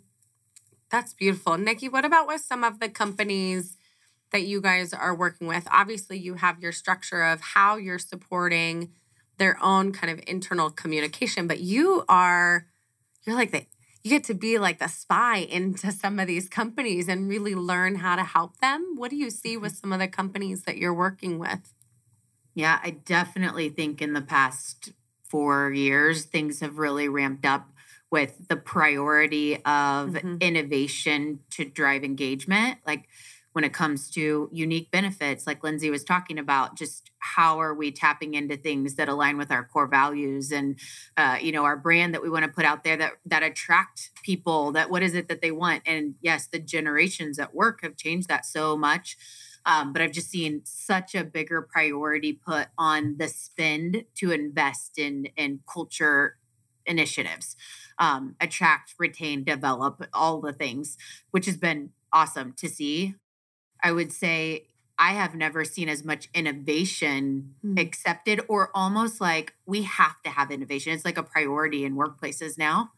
That's 0.89 1.13
beautiful. 1.13 1.57
Nikki, 1.57 1.89
what 1.89 2.05
about 2.05 2.27
with 2.27 2.41
some 2.41 2.63
of 2.63 2.79
the 2.79 2.89
companies 2.89 3.77
that 4.31 4.43
you 4.43 4.62
guys 4.62 4.93
are 4.93 5.15
working 5.15 5.47
with? 5.47 5.67
Obviously, 5.71 6.17
you 6.19 6.36
have 6.36 6.59
your 6.59 6.71
structure 6.71 7.23
of 7.23 7.41
how 7.41 7.77
you're 7.77 7.99
supporting 7.99 8.91
their 9.38 9.57
own 9.63 9.91
kind 9.91 10.12
of 10.12 10.23
internal 10.27 10.69
communication, 10.69 11.47
but 11.47 11.59
you 11.59 12.03
are, 12.07 12.67
you're 13.23 13.36
like 13.36 13.51
the, 13.51 13.65
you 14.03 14.12
get 14.12 14.23
to 14.25 14.36
be 14.36 14.59
like 14.59 14.77
the 14.77 14.88
spy 14.88 15.38
into 15.38 15.91
some 15.91 16.19
of 16.19 16.27
these 16.27 16.47
companies 16.47 17.07
and 17.07 17.27
really 17.27 17.55
learn 17.55 17.95
how 17.95 18.15
to 18.15 18.23
help 18.23 18.57
them. 18.57 18.93
What 18.95 19.09
do 19.09 19.15
you 19.15 19.31
see 19.31 19.57
with 19.57 19.75
some 19.75 19.93
of 19.93 19.99
the 19.99 20.07
companies 20.07 20.63
that 20.63 20.77
you're 20.77 20.93
working 20.93 21.39
with? 21.39 21.73
Yeah, 22.53 22.79
I 22.83 22.91
definitely 22.91 23.69
think 23.69 24.01
in 24.01 24.13
the 24.13 24.21
past 24.21 24.91
four 25.23 25.71
years, 25.73 26.25
things 26.25 26.59
have 26.59 26.77
really 26.77 27.07
ramped 27.07 27.45
up 27.45 27.72
with 28.13 28.47
the 28.47 28.56
priority 28.56 29.56
of 29.65 30.10
Mhm. 30.13 30.39
innovation 30.39 31.39
to 31.49 31.65
drive 31.65 32.04
engagement. 32.04 32.78
Like 32.86 33.10
when 33.54 33.63
it 33.63 33.73
comes 33.73 34.12
to 34.12 34.49
unique 34.52 34.91
benefits, 34.91 35.47
like 35.47 35.63
Lindsay 35.63 35.89
was 35.89 36.04
talking 36.04 36.38
about, 36.38 36.78
just 36.78 37.10
how 37.17 37.60
are 37.60 37.73
we 37.73 37.91
tapping 37.91 38.36
into 38.36 38.56
things 38.56 38.95
that 38.97 39.10
align 39.10 39.36
with 39.38 39.52
our 39.52 39.63
core 39.63 39.88
values 39.88 40.52
and 40.52 40.80
uh, 41.17 41.38
you 41.41 41.52
know 41.52 41.63
our 41.63 41.76
brand 41.76 42.13
that 42.13 42.21
we 42.21 42.30
want 42.30 42.45
to 42.45 42.52
put 42.52 42.65
out 42.65 42.84
there 42.84 42.97
that 42.97 43.13
that 43.26 43.41
attract 43.41 44.12
people. 44.23 44.71
That 44.71 44.91
what 44.91 45.02
is 45.02 45.15
it 45.15 45.28
that 45.30 45.41
they 45.41 45.52
want? 45.52 45.82
And 45.88 46.13
yes, 46.21 46.45
the 46.47 46.60
generations 46.60 47.39
at 47.39 47.56
work 47.56 47.82
have 47.82 47.97
changed 47.97 48.28
that 48.30 48.45
so 48.45 48.78
much. 48.78 49.17
Um, 49.65 49.93
but 49.93 50.02
I've 50.04 50.12
just 50.12 50.30
seen 50.30 50.62
such 50.65 51.15
a 51.15 51.23
bigger 51.23 51.62
priority 51.63 52.34
put 52.34 52.67
on 52.78 53.17
the 53.17 53.28
spend 53.28 54.06
to 54.19 54.32
invest 54.32 54.99
in 54.99 55.26
in 55.36 55.62
culture 55.71 56.38
initiatives, 56.86 57.56
um, 57.98 58.36
attract, 58.41 58.93
retain, 59.00 59.43
develop, 59.43 60.04
all 60.13 60.41
the 60.41 60.54
things, 60.54 60.98
which 61.32 61.46
has 61.46 61.58
been 61.58 61.91
awesome 62.12 62.54
to 62.54 62.69
see. 62.69 63.15
I 63.84 63.91
would 63.91 64.12
say 64.12 64.67
I 64.98 65.13
have 65.13 65.36
never 65.36 65.65
seen 65.65 65.89
as 65.89 66.04
much 66.04 66.30
innovation 66.34 67.56
Mm. 67.65 67.80
accepted 67.80 68.41
or 68.48 68.69
almost 68.76 69.19
like 69.19 69.54
we 69.65 69.84
have 69.84 70.22
to 70.24 70.30
have 70.30 70.52
innovation. 70.52 70.93
It's 70.93 71.06
like 71.06 71.17
a 71.17 71.24
priority 71.24 71.84
in 71.84 71.96
workplaces 71.96 72.58
now, 72.58 72.91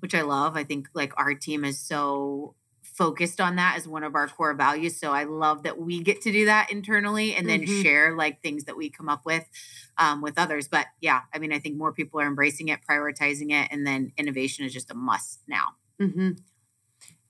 which 0.00 0.14
I 0.14 0.22
love. 0.22 0.56
I 0.56 0.64
think 0.64 0.88
like 0.94 1.12
our 1.16 1.34
team 1.34 1.64
is 1.64 1.78
so 1.78 2.54
focused 2.98 3.40
on 3.40 3.54
that 3.54 3.76
as 3.76 3.86
one 3.86 4.02
of 4.02 4.16
our 4.16 4.26
core 4.26 4.54
values. 4.54 4.98
So 4.98 5.12
I 5.12 5.22
love 5.22 5.62
that 5.62 5.78
we 5.78 6.02
get 6.02 6.20
to 6.22 6.32
do 6.32 6.46
that 6.46 6.70
internally 6.70 7.32
and 7.36 7.48
then 7.48 7.62
Mhm. 7.62 7.82
share 7.82 8.16
like 8.16 8.42
things 8.42 8.64
that 8.64 8.76
we 8.76 8.90
come 8.90 9.08
up 9.08 9.24
with 9.24 9.48
um, 9.96 10.20
with 10.20 10.38
others. 10.38 10.68
But 10.68 10.86
yeah, 11.00 11.22
I 11.32 11.38
mean, 11.38 11.52
I 11.52 11.58
think 11.60 11.76
more 11.76 11.92
people 11.92 12.20
are 12.20 12.26
embracing 12.26 12.68
it, 12.68 12.80
prioritizing 12.88 13.50
it, 13.52 13.68
and 13.72 13.86
then 13.86 14.12
innovation 14.16 14.64
is 14.64 14.72
just 14.72 14.90
a 14.90 14.94
must 14.94 15.40
now. 15.48 15.76
Mm-hmm. 16.00 16.30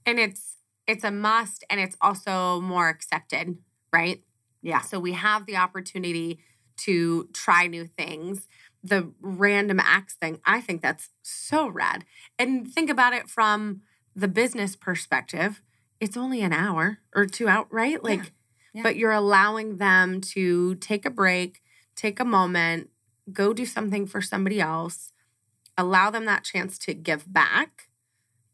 And 0.06 0.18
it's 0.18 0.56
it's 0.86 1.04
a 1.04 1.10
must, 1.10 1.64
and 1.68 1.78
it's 1.80 1.96
also 2.00 2.60
more 2.62 2.88
accepted, 2.88 3.58
right? 3.92 4.22
Yeah. 4.62 4.80
So 4.80 4.98
we 4.98 5.12
have 5.12 5.44
the 5.44 5.56
opportunity 5.56 6.38
to 6.78 7.28
try 7.34 7.66
new 7.66 7.84
things. 7.86 8.48
The 8.82 9.12
random 9.20 9.80
acts 9.80 10.14
thing, 10.14 10.40
I 10.46 10.60
think 10.62 10.80
that's 10.80 11.10
so 11.22 11.68
rad. 11.68 12.04
And 12.38 12.66
think 12.66 12.88
about 12.88 13.12
it 13.12 13.28
from 13.28 13.82
the 14.18 14.28
business 14.28 14.74
perspective. 14.74 15.62
It's 16.00 16.16
only 16.16 16.42
an 16.42 16.52
hour 16.52 16.98
or 17.14 17.26
two 17.26 17.48
out, 17.48 17.72
right? 17.72 18.02
Like, 18.02 18.32
Yeah. 18.74 18.82
but 18.82 18.96
you're 18.96 19.12
allowing 19.12 19.76
them 19.76 20.20
to 20.32 20.74
take 20.76 21.06
a 21.06 21.10
break, 21.10 21.62
take 21.94 22.18
a 22.18 22.24
moment, 22.24 22.90
go 23.32 23.52
do 23.52 23.64
something 23.64 24.06
for 24.06 24.20
somebody 24.20 24.60
else, 24.60 25.12
allow 25.76 26.10
them 26.10 26.24
that 26.24 26.44
chance 26.44 26.78
to 26.78 26.94
give 26.94 27.32
back, 27.32 27.88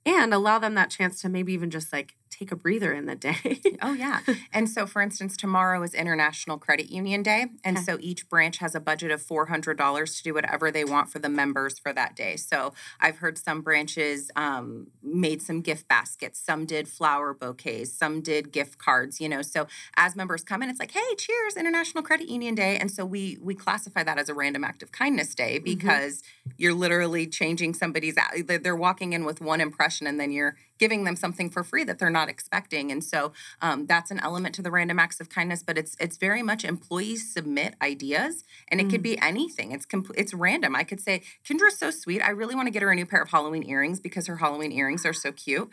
and 0.05 0.35
allow 0.35 0.59
them 0.59 0.75
that 0.75 0.91
chance 0.91 1.23
to 1.23 1.29
maybe 1.31 1.55
even 1.55 1.71
just 1.71 1.93
like 1.93 2.15
take 2.39 2.51
a 2.53 2.57
breather 2.57 2.93
in 2.93 3.07
the 3.07 3.15
day. 3.15 3.61
Oh, 3.83 3.93
yeah. 3.93 4.21
And 4.53 4.69
so, 4.69 4.87
for 4.87 5.03
instance, 5.03 5.37
tomorrow 5.37 5.83
is 5.83 5.95
International 5.95 6.59
Credit 6.59 6.91
Union 6.91 7.23
Day. 7.23 7.47
And 7.65 7.77
Okay. 7.77 7.85
so 7.85 7.99
each 8.01 8.29
branch 8.29 8.59
has 8.59 8.75
a 8.75 8.81
budget 8.81 9.11
of 9.11 9.21
$400 9.23 10.17
to 10.17 10.23
do 10.23 10.35
whatever 10.35 10.71
they 10.71 10.85
want 10.85 11.11
for 11.11 11.19
the 11.19 11.29
members 11.29 11.79
for 11.79 11.93
that 11.93 12.15
day. 12.17 12.37
So 12.37 12.73
I've 13.01 13.19
heard 13.19 13.37
some 13.39 13.63
branches 13.63 14.31
um, 14.37 14.89
made 15.03 15.43
some 15.43 15.61
gift 15.61 15.89
baskets, 15.89 16.39
some 16.41 16.67
did 16.67 16.89
flower 16.89 17.35
bouquets, 17.35 17.93
some 17.93 18.21
did 18.21 18.53
gift 18.53 18.79
cards, 18.79 19.21
you 19.21 19.29
know. 19.29 19.43
So 19.43 19.67
as 19.97 20.15
members 20.17 20.43
come 20.45 20.63
in, 20.63 20.71
it's 20.71 20.79
like, 20.81 20.93
hey, 20.93 21.15
cheers, 21.19 21.57
International 21.57 22.03
Credit 22.03 22.29
Union 22.29 22.55
Day. 22.55 22.77
And 22.79 22.91
so 22.91 23.05
we 23.05 23.39
we 23.41 23.55
classify 23.55 24.03
that 24.03 24.19
as 24.19 24.29
a 24.29 24.35
random 24.35 24.65
act 24.65 24.83
of 24.83 24.93
kindness 24.93 25.35
day 25.35 25.59
because 25.59 26.23
you're 26.57 26.75
literally 26.75 27.27
changing 27.27 27.75
somebody's, 27.75 28.17
they're 28.47 28.77
walking 28.77 29.13
in 29.13 29.25
with 29.25 29.41
one 29.41 29.61
impression 29.61 30.07
and 30.07 30.21
then 30.21 30.31
you're 30.31 30.57
giving 30.79 31.05
them 31.05 31.17
something 31.17 31.49
for 31.51 31.63
free 31.63 31.85
that 31.85 31.99
they're 31.99 32.11
not 32.11 32.29
expecting. 32.29 32.91
And 32.91 33.03
so 33.03 33.33
um, 33.63 33.87
that's 33.87 34.11
an 34.11 34.19
element 34.21 34.55
to 34.57 34.63
the 34.63 34.71
random 34.71 34.99
acts 34.99 35.21
of 35.21 35.29
kindness, 35.29 35.63
but 35.63 35.79
it's 35.79 35.97
it's 36.01 36.17
very 36.17 36.43
much 36.43 36.65
employees 36.65 37.33
submit 37.33 37.75
ideas, 37.81 38.45
and 38.69 38.81
it 38.81 38.89
could 38.91 39.03
be 39.03 39.19
anything. 39.19 39.73
It's 39.73 39.87
compl- 39.87 40.15
it's 40.17 40.35
random. 40.35 40.75
I 40.75 40.85
could 40.85 41.01
say 41.01 41.23
Kendra's 41.49 41.79
so 41.79 41.91
sweet. 41.91 42.21
I 42.23 42.31
really 42.31 42.55
want 42.55 42.67
to 42.67 42.73
get 42.73 42.83
her 42.83 42.91
a 42.91 42.95
new 42.95 43.07
pair 43.07 43.23
of 43.23 43.31
Halloween 43.31 43.69
earrings 43.69 44.01
because 44.01 44.27
her 44.27 44.37
Halloween 44.37 44.73
earrings 44.73 45.07
are 45.07 45.13
so 45.13 45.33
cute. 45.33 45.71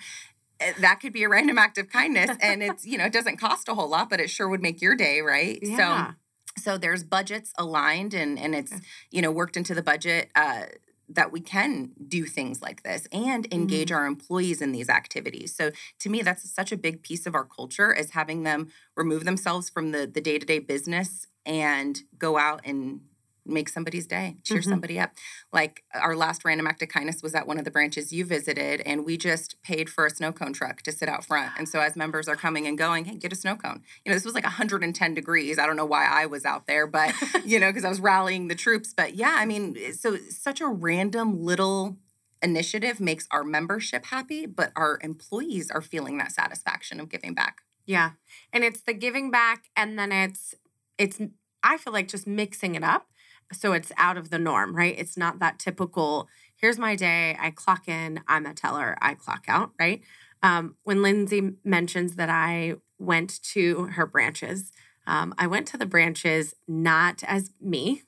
Eh, 0.60 0.74
That 0.80 1.00
could 1.00 1.14
be 1.14 1.24
a 1.24 1.30
random 1.30 1.58
act 1.58 1.78
of 1.78 1.90
kindness, 1.90 2.32
and 2.42 2.62
it's 2.68 2.86
you 2.86 2.98
know 2.98 3.06
it 3.06 3.14
doesn't 3.14 3.38
cost 3.38 3.68
a 3.70 3.74
whole 3.76 3.90
lot, 3.90 4.10
but 4.10 4.20
it 4.20 4.30
sure 4.30 4.48
would 4.48 4.62
make 4.62 4.82
your 4.82 4.96
day, 4.96 5.22
right? 5.22 5.60
yeah. 5.62 6.12
So 6.58 6.62
so 6.62 6.78
there's 6.78 7.04
budgets 7.04 7.54
aligned, 7.58 8.14
and 8.14 8.38
and 8.38 8.54
it's 8.54 8.74
you 9.10 9.22
know 9.22 9.32
worked 9.32 9.58
into 9.58 9.74
the 9.74 9.82
budget. 9.84 10.30
Uh, 10.36 10.66
that 11.14 11.32
we 11.32 11.42
can 11.42 11.92
do 12.08 12.26
things 12.26 12.62
like 12.62 12.84
this 12.84 13.08
and 13.12 13.52
engage 13.54 13.90
mm. 13.90 13.96
our 13.96 14.06
employees 14.06 14.62
in 14.62 14.72
these 14.72 14.90
activities. 14.90 15.56
So 15.56 15.72
to 16.00 16.10
me, 16.10 16.22
that's 16.22 16.50
such 16.50 16.72
a 16.72 16.78
big 16.78 17.04
piece 17.04 17.26
of 17.26 17.36
our 17.36 17.46
culture 17.46 17.94
is 17.94 18.12
having 18.12 18.44
them 18.44 18.70
remove 18.96 19.26
themselves 19.26 19.70
from 19.70 19.92
the 19.92 20.10
the 20.12 20.22
day 20.22 20.40
to 20.40 20.46
day 20.46 20.60
business 20.60 21.28
and 21.46 22.00
go 22.18 22.38
out 22.38 22.62
and 22.64 23.02
make 23.46 23.70
somebody's 23.70 24.06
day, 24.06 24.38
cheer 24.44 24.60
Mhm. 24.60 24.66
somebody 24.70 25.00
up. 25.00 25.12
Like 25.52 25.84
our 25.94 26.16
last 26.16 26.46
random 26.46 26.68
act 26.68 26.82
of 26.84 26.90
kindness 26.90 27.24
was 27.24 27.34
at 27.34 27.48
one 27.48 27.58
of 27.58 27.66
the 27.66 27.72
branches 27.72 28.14
you 28.14 28.24
visited, 28.26 28.82
and 28.82 29.06
we 29.06 29.18
just 29.18 29.62
paid 29.64 29.90
for 29.90 30.06
a 30.06 30.10
snow 30.10 30.32
cone 30.32 30.54
truck 30.54 30.82
to 30.84 30.92
sit 30.92 31.10
out 31.10 31.26
front. 31.26 31.52
And 31.58 31.68
so 31.68 31.80
as 31.80 31.96
members 31.96 32.28
are 32.28 32.36
coming 32.36 32.68
and 32.68 32.78
going, 32.78 33.06
hey, 33.06 33.18
get 33.18 33.34
a 33.34 33.36
snow 33.36 33.56
cone. 33.56 33.82
You 34.06 34.12
know, 34.12 34.16
this 34.16 34.26
was 34.26 34.36
like 34.36 34.44
110 34.46 35.14
degrees. 35.14 35.58
I 35.58 35.66
don't 35.66 35.76
know 35.76 35.86
why 35.86 36.06
I 36.06 36.26
was 36.28 36.46
out 36.46 36.68
there, 36.68 36.86
but 36.88 37.14
you 37.46 37.60
know, 37.60 37.70
because 37.70 37.86
I 37.86 37.90
was 37.90 38.00
rallying 38.00 38.48
the 38.48 38.56
troops. 38.56 38.94
But 38.96 39.16
yeah, 39.16 39.36
I 39.38 39.46
mean, 39.46 39.94
so 39.94 40.18
such 40.30 40.62
a 40.62 40.68
random 40.68 41.44
little 41.44 41.98
initiative 42.44 43.00
makes 43.00 43.28
our 43.32 43.44
membership 43.44 44.06
happy, 44.06 44.46
but 44.46 44.72
our 44.76 45.00
employees 45.04 45.70
are 45.70 45.82
feeling 45.82 46.18
that 46.18 46.32
satisfaction 46.32 47.00
of 47.00 47.10
giving 47.10 47.34
back. 47.34 47.62
Yeah. 47.86 48.12
And 48.54 48.64
it's 48.64 48.82
the 48.82 48.94
giving 48.94 49.32
back 49.32 49.66
and 49.76 49.98
then 49.98 50.12
it's 50.12 50.56
it's 50.98 51.20
I 51.64 51.78
feel 51.78 51.94
like 51.94 52.08
just 52.08 52.26
mixing 52.26 52.76
it 52.76 52.84
up 52.84 53.08
so 53.54 53.74
it's 53.74 53.92
out 53.98 54.18
of 54.18 54.30
the 54.30 54.40
norm, 54.40 54.76
right? 54.76 54.96
It's 54.98 55.18
not 55.18 55.40
that 55.40 55.60
typical 55.60 56.28
here's 56.62 56.78
my 56.78 56.96
day, 56.96 57.36
I 57.40 57.50
clock 57.50 57.88
in, 57.88 58.22
I'm 58.28 58.46
a 58.46 58.54
teller, 58.54 58.96
I 59.02 59.16
clock 59.16 59.46
out, 59.48 59.72
right? 59.80 60.02
Um, 60.44 60.76
when 60.84 61.02
Lindsay 61.02 61.54
mentions 61.66 62.16
that 62.16 62.30
I 62.30 62.76
went 63.00 63.42
to 63.54 63.86
her 63.94 64.06
branches, 64.06 64.72
um, 65.08 65.34
I 65.38 65.48
went 65.48 65.68
to 65.70 65.78
the 65.78 65.88
branches 65.88 66.54
not 66.68 67.24
as 67.24 67.52
me. 67.60 68.04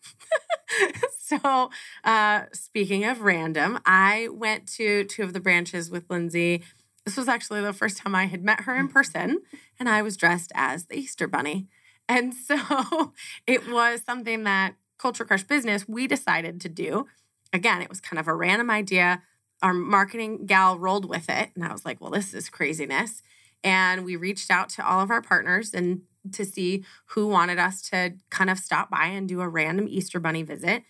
so, 1.19 1.71
uh, 2.03 2.43
speaking 2.53 3.03
of 3.03 3.21
random, 3.21 3.79
I 3.85 4.29
went 4.31 4.67
to 4.73 5.03
two 5.05 5.23
of 5.23 5.33
the 5.33 5.39
branches 5.39 5.89
with 5.89 6.09
Lindsay. 6.09 6.61
This 7.05 7.17
was 7.17 7.27
actually 7.27 7.61
the 7.61 7.73
first 7.73 7.97
time 7.97 8.13
I 8.13 8.25
had 8.25 8.43
met 8.43 8.61
her 8.61 8.75
in 8.75 8.87
person, 8.87 9.41
and 9.79 9.89
I 9.89 10.03
was 10.03 10.15
dressed 10.15 10.51
as 10.53 10.85
the 10.85 10.95
Easter 10.95 11.27
Bunny. 11.27 11.67
And 12.07 12.33
so 12.33 13.13
it 13.47 13.67
was 13.69 14.01
something 14.05 14.43
that 14.43 14.75
Culture 15.03 15.25
Crush 15.25 15.43
Business 15.43 15.85
we 15.85 16.07
decided 16.07 16.61
to 16.61 16.69
do. 16.69 17.07
Again, 17.51 17.81
it 17.81 17.89
was 17.89 17.99
kind 17.99 18.21
of 18.21 18.29
a 18.29 18.33
random 18.33 18.71
idea. 18.71 19.21
Our 19.61 19.73
marketing 19.73 20.45
gal 20.45 20.79
rolled 20.79 21.03
with 21.03 21.29
it, 21.29 21.49
and 21.53 21.65
I 21.65 21.73
was 21.73 21.83
like, 21.83 21.99
"Well, 21.99 22.09
this 22.09 22.33
is 22.33 22.49
craziness." 22.49 23.21
And 23.65 24.05
we 24.05 24.15
reached 24.15 24.49
out 24.49 24.69
to 24.69 24.87
all 24.87 25.01
of 25.01 25.11
our 25.11 25.21
partners 25.21 25.73
and 25.73 26.03
to 26.31 26.45
see 26.45 26.85
who 27.07 27.27
wanted 27.27 27.59
us 27.59 27.81
to 27.89 28.13
kind 28.29 28.49
of 28.49 28.57
stop 28.57 28.89
by 28.89 29.07
and 29.07 29.27
do 29.27 29.41
a 29.41 29.49
random 29.49 29.87
Easter 29.89 30.21
Bunny 30.21 30.41
visit. 30.41 30.83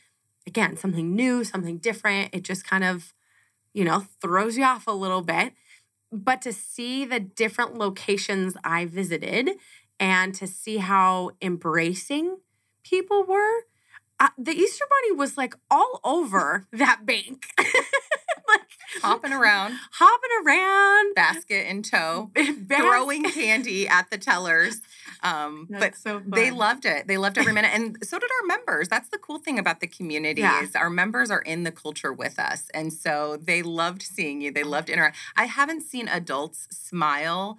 Again, 0.45 0.77
something 0.77 1.15
new, 1.15 1.43
something 1.43 1.79
different. 1.79 2.35
It 2.35 2.43
just 2.43 2.67
kind 2.67 2.83
of, 2.83 3.15
you 3.73 3.83
know, 3.83 4.05
throws 4.21 4.57
you 4.57 4.63
off 4.63 4.85
a 4.85 4.91
little 4.91 5.23
bit. 5.23 5.53
But 6.11 6.39
to 6.43 6.53
see 6.53 7.03
the 7.03 7.19
different 7.19 7.79
locations 7.79 8.55
I 8.63 8.85
visited 8.85 9.49
and 9.99 10.35
to 10.35 10.45
see 10.45 10.77
how 10.77 11.31
embracing 11.41 12.37
people 12.83 13.23
were, 13.23 13.63
uh, 14.23 14.29
the 14.37 14.51
Easter 14.53 14.85
Bunny 14.89 15.11
was 15.17 15.37
like 15.37 15.53
all 15.69 15.99
over 16.03 16.65
that 16.71 17.05
bank. 17.05 17.45
like 17.57 18.61
Hopping 19.01 19.33
around, 19.33 19.73
hopping 19.93 20.29
around, 20.45 21.15
basket 21.15 21.67
in 21.67 21.81
tow, 21.81 22.29
throwing 22.67 23.23
candy 23.23 23.87
at 23.87 24.11
the 24.11 24.19
tellers. 24.19 24.81
Um, 25.23 25.67
but 25.67 25.95
so 25.95 26.21
they 26.23 26.51
loved 26.51 26.85
it. 26.85 27.07
They 27.07 27.17
loved 27.17 27.37
every 27.39 27.53
minute. 27.53 27.71
And 27.73 27.97
so 28.03 28.19
did 28.19 28.29
our 28.41 28.45
members. 28.47 28.89
That's 28.89 29.09
the 29.09 29.17
cool 29.17 29.39
thing 29.39 29.57
about 29.57 29.79
the 29.79 29.87
community 29.87 30.41
Yeah. 30.41 30.61
is 30.61 30.75
our 30.75 30.91
members 30.91 31.31
are 31.31 31.41
in 31.41 31.63
the 31.63 31.71
culture 31.71 32.13
with 32.13 32.37
us. 32.37 32.65
And 32.73 32.93
so 32.93 33.37
they 33.41 33.63
loved 33.63 34.03
seeing 34.03 34.41
you. 34.41 34.51
They 34.51 34.63
loved 34.63 34.89
interact. 34.89 35.17
I 35.35 35.45
haven't 35.45 35.81
seen 35.81 36.07
adults 36.07 36.67
smile 36.69 37.57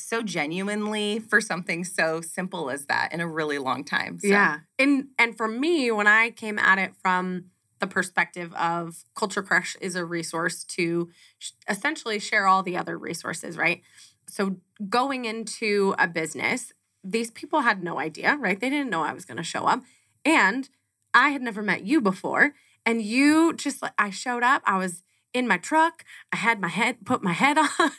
so 0.00 0.22
genuinely 0.22 1.18
for 1.18 1.40
something 1.40 1.84
so 1.84 2.20
simple 2.20 2.70
as 2.70 2.86
that 2.86 3.12
in 3.12 3.20
a 3.20 3.28
really 3.28 3.58
long 3.58 3.84
time. 3.84 4.18
So, 4.18 4.28
Yeah. 4.28 4.60
And 4.78 5.08
and 5.18 5.36
for 5.36 5.48
me, 5.48 5.90
when 5.90 6.06
I 6.06 6.30
came 6.30 6.58
at 6.58 6.78
it 6.78 6.94
from 7.02 7.46
the 7.80 7.86
perspective 7.86 8.52
of 8.54 9.04
Culture 9.14 9.42
Crush 9.42 9.76
is 9.80 9.96
a 9.96 10.04
resource 10.04 10.64
to 10.64 11.10
sh- 11.38 11.50
essentially 11.68 12.18
share 12.18 12.46
all 12.46 12.62
the 12.62 12.76
other 12.76 12.96
resources, 12.96 13.56
right? 13.56 13.82
So 14.28 14.56
going 14.88 15.24
into 15.24 15.94
a 15.98 16.08
business, 16.08 16.72
these 17.02 17.30
people 17.30 17.60
had 17.60 17.82
no 17.82 17.98
idea, 17.98 18.36
right? 18.40 18.58
They 18.58 18.70
didn't 18.70 18.90
know 18.90 19.02
I 19.02 19.12
was 19.12 19.24
going 19.24 19.36
to 19.36 19.42
show 19.42 19.66
up. 19.66 19.82
And 20.24 20.68
I 21.12 21.28
had 21.30 21.42
never 21.42 21.62
met 21.62 21.84
you 21.84 22.00
before. 22.00 22.54
And 22.86 23.02
you 23.02 23.52
just 23.54 23.82
like, 23.82 23.92
I 23.98 24.10
showed 24.10 24.42
up, 24.42 24.62
I 24.64 24.78
was 24.78 25.02
in 25.34 25.48
my 25.48 25.58
truck, 25.58 26.04
I 26.32 26.36
had 26.36 26.60
my 26.60 26.68
head, 26.68 27.04
put 27.04 27.22
my 27.22 27.32
head 27.32 27.58
on, 27.78 27.90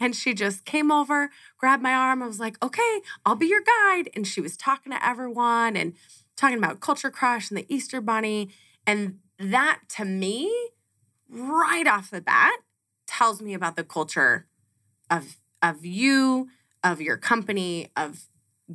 and 0.00 0.14
she 0.14 0.32
just 0.32 0.64
came 0.64 0.90
over, 0.90 1.28
grabbed 1.58 1.82
my 1.82 1.92
arm. 1.92 2.22
I 2.22 2.26
was 2.26 2.40
like, 2.40 2.56
okay, 2.64 3.00
I'll 3.26 3.34
be 3.34 3.48
your 3.48 3.60
guide. 3.60 4.08
And 4.14 4.26
she 4.26 4.40
was 4.40 4.56
talking 4.56 4.92
to 4.92 5.06
everyone 5.06 5.76
and 5.76 5.94
talking 6.36 6.56
about 6.56 6.80
Culture 6.80 7.10
Crush 7.10 7.50
and 7.50 7.58
the 7.58 7.66
Easter 7.68 8.00
Bunny. 8.00 8.48
And 8.86 9.18
that 9.38 9.80
to 9.96 10.04
me, 10.04 10.70
right 11.28 11.86
off 11.86 12.10
the 12.10 12.20
bat, 12.20 12.60
tells 13.06 13.42
me 13.42 13.52
about 13.54 13.76
the 13.76 13.84
culture 13.84 14.46
of 15.10 15.36
of 15.60 15.84
you, 15.84 16.48
of 16.84 17.00
your 17.00 17.16
company, 17.16 17.90
of 17.96 18.26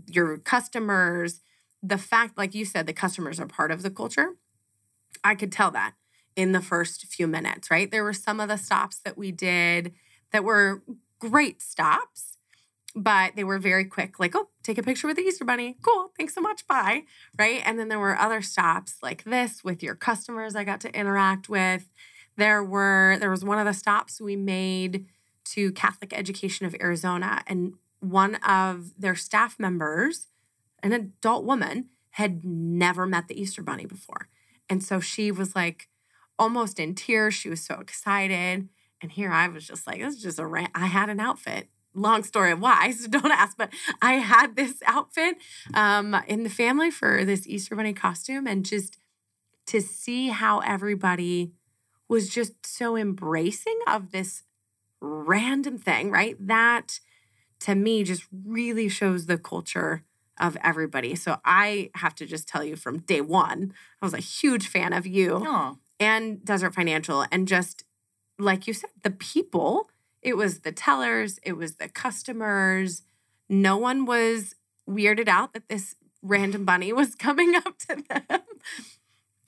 your 0.07 0.37
customers. 0.37 1.39
The 1.81 1.97
fact, 1.97 2.37
like 2.37 2.53
you 2.53 2.65
said, 2.65 2.85
the 2.85 2.93
customers 2.93 3.39
are 3.39 3.45
part 3.45 3.71
of 3.71 3.81
the 3.81 3.89
culture. 3.89 4.35
I 5.23 5.35
could 5.35 5.51
tell 5.51 5.71
that 5.71 5.93
in 6.35 6.51
the 6.51 6.61
first 6.61 7.05
few 7.05 7.27
minutes, 7.27 7.69
right? 7.69 7.89
There 7.89 8.03
were 8.03 8.13
some 8.13 8.39
of 8.39 8.49
the 8.49 8.57
stops 8.57 8.99
that 9.05 9.17
we 9.17 9.31
did 9.31 9.93
that 10.31 10.43
were 10.43 10.83
great 11.19 11.61
stops, 11.61 12.37
but 12.95 13.35
they 13.35 13.43
were 13.43 13.59
very 13.59 13.85
quick, 13.85 14.19
like, 14.19 14.35
oh, 14.35 14.49
take 14.61 14.77
a 14.77 14.83
picture 14.83 15.07
with 15.07 15.17
the 15.17 15.23
Easter 15.23 15.45
Bunny. 15.45 15.77
Cool. 15.81 16.11
Thanks 16.17 16.35
so 16.35 16.41
much. 16.41 16.67
Bye. 16.67 17.03
Right. 17.37 17.61
And 17.65 17.79
then 17.79 17.87
there 17.87 17.99
were 17.99 18.17
other 18.17 18.41
stops 18.41 18.97
like 19.01 19.23
this 19.23 19.63
with 19.63 19.81
your 19.81 19.95
customers 19.95 20.55
I 20.55 20.63
got 20.63 20.81
to 20.81 20.95
interact 20.95 21.49
with. 21.49 21.89
There 22.35 22.63
were, 22.63 23.17
there 23.19 23.31
was 23.31 23.43
one 23.43 23.59
of 23.59 23.65
the 23.65 23.73
stops 23.73 24.19
we 24.19 24.35
made 24.35 25.05
to 25.45 25.71
Catholic 25.73 26.13
Education 26.13 26.65
of 26.65 26.75
Arizona, 26.79 27.43
and 27.47 27.73
one 27.99 28.35
of 28.35 28.91
their 28.97 29.15
staff 29.15 29.59
members, 29.59 30.27
an 30.81 30.93
adult 30.93 31.45
woman, 31.45 31.89
had 32.11 32.45
never 32.45 33.05
met 33.05 33.27
the 33.27 33.39
Easter 33.39 33.61
Bunny 33.61 33.85
before. 33.85 34.29
And 34.69 34.83
so 34.83 34.99
she 34.99 35.31
was 35.31 35.55
like 35.55 35.89
almost 36.43 36.77
in 36.77 36.93
tears. 36.93 37.33
She 37.33 37.49
was 37.49 37.61
so 37.61 37.75
excited. 37.75 38.67
And 39.01 39.11
here 39.11 39.31
I 39.31 39.47
was 39.47 39.65
just 39.65 39.87
like, 39.87 40.01
this 40.01 40.15
is 40.15 40.21
just 40.21 40.39
a 40.39 40.45
rant. 40.45 40.71
I 40.75 40.87
had 40.87 41.09
an 41.09 41.21
outfit. 41.21 41.69
Long 41.95 42.23
story 42.23 42.51
of 42.51 42.59
why, 42.59 42.91
so 42.91 43.07
don't 43.07 43.31
ask, 43.31 43.55
but 43.55 43.71
I 44.01 44.13
had 44.13 44.55
this 44.55 44.81
outfit 44.85 45.37
um, 45.73 46.15
in 46.27 46.43
the 46.43 46.49
family 46.49 46.89
for 46.89 47.23
this 47.23 47.47
Easter 47.47 47.75
Bunny 47.75 47.93
costume. 47.93 48.45
And 48.45 48.65
just 48.65 48.97
to 49.67 49.79
see 49.79 50.29
how 50.29 50.59
everybody 50.59 51.51
was 52.09 52.29
just 52.29 52.65
so 52.65 52.97
embracing 52.97 53.79
of 53.87 54.11
this 54.11 54.43
random 54.99 55.77
thing, 55.77 56.11
right? 56.11 56.35
That 56.39 56.99
to 57.61 57.75
me 57.75 58.03
just 58.03 58.23
really 58.45 58.89
shows 58.89 59.27
the 59.27 59.37
culture 59.37 60.03
of 60.39 60.57
everybody. 60.63 61.15
So 61.15 61.37
I 61.45 61.91
have 61.95 62.15
to 62.15 62.25
just 62.25 62.47
tell 62.47 62.63
you 62.63 62.75
from 62.75 62.99
day 62.99 63.21
one, 63.21 63.73
I 64.01 64.05
was 64.05 64.13
a 64.13 64.17
huge 64.17 64.67
fan 64.67 64.91
of 64.91 65.05
you 65.05 65.43
Aw. 65.45 65.75
And 66.03 66.43
Desert 66.43 66.73
Financial. 66.73 67.25
And 67.31 67.47
just 67.47 67.83
like 68.39 68.67
you 68.67 68.73
said, 68.73 68.89
the 69.03 69.11
people, 69.11 69.89
it 70.21 70.37
was 70.37 70.59
the 70.59 70.71
tellers, 70.71 71.39
it 71.43 71.53
was 71.53 71.75
the 71.75 71.87
customers. 71.87 73.03
No 73.49 73.77
one 73.77 74.05
was 74.05 74.55
weirded 74.89 75.27
out 75.27 75.53
that 75.53 75.69
this 75.69 75.95
random 76.21 76.65
bunny 76.65 76.93
was 76.93 77.15
coming 77.27 77.55
up 77.55 77.77
to 77.89 78.03
them. 78.09 78.39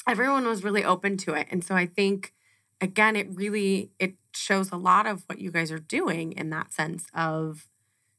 Everyone 0.07 0.45
was 0.45 0.63
really 0.63 0.83
open 0.83 1.17
to 1.17 1.33
it. 1.33 1.47
And 1.49 1.63
so 1.63 1.75
I 1.75 1.85
think 1.85 2.33
again, 2.81 3.15
it 3.15 3.27
really 3.31 3.91
it 3.99 4.15
shows 4.33 4.71
a 4.71 4.77
lot 4.77 5.07
of 5.07 5.23
what 5.27 5.39
you 5.39 5.51
guys 5.51 5.71
are 5.71 5.79
doing 5.79 6.33
in 6.33 6.49
that 6.51 6.73
sense 6.73 7.07
of 7.13 7.67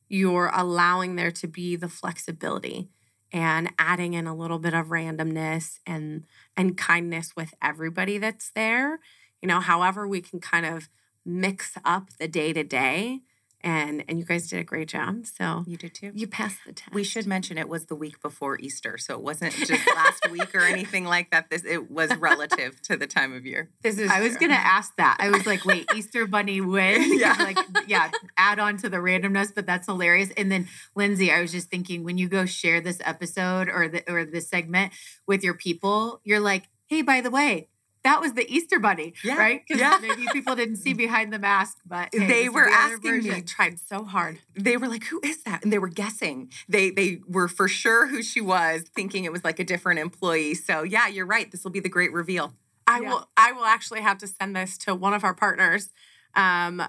you're 0.08 0.50
allowing 0.54 1.16
there 1.16 1.30
to 1.30 1.46
be 1.46 1.76
the 1.76 1.88
flexibility 1.88 2.88
and 3.32 3.70
adding 3.78 4.14
in 4.14 4.26
a 4.26 4.34
little 4.34 4.58
bit 4.58 4.74
of 4.74 4.86
randomness 4.88 5.78
and 5.86 6.24
and 6.56 6.76
kindness 6.76 7.34
with 7.36 7.54
everybody 7.62 8.18
that's 8.18 8.50
there. 8.50 9.00
You 9.42 9.48
know, 9.48 9.60
however 9.60 10.06
we 10.06 10.20
can 10.20 10.40
kind 10.40 10.66
of 10.66 10.88
mix 11.24 11.76
up 11.84 12.10
the 12.18 12.28
day 12.28 12.52
to 12.52 12.64
day. 12.64 13.20
And 13.62 14.04
and 14.08 14.18
you 14.18 14.24
guys 14.24 14.48
did 14.48 14.60
a 14.60 14.64
great 14.64 14.88
job. 14.88 15.26
So 15.26 15.64
You 15.66 15.76
did 15.76 15.94
too. 15.94 16.12
you 16.14 16.26
passed 16.28 16.58
the 16.66 16.72
test. 16.72 16.92
We 16.94 17.02
should 17.02 17.26
mention 17.26 17.58
it 17.58 17.68
was 17.68 17.86
the 17.86 17.96
week 17.96 18.20
before 18.22 18.58
Easter, 18.60 18.96
so 18.98 19.14
it 19.14 19.22
wasn't 19.22 19.54
just 19.54 19.86
last 19.94 20.28
week 20.30 20.54
or 20.54 20.60
anything 20.60 21.04
like 21.04 21.30
that. 21.30 21.50
This 21.50 21.64
it 21.64 21.90
was 21.90 22.14
relative 22.16 22.80
to 22.82 22.96
the 22.96 23.06
time 23.06 23.32
of 23.32 23.44
year. 23.46 23.70
This 23.82 23.98
is 23.98 24.10
I 24.10 24.20
was 24.20 24.36
gonna 24.36 24.54
ask 24.54 24.94
that. 24.96 25.16
I 25.18 25.30
was 25.30 25.46
like, 25.46 25.64
wait, 25.64 25.88
Easter 25.96 26.26
Bunny 26.26 26.60
when? 26.60 27.18
Yeah. 27.18 27.34
Like, 27.46 27.58
yeah, 27.86 28.10
add 28.36 28.58
on 28.58 28.76
to 28.78 28.88
the 28.88 28.96
randomness, 28.96 29.54
but 29.54 29.66
that's 29.66 29.86
hilarious. 29.86 30.30
And 30.36 30.50
then 30.50 30.66
Lindsay, 30.96 31.30
I 31.30 31.40
was 31.40 31.52
just 31.52 31.70
thinking 31.70 32.02
when 32.02 32.18
you 32.18 32.28
go 32.28 32.44
share 32.44 32.80
this 32.80 32.98
episode 33.04 33.68
or 33.68 33.88
the 33.88 34.02
or 34.10 34.24
this 34.24 34.48
segment 34.48 34.92
with 35.28 35.44
your 35.44 35.54
people, 35.54 36.20
you're 36.24 36.40
like, 36.40 36.64
hey, 36.88 37.02
by 37.02 37.20
the 37.20 37.30
way, 37.30 37.68
that 38.06 38.20
was 38.20 38.32
the 38.34 38.46
Easter 38.52 38.78
Bunny, 38.78 39.14
Yeah, 39.22 39.36
right? 39.36 39.62
Because 39.66 39.80
yeah. 39.80 39.98
maybe 40.00 40.26
people 40.32 40.54
didn't 40.54 40.76
see 40.76 40.92
behind 40.94 41.32
the 41.32 41.38
mask, 41.38 41.78
but 41.84 42.08
hey, 42.12 42.26
they 42.26 42.48
were 42.48 42.64
the 42.64 42.72
asking 42.72 43.22
me. 43.22 43.42
tried 43.42 43.78
so 43.78 44.04
hard. 44.04 44.38
They 44.54 44.76
were 44.76 44.88
like, 44.88 45.04
"Who 45.04 45.20
is 45.24 45.42
that?" 45.42 45.62
And 45.64 45.72
they 45.72 45.78
were 45.78 45.88
guessing. 45.88 46.50
They 46.68 46.90
they 46.90 47.20
were 47.26 47.48
for 47.48 47.68
sure 47.68 48.06
who 48.06 48.22
she 48.22 48.40
was, 48.40 48.82
thinking 48.94 49.24
it 49.24 49.32
was 49.32 49.44
like 49.44 49.58
a 49.58 49.64
different 49.64 49.98
employee. 50.00 50.54
So 50.54 50.82
yeah, 50.82 51.08
you're 51.08 51.26
right. 51.26 51.50
This 51.50 51.64
will 51.64 51.72
be 51.72 51.80
the 51.80 51.88
great 51.88 52.12
reveal. 52.12 52.54
I 52.86 53.00
Yeah. 53.00 53.10
will 53.10 53.28
I 53.36 53.52
will 53.52 53.64
actually 53.64 54.02
have 54.02 54.18
to 54.18 54.26
send 54.26 54.54
this 54.54 54.78
to 54.78 54.94
one 54.94 55.12
of 55.14 55.24
our 55.24 55.34
partners. 55.34 55.90
Um, 56.34 56.82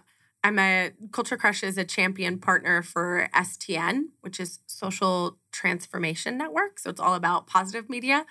I'm 0.43 0.59
a 0.59 0.91
Culture 1.11 1.35
Crush 1.35 1.63
is 1.63 1.77
a 1.77 1.83
champion 1.83 2.37
partner 2.39 2.81
for 2.83 3.27
STN, 3.33 4.09
which 4.21 4.39
is 4.39 4.59
Social 4.67 5.39
Transformation 5.51 6.37
Network. 6.37 6.77
So 6.79 6.89
it's 6.91 6.99
all 7.01 7.15
about 7.15 7.47
positive 7.47 7.89
media. 7.89 8.25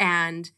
And 0.00 0.50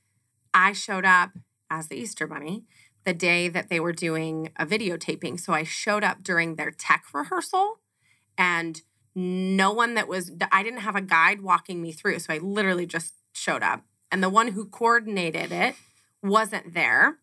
I 0.55 0.73
showed 0.73 1.05
up 1.05 1.31
as 1.71 1.89
the 1.89 1.97
Easter 1.97 2.27
Bunny 2.27 2.65
the 3.05 3.15
day 3.15 3.49
that 3.49 3.69
they 3.69 3.81
were 3.81 3.93
doing 3.93 4.51
a 4.57 4.67
videotaping. 4.67 5.39
So 5.39 5.53
I 5.53 5.63
showed 5.63 6.05
up 6.05 6.23
during 6.23 6.57
their 6.57 6.71
tech 6.71 7.05
rehearsal 7.13 7.81
and 8.37 8.81
no 9.15 9.73
one 9.73 9.95
that 9.95 10.09
was 10.09 10.33
I 10.51 10.63
didn't 10.63 10.81
have 10.81 10.97
a 10.97 11.03
guide 11.03 11.41
walking 11.41 11.81
me 11.81 11.93
through. 11.93 12.19
So 12.19 12.35
I 12.35 12.39
literally 12.39 12.87
just 12.87 13.15
showed 13.33 13.63
up. 13.63 13.85
And 14.11 14.23
the 14.23 14.29
one 14.29 14.49
who 14.49 14.67
coordinated 14.67 15.53
it 15.53 15.77
wasn't 16.23 16.75
there. 16.75 17.19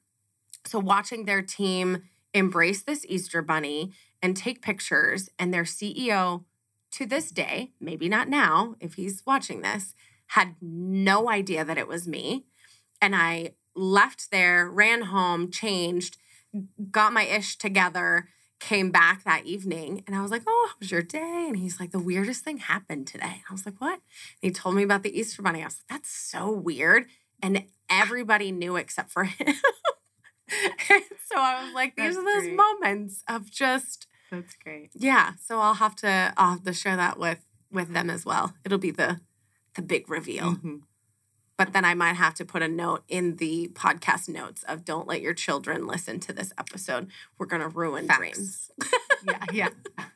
So 0.65 0.79
watching 0.79 1.25
their 1.25 1.41
team 1.41 2.03
embrace 2.33 2.83
this 2.83 3.05
Easter 3.09 3.41
bunny 3.41 3.91
and 4.21 4.37
take 4.37 4.61
pictures 4.61 5.29
and 5.39 5.53
their 5.53 5.63
CEO 5.63 6.43
to 6.91 7.05
this 7.05 7.31
day, 7.31 7.71
maybe 7.79 8.07
not 8.07 8.29
now 8.29 8.75
if 8.79 8.95
he's 8.95 9.23
watching 9.25 9.61
this, 9.61 9.95
had 10.27 10.55
no 10.61 11.29
idea 11.29 11.65
that 11.65 11.77
it 11.77 11.87
was 11.87 12.07
me. 12.07 12.45
And 13.01 13.15
I 13.15 13.51
left 13.75 14.31
there, 14.31 14.69
ran 14.69 15.03
home, 15.03 15.51
changed, 15.51 16.17
got 16.91 17.13
my 17.13 17.23
ish 17.23 17.57
together, 17.57 18.27
came 18.59 18.91
back 18.91 19.23
that 19.23 19.45
evening, 19.45 20.03
and 20.05 20.15
I 20.15 20.21
was 20.21 20.29
like, 20.31 20.43
"Oh, 20.47 20.67
how 20.69 20.75
was 20.79 20.91
your 20.91 21.01
day?" 21.01 21.45
And 21.47 21.57
he's 21.57 21.79
like, 21.79 21.91
"The 21.91 21.99
weirdest 21.99 22.43
thing 22.43 22.57
happened 22.57 23.07
today." 23.07 23.43
I 23.49 23.51
was 23.53 23.65
like, 23.65 23.79
"What?" 23.79 23.93
And 23.93 24.01
he 24.41 24.51
told 24.51 24.75
me 24.75 24.83
about 24.83 25.03
the 25.03 25.17
Easter 25.17 25.41
bunny. 25.41 25.61
I 25.61 25.65
was 25.65 25.81
like, 25.89 25.97
"That's 25.99 26.09
so 26.09 26.51
weird." 26.51 27.07
And 27.41 27.63
everybody 27.89 28.51
knew 28.51 28.75
except 28.75 29.09
for 29.11 29.23
him. 29.39 29.55
And 30.89 31.03
so 31.27 31.37
I 31.39 31.63
was 31.63 31.73
like, 31.73 31.95
these 31.95 32.13
That's 32.15 32.17
are 32.17 32.23
those 32.25 32.43
great. 32.43 32.55
moments 32.57 33.23
of 33.29 33.49
just 33.49 34.07
That's 34.29 34.53
great. 34.55 34.91
yeah. 34.93 35.31
So 35.41 35.59
I'll 35.59 35.75
have 35.75 35.95
to 35.97 36.33
I'll 36.37 36.51
have 36.51 36.63
to 36.63 36.73
share 36.73 36.95
that 36.97 37.17
with 37.17 37.45
with 37.71 37.93
them 37.93 38.09
as 38.09 38.25
well. 38.25 38.53
It'll 38.65 38.77
be 38.77 38.91
the 38.91 39.21
the 39.75 39.81
big 39.81 40.09
reveal. 40.09 40.55
Mhm. 40.55 40.81
But 41.61 41.73
then 41.73 41.85
I 41.85 41.93
might 41.93 42.13
have 42.13 42.33
to 42.35 42.43
put 42.43 42.63
a 42.63 42.67
note 42.67 43.03
in 43.07 43.35
the 43.35 43.69
podcast 43.73 44.27
notes 44.27 44.63
of 44.63 44.83
don't 44.83 45.07
let 45.07 45.21
your 45.21 45.35
children 45.35 45.85
listen 45.85 46.19
to 46.21 46.33
this 46.33 46.51
episode. 46.57 47.11
We're 47.37 47.45
gonna 47.45 47.67
ruin 47.67 48.07
Facts. 48.07 48.19
dreams. 48.19 48.71
Yeah, 49.23 49.45
yeah. 49.53 49.69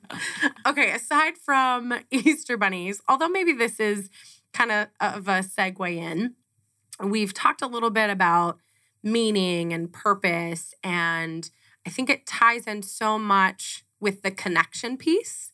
okay, 0.66 0.90
aside 0.90 1.38
from 1.38 1.94
Easter 2.10 2.58
bunnies, 2.58 3.00
although 3.08 3.28
maybe 3.30 3.54
this 3.54 3.80
is 3.80 4.10
kind 4.54 4.72
of 4.72 4.88
of 5.00 5.28
a 5.28 5.42
segue 5.44 5.96
in, 5.96 6.34
we've 7.00 7.32
talked 7.32 7.62
a 7.62 7.68
little 7.68 7.92
bit 7.92 8.10
about 8.10 8.58
meaning 9.04 9.72
and 9.72 9.94
purpose, 9.94 10.74
and 10.84 11.52
I 11.86 11.92
think 11.92 12.10
it 12.10 12.26
ties 12.26 12.66
in 12.66 12.82
so 12.82 13.20
much 13.20 13.86
with 14.00 14.24
the 14.24 14.32
connection 14.32 14.98
piece 14.98 15.52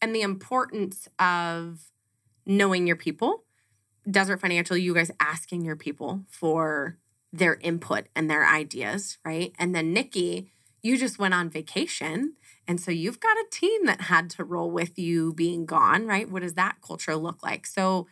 and 0.00 0.14
the 0.14 0.22
importance 0.22 1.10
of 1.18 1.90
knowing 2.46 2.86
your 2.86 2.96
people. 2.96 3.44
Desert 4.10 4.40
Financial, 4.40 4.76
you 4.76 4.94
guys 4.94 5.10
asking 5.20 5.64
your 5.64 5.76
people 5.76 6.22
for 6.28 6.98
their 7.32 7.54
input 7.60 8.06
and 8.14 8.30
their 8.30 8.46
ideas, 8.46 9.18
right? 9.24 9.52
And 9.58 9.74
then 9.74 9.92
Nikki, 9.92 10.50
you 10.82 10.96
just 10.96 11.18
went 11.18 11.34
on 11.34 11.50
vacation. 11.50 12.34
And 12.68 12.80
so 12.80 12.90
you've 12.90 13.20
got 13.20 13.36
a 13.36 13.46
team 13.50 13.86
that 13.86 14.02
had 14.02 14.30
to 14.30 14.44
roll 14.44 14.70
with 14.70 14.98
you 14.98 15.32
being 15.32 15.66
gone, 15.66 16.06
right? 16.06 16.30
What 16.30 16.42
does 16.42 16.54
that 16.54 16.76
culture 16.80 17.16
look 17.16 17.42
like? 17.42 17.66
So 17.66 18.06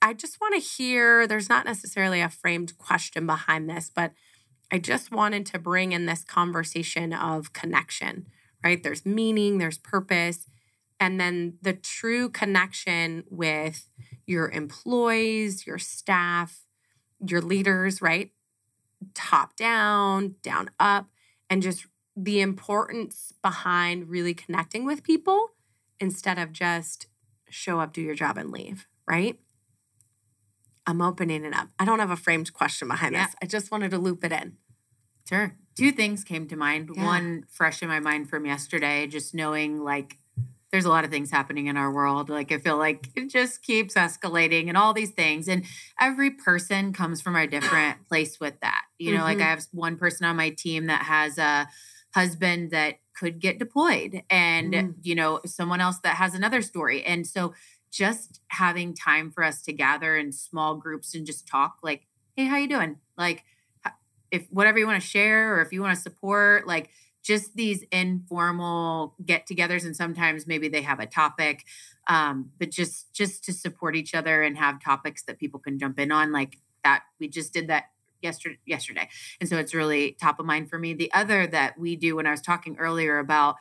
I 0.00 0.14
just 0.14 0.40
want 0.40 0.54
to 0.54 0.60
hear 0.60 1.26
there's 1.26 1.48
not 1.48 1.64
necessarily 1.66 2.20
a 2.20 2.28
framed 2.28 2.78
question 2.78 3.26
behind 3.26 3.68
this, 3.68 3.90
but 3.92 4.12
I 4.70 4.78
just 4.78 5.10
wanted 5.10 5.46
to 5.46 5.58
bring 5.58 5.92
in 5.92 6.06
this 6.06 6.24
conversation 6.24 7.12
of 7.12 7.52
connection, 7.52 8.26
right? 8.62 8.82
There's 8.82 9.04
meaning, 9.04 9.58
there's 9.58 9.78
purpose, 9.78 10.46
and 11.00 11.20
then 11.20 11.58
the 11.62 11.72
true 11.72 12.28
connection 12.28 13.24
with 13.30 13.88
your 14.26 14.50
employees, 14.50 15.66
your 15.66 15.78
staff, 15.78 16.66
your 17.26 17.40
leaders, 17.40 18.00
right? 18.02 18.32
Top 19.14 19.56
down, 19.56 20.34
down 20.42 20.70
up, 20.78 21.08
and 21.48 21.62
just 21.62 21.86
the 22.16 22.40
importance 22.40 23.32
behind 23.42 24.08
really 24.10 24.34
connecting 24.34 24.84
with 24.84 25.02
people 25.02 25.50
instead 26.00 26.38
of 26.38 26.52
just 26.52 27.06
show 27.48 27.80
up, 27.80 27.92
do 27.92 28.00
your 28.02 28.14
job, 28.14 28.36
and 28.36 28.50
leave, 28.50 28.86
right? 29.08 29.38
I'm 30.86 31.00
opening 31.02 31.44
it 31.44 31.54
up. 31.54 31.68
I 31.78 31.84
don't 31.84 31.98
have 31.98 32.10
a 32.10 32.16
framed 32.16 32.52
question 32.52 32.88
behind 32.88 33.14
Yeah. 33.14 33.26
this. 33.26 33.36
I 33.42 33.46
just 33.46 33.70
wanted 33.70 33.90
to 33.92 33.98
loop 33.98 34.24
it 34.24 34.32
in. 34.32 34.56
Sure. 35.28 35.54
Two 35.76 35.92
things 35.92 36.24
came 36.24 36.48
to 36.48 36.56
mind. 36.56 36.90
Yeah. 36.94 37.04
One 37.04 37.44
fresh 37.50 37.82
in 37.82 37.88
my 37.88 38.00
mind 38.00 38.28
from 38.30 38.46
yesterday, 38.46 39.06
just 39.06 39.34
knowing 39.34 39.80
like 39.84 40.16
there's 40.70 40.84
a 40.84 40.90
lot 40.90 41.04
of 41.04 41.10
things 41.10 41.30
happening 41.30 41.66
in 41.66 41.76
our 41.76 41.90
world. 41.90 42.28
Like 42.28 42.52
I 42.52 42.58
feel 42.58 42.76
like 42.76 43.08
it 43.16 43.30
just 43.30 43.62
keeps 43.62 43.94
escalating 43.94 44.68
and 44.68 44.76
all 44.76 44.92
these 44.92 45.10
things. 45.10 45.48
And 45.48 45.64
every 46.00 46.30
person 46.30 46.92
comes 46.92 47.20
from 47.22 47.36
a 47.36 47.46
different 47.46 47.96
place 48.08 48.38
with 48.38 48.60
that. 48.60 48.82
You 48.98 49.16
know, 49.16 49.22
like 49.24 49.38
Mhm. 49.38 49.42
I 49.42 49.50
have 49.50 49.64
one 49.72 49.96
person 49.96 50.26
on 50.26 50.36
my 50.36 50.50
team 50.50 50.86
that 50.86 51.02
has 51.02 51.38
a 51.38 51.68
husband 52.14 52.70
that 52.72 52.96
could 53.14 53.40
get 53.40 53.58
deployed 53.58 54.22
and 54.30 54.72
Mm. 54.74 54.94
you 55.02 55.14
know, 55.14 55.40
someone 55.46 55.80
else 55.80 55.98
that 56.00 56.16
has 56.16 56.34
another 56.34 56.62
story. 56.62 57.02
And 57.04 57.26
so 57.26 57.54
just 57.90 58.40
having 58.48 58.94
time 58.94 59.30
for 59.30 59.42
us 59.42 59.62
to 59.62 59.72
gather 59.72 60.16
in 60.16 60.32
small 60.32 60.76
groups 60.76 61.14
and 61.14 61.24
just 61.26 61.48
talk 61.48 61.78
like, 61.82 62.06
hey, 62.36 62.44
how 62.44 62.56
you 62.58 62.68
doing? 62.68 62.96
Like 63.16 63.44
if 64.30 64.46
whatever 64.50 64.78
you 64.78 64.86
want 64.86 65.00
to 65.02 65.08
share 65.08 65.54
or 65.54 65.62
if 65.62 65.72
you 65.72 65.80
want 65.80 65.96
to 65.96 66.00
support, 66.02 66.66
like 66.66 66.90
just 67.22 67.56
these 67.56 67.82
informal 67.90 69.14
get-togethers 69.24 69.84
and 69.84 69.94
sometimes 69.94 70.46
maybe 70.46 70.68
they 70.68 70.82
have 70.82 71.00
a 71.00 71.06
topic 71.06 71.64
um, 72.06 72.50
but 72.58 72.70
just 72.70 73.12
just 73.12 73.44
to 73.44 73.52
support 73.52 73.94
each 73.94 74.14
other 74.14 74.42
and 74.42 74.56
have 74.56 74.82
topics 74.82 75.22
that 75.24 75.38
people 75.38 75.60
can 75.60 75.78
jump 75.78 75.98
in 75.98 76.10
on 76.10 76.32
like 76.32 76.58
that 76.84 77.02
we 77.20 77.28
just 77.28 77.52
did 77.52 77.68
that 77.68 77.84
yesterday 78.22 78.58
yesterday. 78.66 79.08
And 79.40 79.48
so 79.48 79.58
it's 79.58 79.74
really 79.74 80.16
top 80.20 80.40
of 80.40 80.46
mind 80.46 80.70
for 80.70 80.78
me. 80.78 80.94
The 80.94 81.12
other 81.12 81.46
that 81.46 81.78
we 81.78 81.96
do 81.96 82.16
when 82.16 82.26
i 82.26 82.30
was 82.30 82.40
talking 82.40 82.76
earlier 82.78 83.18
about 83.18 83.56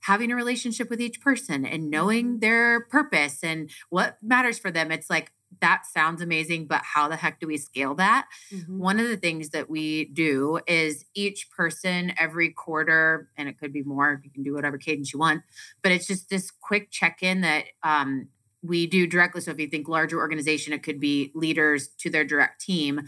having 0.00 0.30
a 0.30 0.36
relationship 0.36 0.90
with 0.90 1.00
each 1.00 1.20
person 1.20 1.64
and 1.64 1.90
knowing 1.90 2.38
their 2.38 2.80
purpose 2.80 3.42
and 3.42 3.70
what 3.90 4.16
matters 4.22 4.58
for 4.58 4.70
them 4.70 4.92
it's 4.92 5.10
like 5.10 5.32
that 5.60 5.84
sounds 5.86 6.22
amazing 6.22 6.66
but 6.66 6.82
how 6.84 7.08
the 7.08 7.16
heck 7.16 7.40
do 7.40 7.46
we 7.46 7.56
scale 7.56 7.94
that 7.94 8.26
one 8.68 8.98
of 8.98 9.08
the 9.08 9.16
things 9.16 9.50
that 9.50 9.68
we 9.68 10.06
do 10.06 10.60
is 10.66 11.04
each 11.14 11.50
person 11.50 12.12
every 12.18 12.50
quarter, 12.50 13.28
and 13.36 13.48
it 13.48 13.58
could 13.58 13.72
be 13.72 13.82
more, 13.82 14.20
you 14.24 14.30
can 14.30 14.42
do 14.42 14.54
whatever 14.54 14.78
cadence 14.78 15.12
you 15.12 15.18
want, 15.18 15.42
but 15.82 15.92
it's 15.92 16.06
just 16.06 16.30
this 16.30 16.50
quick 16.50 16.90
check 16.90 17.22
in 17.22 17.40
that 17.42 17.64
um, 17.82 18.28
we 18.62 18.86
do 18.86 19.06
directly. 19.06 19.40
So 19.40 19.50
if 19.50 19.58
you 19.58 19.68
think 19.68 19.88
larger 19.88 20.18
organization, 20.18 20.72
it 20.72 20.82
could 20.82 21.00
be 21.00 21.32
leaders 21.34 21.88
to 21.98 22.10
their 22.10 22.24
direct 22.24 22.60
team. 22.60 23.02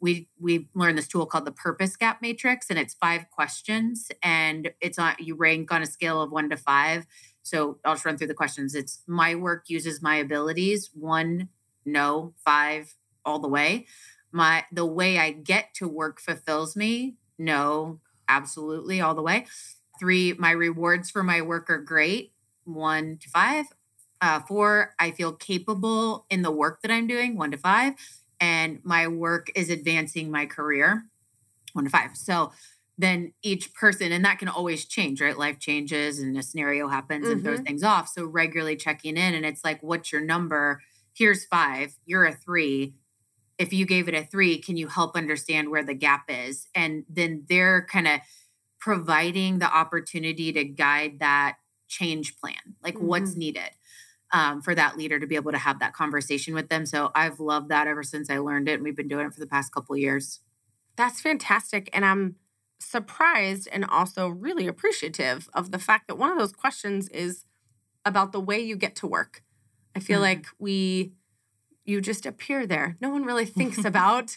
We 0.00 0.28
we 0.38 0.68
learned 0.74 0.96
this 0.96 1.08
tool 1.08 1.26
called 1.26 1.44
the 1.44 1.52
Purpose 1.52 1.96
Gap 1.96 2.22
Matrix, 2.22 2.70
and 2.70 2.78
it's 2.78 2.94
five 2.94 3.28
questions, 3.30 4.10
and 4.22 4.70
it's 4.80 4.98
on 4.98 5.14
you 5.18 5.34
rank 5.34 5.72
on 5.72 5.82
a 5.82 5.86
scale 5.86 6.22
of 6.22 6.30
one 6.30 6.50
to 6.50 6.56
five. 6.56 7.06
So 7.42 7.78
I'll 7.84 7.94
just 7.94 8.04
run 8.04 8.16
through 8.16 8.28
the 8.28 8.34
questions. 8.34 8.74
It's 8.74 9.02
my 9.06 9.34
work 9.34 9.64
uses 9.68 10.02
my 10.02 10.16
abilities. 10.16 10.90
One, 10.94 11.48
no. 11.92 12.34
Five, 12.44 12.94
all 13.24 13.38
the 13.38 13.48
way 13.48 13.86
my 14.32 14.64
the 14.72 14.86
way 14.86 15.18
I 15.18 15.32
get 15.32 15.74
to 15.74 15.88
work 15.88 16.20
fulfills 16.20 16.76
me. 16.76 17.16
No, 17.38 18.00
absolutely 18.28 19.00
all 19.00 19.14
the 19.14 19.22
way. 19.22 19.46
Three, 19.98 20.34
my 20.34 20.50
rewards 20.50 21.10
for 21.10 21.22
my 21.22 21.40
work 21.42 21.70
are 21.70 21.78
great. 21.78 22.32
One 22.64 23.18
to 23.18 23.28
five. 23.28 23.66
Uh, 24.20 24.40
four, 24.40 24.94
I 24.98 25.12
feel 25.12 25.32
capable 25.32 26.26
in 26.28 26.42
the 26.42 26.50
work 26.50 26.82
that 26.82 26.90
I'm 26.90 27.06
doing. 27.06 27.36
One 27.36 27.50
to 27.52 27.56
five. 27.56 27.94
And 28.40 28.80
my 28.84 29.08
work 29.08 29.50
is 29.54 29.70
advancing 29.70 30.30
my 30.30 30.46
career. 30.46 31.04
One 31.72 31.84
to 31.84 31.90
five. 31.90 32.16
So 32.16 32.52
then 32.96 33.32
each 33.42 33.72
person, 33.74 34.10
and 34.10 34.24
that 34.24 34.40
can 34.40 34.48
always 34.48 34.84
change, 34.84 35.20
right? 35.20 35.38
Life 35.38 35.60
changes 35.60 36.18
and 36.18 36.36
a 36.36 36.42
scenario 36.42 36.88
happens 36.88 37.28
and 37.28 37.42
throws 37.42 37.60
things 37.60 37.84
off. 37.84 38.08
So 38.08 38.24
regularly 38.24 38.74
checking 38.74 39.16
in, 39.16 39.34
and 39.34 39.46
it's 39.46 39.64
like, 39.64 39.80
what's 39.82 40.12
your 40.12 40.20
number? 40.20 40.82
Here's 41.18 41.44
five. 41.44 41.96
You're 42.06 42.26
a 42.26 42.32
three 42.32 42.94
if 43.58 43.72
you 43.72 43.84
gave 43.84 44.08
it 44.08 44.14
a 44.14 44.24
three, 44.24 44.58
can 44.58 44.76
you 44.76 44.86
help 44.86 45.16
understand 45.16 45.70
where 45.70 45.82
the 45.82 45.94
gap 45.94 46.26
is? 46.28 46.68
And 46.74 47.04
then 47.08 47.44
they're 47.48 47.86
kind 47.90 48.06
of 48.06 48.20
providing 48.78 49.58
the 49.58 49.66
opportunity 49.66 50.52
to 50.52 50.64
guide 50.64 51.18
that 51.18 51.56
change 51.88 52.36
plan, 52.38 52.76
like 52.82 52.96
what's 52.98 53.34
needed 53.34 53.70
um, 54.32 54.62
for 54.62 54.74
that 54.74 54.96
leader 54.96 55.18
to 55.18 55.26
be 55.26 55.34
able 55.34 55.50
to 55.50 55.58
have 55.58 55.80
that 55.80 55.92
conversation 55.92 56.54
with 56.54 56.68
them. 56.68 56.86
So 56.86 57.10
I've 57.14 57.40
loved 57.40 57.70
that 57.70 57.88
ever 57.88 58.04
since 58.04 58.30
I 58.30 58.38
learned 58.38 58.68
it, 58.68 58.74
and 58.74 58.84
we've 58.84 58.96
been 58.96 59.08
doing 59.08 59.26
it 59.26 59.34
for 59.34 59.40
the 59.40 59.46
past 59.46 59.74
couple 59.74 59.94
of 59.94 60.00
years. 60.00 60.40
That's 60.96 61.20
fantastic. 61.20 61.90
And 61.92 62.04
I'm 62.04 62.36
surprised 62.78 63.68
and 63.72 63.84
also 63.84 64.28
really 64.28 64.68
appreciative 64.68 65.48
of 65.52 65.72
the 65.72 65.80
fact 65.80 66.06
that 66.06 66.16
one 66.16 66.30
of 66.30 66.38
those 66.38 66.52
questions 66.52 67.08
is 67.08 67.44
about 68.04 68.30
the 68.30 68.40
way 68.40 68.60
you 68.60 68.76
get 68.76 68.94
to 68.96 69.06
work. 69.08 69.42
I 69.94 70.00
feel 70.00 70.16
mm-hmm. 70.16 70.40
like 70.40 70.46
we 70.58 71.12
you 71.84 72.02
just 72.02 72.26
appear 72.26 72.66
there. 72.66 72.96
No 73.00 73.08
one 73.08 73.24
really 73.24 73.46
thinks 73.58 73.84
about 73.84 74.36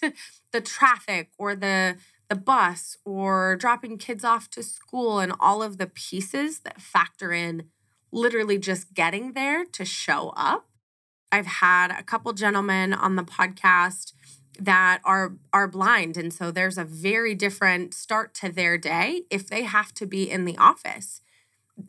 the 0.51 0.61
traffic 0.61 1.31
or 1.37 1.55
the 1.55 1.97
the 2.29 2.35
bus 2.35 2.97
or 3.03 3.57
dropping 3.57 3.97
kids 3.97 4.23
off 4.23 4.49
to 4.49 4.63
school 4.63 5.19
and 5.19 5.33
all 5.37 5.61
of 5.61 5.77
the 5.77 5.87
pieces 5.87 6.59
that 6.59 6.79
factor 6.79 7.33
in 7.33 7.63
literally 8.09 8.57
just 8.57 8.93
getting 8.93 9.33
there 9.33 9.65
to 9.65 9.83
show 9.83 10.31
up. 10.37 10.69
I've 11.29 11.45
had 11.45 11.91
a 11.91 12.03
couple 12.03 12.31
gentlemen 12.31 12.93
on 12.93 13.17
the 13.17 13.23
podcast 13.23 14.13
that 14.59 15.01
are 15.03 15.33
are 15.51 15.67
blind 15.67 16.15
and 16.15 16.33
so 16.33 16.51
there's 16.51 16.77
a 16.77 16.85
very 16.85 17.35
different 17.35 17.93
start 17.93 18.33
to 18.35 18.49
their 18.49 18.77
day 18.77 19.23
if 19.29 19.47
they 19.47 19.63
have 19.63 19.93
to 19.95 20.05
be 20.05 20.29
in 20.29 20.45
the 20.45 20.57
office 20.57 21.21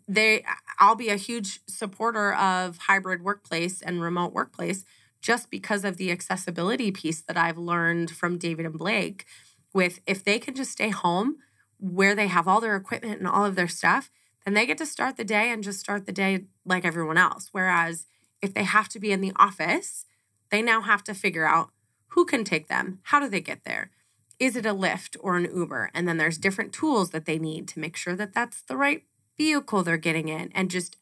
they 0.08 0.44
I'll 0.78 0.94
be 0.94 1.08
a 1.08 1.16
huge 1.16 1.60
supporter 1.66 2.34
of 2.34 2.78
hybrid 2.78 3.22
workplace 3.22 3.82
and 3.82 4.02
remote 4.02 4.32
workplace 4.32 4.84
just 5.20 5.50
because 5.50 5.84
of 5.84 5.96
the 5.96 6.10
accessibility 6.10 6.90
piece 6.90 7.20
that 7.22 7.36
I've 7.36 7.58
learned 7.58 8.10
from 8.10 8.38
David 8.38 8.66
and 8.66 8.78
Blake 8.78 9.24
with 9.72 10.00
if 10.06 10.24
they 10.24 10.38
can 10.38 10.54
just 10.54 10.72
stay 10.72 10.90
home 10.90 11.36
where 11.78 12.14
they 12.14 12.26
have 12.28 12.46
all 12.46 12.60
their 12.60 12.76
equipment 12.76 13.18
and 13.18 13.28
all 13.28 13.44
of 13.44 13.54
their 13.54 13.68
stuff 13.68 14.10
then 14.44 14.54
they 14.54 14.66
get 14.66 14.78
to 14.78 14.86
start 14.86 15.16
the 15.16 15.24
day 15.24 15.50
and 15.50 15.62
just 15.62 15.80
start 15.80 16.06
the 16.06 16.12
day 16.12 16.44
like 16.64 16.84
everyone 16.84 17.18
else 17.18 17.48
whereas 17.52 18.06
if 18.40 18.52
they 18.52 18.64
have 18.64 18.88
to 18.88 18.98
be 18.98 19.12
in 19.12 19.20
the 19.20 19.32
office 19.36 20.04
they 20.50 20.62
now 20.62 20.82
have 20.82 21.02
to 21.04 21.14
figure 21.14 21.46
out 21.46 21.70
who 22.12 22.26
can 22.26 22.44
take 22.44 22.68
them? 22.68 22.98
How 23.04 23.20
do 23.20 23.28
they 23.28 23.40
get 23.40 23.64
there? 23.64 23.90
Is 24.38 24.54
it 24.54 24.66
a 24.66 24.74
Lyft 24.74 25.16
or 25.20 25.36
an 25.36 25.48
Uber? 25.54 25.90
And 25.94 26.06
then 26.06 26.18
there's 26.18 26.36
different 26.36 26.72
tools 26.72 27.10
that 27.10 27.24
they 27.24 27.38
need 27.38 27.66
to 27.68 27.78
make 27.78 27.96
sure 27.96 28.14
that 28.16 28.34
that's 28.34 28.62
the 28.62 28.76
right 28.76 29.02
vehicle 29.42 29.82
they're 29.82 29.96
getting 30.08 30.28
in 30.28 30.50
and 30.54 30.70
just 30.70 30.96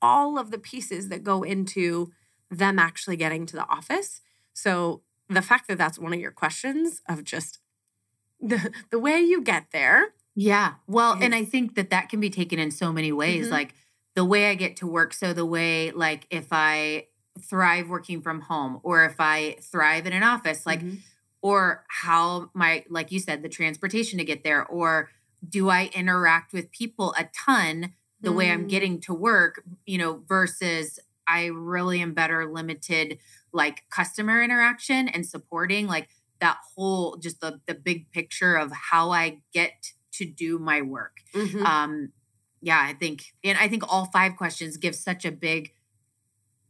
all 0.00 0.38
of 0.38 0.50
the 0.50 0.58
pieces 0.58 1.08
that 1.08 1.22
go 1.22 1.42
into 1.42 2.10
them 2.50 2.78
actually 2.78 3.16
getting 3.16 3.46
to 3.46 3.56
the 3.56 3.68
office. 3.68 4.20
So 4.52 5.02
the 5.28 5.42
fact 5.42 5.68
that 5.68 5.78
that's 5.78 5.98
one 5.98 6.12
of 6.12 6.20
your 6.20 6.30
questions 6.30 7.00
of 7.08 7.24
just 7.24 7.58
the 8.40 8.72
the 8.90 8.98
way 8.98 9.20
you 9.20 9.42
get 9.42 9.66
there. 9.72 10.14
Yeah. 10.34 10.74
Well, 10.86 11.14
is, 11.14 11.22
and 11.22 11.34
I 11.34 11.44
think 11.44 11.74
that 11.76 11.90
that 11.90 12.08
can 12.08 12.20
be 12.20 12.30
taken 12.30 12.58
in 12.58 12.70
so 12.70 12.92
many 12.92 13.12
ways 13.12 13.44
mm-hmm. 13.44 13.52
like 13.52 13.74
the 14.14 14.24
way 14.24 14.50
I 14.50 14.54
get 14.54 14.76
to 14.76 14.86
work 14.86 15.12
so 15.14 15.32
the 15.32 15.46
way 15.46 15.90
like 15.90 16.26
if 16.30 16.48
I 16.50 17.06
thrive 17.40 17.88
working 17.88 18.20
from 18.20 18.42
home 18.42 18.80
or 18.82 19.04
if 19.04 19.16
I 19.18 19.56
thrive 19.60 20.06
in 20.06 20.12
an 20.12 20.22
office, 20.22 20.66
like, 20.66 20.80
mm-hmm. 20.80 20.96
or 21.40 21.84
how 21.88 22.50
my, 22.54 22.84
like 22.88 23.10
you 23.12 23.18
said, 23.18 23.42
the 23.42 23.48
transportation 23.48 24.18
to 24.18 24.24
get 24.24 24.44
there, 24.44 24.66
or 24.66 25.10
do 25.46 25.68
I 25.68 25.90
interact 25.94 26.52
with 26.52 26.70
people 26.70 27.14
a 27.18 27.28
ton 27.34 27.94
the 28.20 28.28
mm-hmm. 28.28 28.38
way 28.38 28.50
I'm 28.50 28.64
mm. 28.66 28.68
getting 28.68 29.00
to 29.00 29.14
work, 29.14 29.62
you 29.84 29.98
know, 29.98 30.22
versus 30.28 31.00
I 31.26 31.46
really 31.46 32.00
am 32.00 32.14
better 32.14 32.50
limited 32.50 33.18
like 33.52 33.84
customer 33.90 34.42
interaction 34.42 35.08
and 35.08 35.26
supporting 35.26 35.86
like 35.86 36.08
that 36.40 36.58
whole 36.74 37.16
just 37.16 37.40
the 37.40 37.60
the 37.66 37.74
big 37.74 38.10
picture 38.10 38.56
of 38.56 38.72
how 38.72 39.10
I 39.10 39.40
get 39.52 39.92
to 40.12 40.24
do 40.24 40.58
my 40.58 40.82
work. 40.82 41.18
Mm-hmm. 41.34 41.64
Um 41.64 42.12
yeah, 42.60 42.80
I 42.80 42.92
think 42.92 43.24
and 43.42 43.58
I 43.58 43.68
think 43.68 43.82
all 43.92 44.06
five 44.06 44.36
questions 44.36 44.76
give 44.76 44.94
such 44.94 45.24
a 45.24 45.32
big 45.32 45.72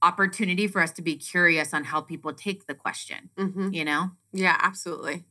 opportunity 0.03 0.67
for 0.67 0.83
us 0.83 0.91
to 0.93 1.03
be 1.03 1.17
curious 1.17 1.73
on 1.73 1.85
how 1.85 2.01
people 2.01 2.33
take 2.33 2.67
the 2.67 2.75
question, 2.75 3.31
mm-hmm. 3.39 3.73
you 3.73 3.85
know? 3.85 4.11
Yeah, 4.33 4.57
absolutely. 4.59 5.25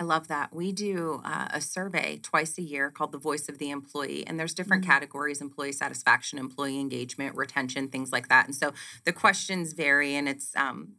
I 0.00 0.04
love 0.04 0.28
that. 0.28 0.54
We 0.54 0.70
do 0.70 1.20
uh, 1.24 1.48
a 1.50 1.60
survey 1.60 2.20
twice 2.22 2.56
a 2.56 2.62
year 2.62 2.90
called 2.90 3.10
the 3.10 3.18
Voice 3.18 3.48
of 3.48 3.58
the 3.58 3.70
Employee, 3.70 4.24
and 4.26 4.38
there's 4.38 4.54
different 4.54 4.84
mm-hmm. 4.84 4.92
categories: 4.92 5.40
employee 5.40 5.72
satisfaction, 5.72 6.38
employee 6.38 6.78
engagement, 6.78 7.34
retention, 7.34 7.88
things 7.88 8.12
like 8.12 8.28
that. 8.28 8.46
And 8.46 8.54
so 8.54 8.72
the 9.04 9.12
questions 9.12 9.72
vary, 9.72 10.14
and 10.14 10.28
it's 10.28 10.54
um, 10.56 10.92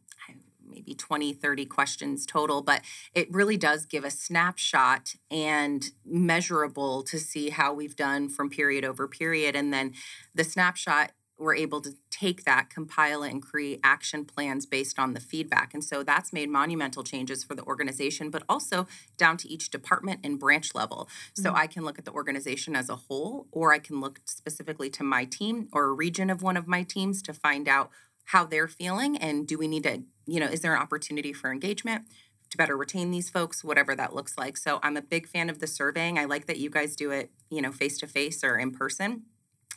maybe 0.70 0.94
20, 0.94 1.32
30 1.32 1.66
questions 1.66 2.26
total, 2.26 2.62
but 2.62 2.82
it 3.14 3.32
really 3.32 3.56
does 3.56 3.86
give 3.86 4.04
a 4.04 4.10
snapshot 4.10 5.14
and 5.30 5.90
measurable 6.04 7.02
to 7.02 7.18
see 7.18 7.50
how 7.50 7.72
we've 7.72 7.96
done 7.96 8.28
from 8.28 8.50
period 8.50 8.84
over 8.84 9.08
period. 9.08 9.56
And 9.56 9.72
then 9.72 9.94
the 10.34 10.44
snapshot 10.44 11.12
we're 11.40 11.54
able 11.54 11.80
to 11.80 11.94
take 12.10 12.44
that, 12.44 12.70
compile 12.70 13.22
it, 13.22 13.30
and 13.30 13.42
create 13.42 13.80
action 13.82 14.24
plans 14.24 14.66
based 14.66 14.98
on 14.98 15.14
the 15.14 15.20
feedback. 15.20 15.72
And 15.72 15.82
so 15.82 16.02
that's 16.02 16.32
made 16.32 16.50
monumental 16.50 17.02
changes 17.02 17.42
for 17.42 17.54
the 17.54 17.62
organization, 17.64 18.30
but 18.30 18.42
also 18.48 18.86
down 19.16 19.36
to 19.38 19.48
each 19.48 19.70
department 19.70 20.20
and 20.22 20.38
branch 20.38 20.74
level. 20.74 21.08
Mm-hmm. 21.08 21.42
So 21.42 21.54
I 21.54 21.66
can 21.66 21.84
look 21.84 21.98
at 21.98 22.04
the 22.04 22.12
organization 22.12 22.76
as 22.76 22.88
a 22.88 22.96
whole, 22.96 23.46
or 23.50 23.72
I 23.72 23.78
can 23.78 24.00
look 24.00 24.20
specifically 24.26 24.90
to 24.90 25.02
my 25.02 25.24
team 25.24 25.68
or 25.72 25.84
a 25.84 25.92
region 25.92 26.30
of 26.30 26.42
one 26.42 26.56
of 26.56 26.68
my 26.68 26.82
teams 26.82 27.22
to 27.22 27.32
find 27.32 27.66
out 27.66 27.90
how 28.26 28.44
they're 28.44 28.68
feeling 28.68 29.16
and 29.16 29.46
do 29.46 29.58
we 29.58 29.66
need 29.66 29.82
to, 29.84 30.02
you 30.26 30.38
know, 30.38 30.46
is 30.46 30.60
there 30.60 30.74
an 30.74 30.82
opportunity 30.82 31.32
for 31.32 31.50
engagement? 31.50 32.04
to 32.50 32.56
better 32.56 32.76
retain 32.76 33.10
these 33.10 33.30
folks 33.30 33.62
whatever 33.62 33.94
that 33.94 34.14
looks 34.14 34.36
like 34.36 34.56
so 34.56 34.80
i'm 34.82 34.96
a 34.96 35.02
big 35.02 35.28
fan 35.28 35.48
of 35.48 35.60
the 35.60 35.66
surveying 35.66 36.18
i 36.18 36.24
like 36.24 36.46
that 36.46 36.58
you 36.58 36.68
guys 36.68 36.96
do 36.96 37.10
it 37.10 37.30
you 37.48 37.62
know 37.62 37.70
face 37.72 37.96
to 37.98 38.06
face 38.06 38.42
or 38.42 38.58
in 38.58 38.72
person 38.72 39.22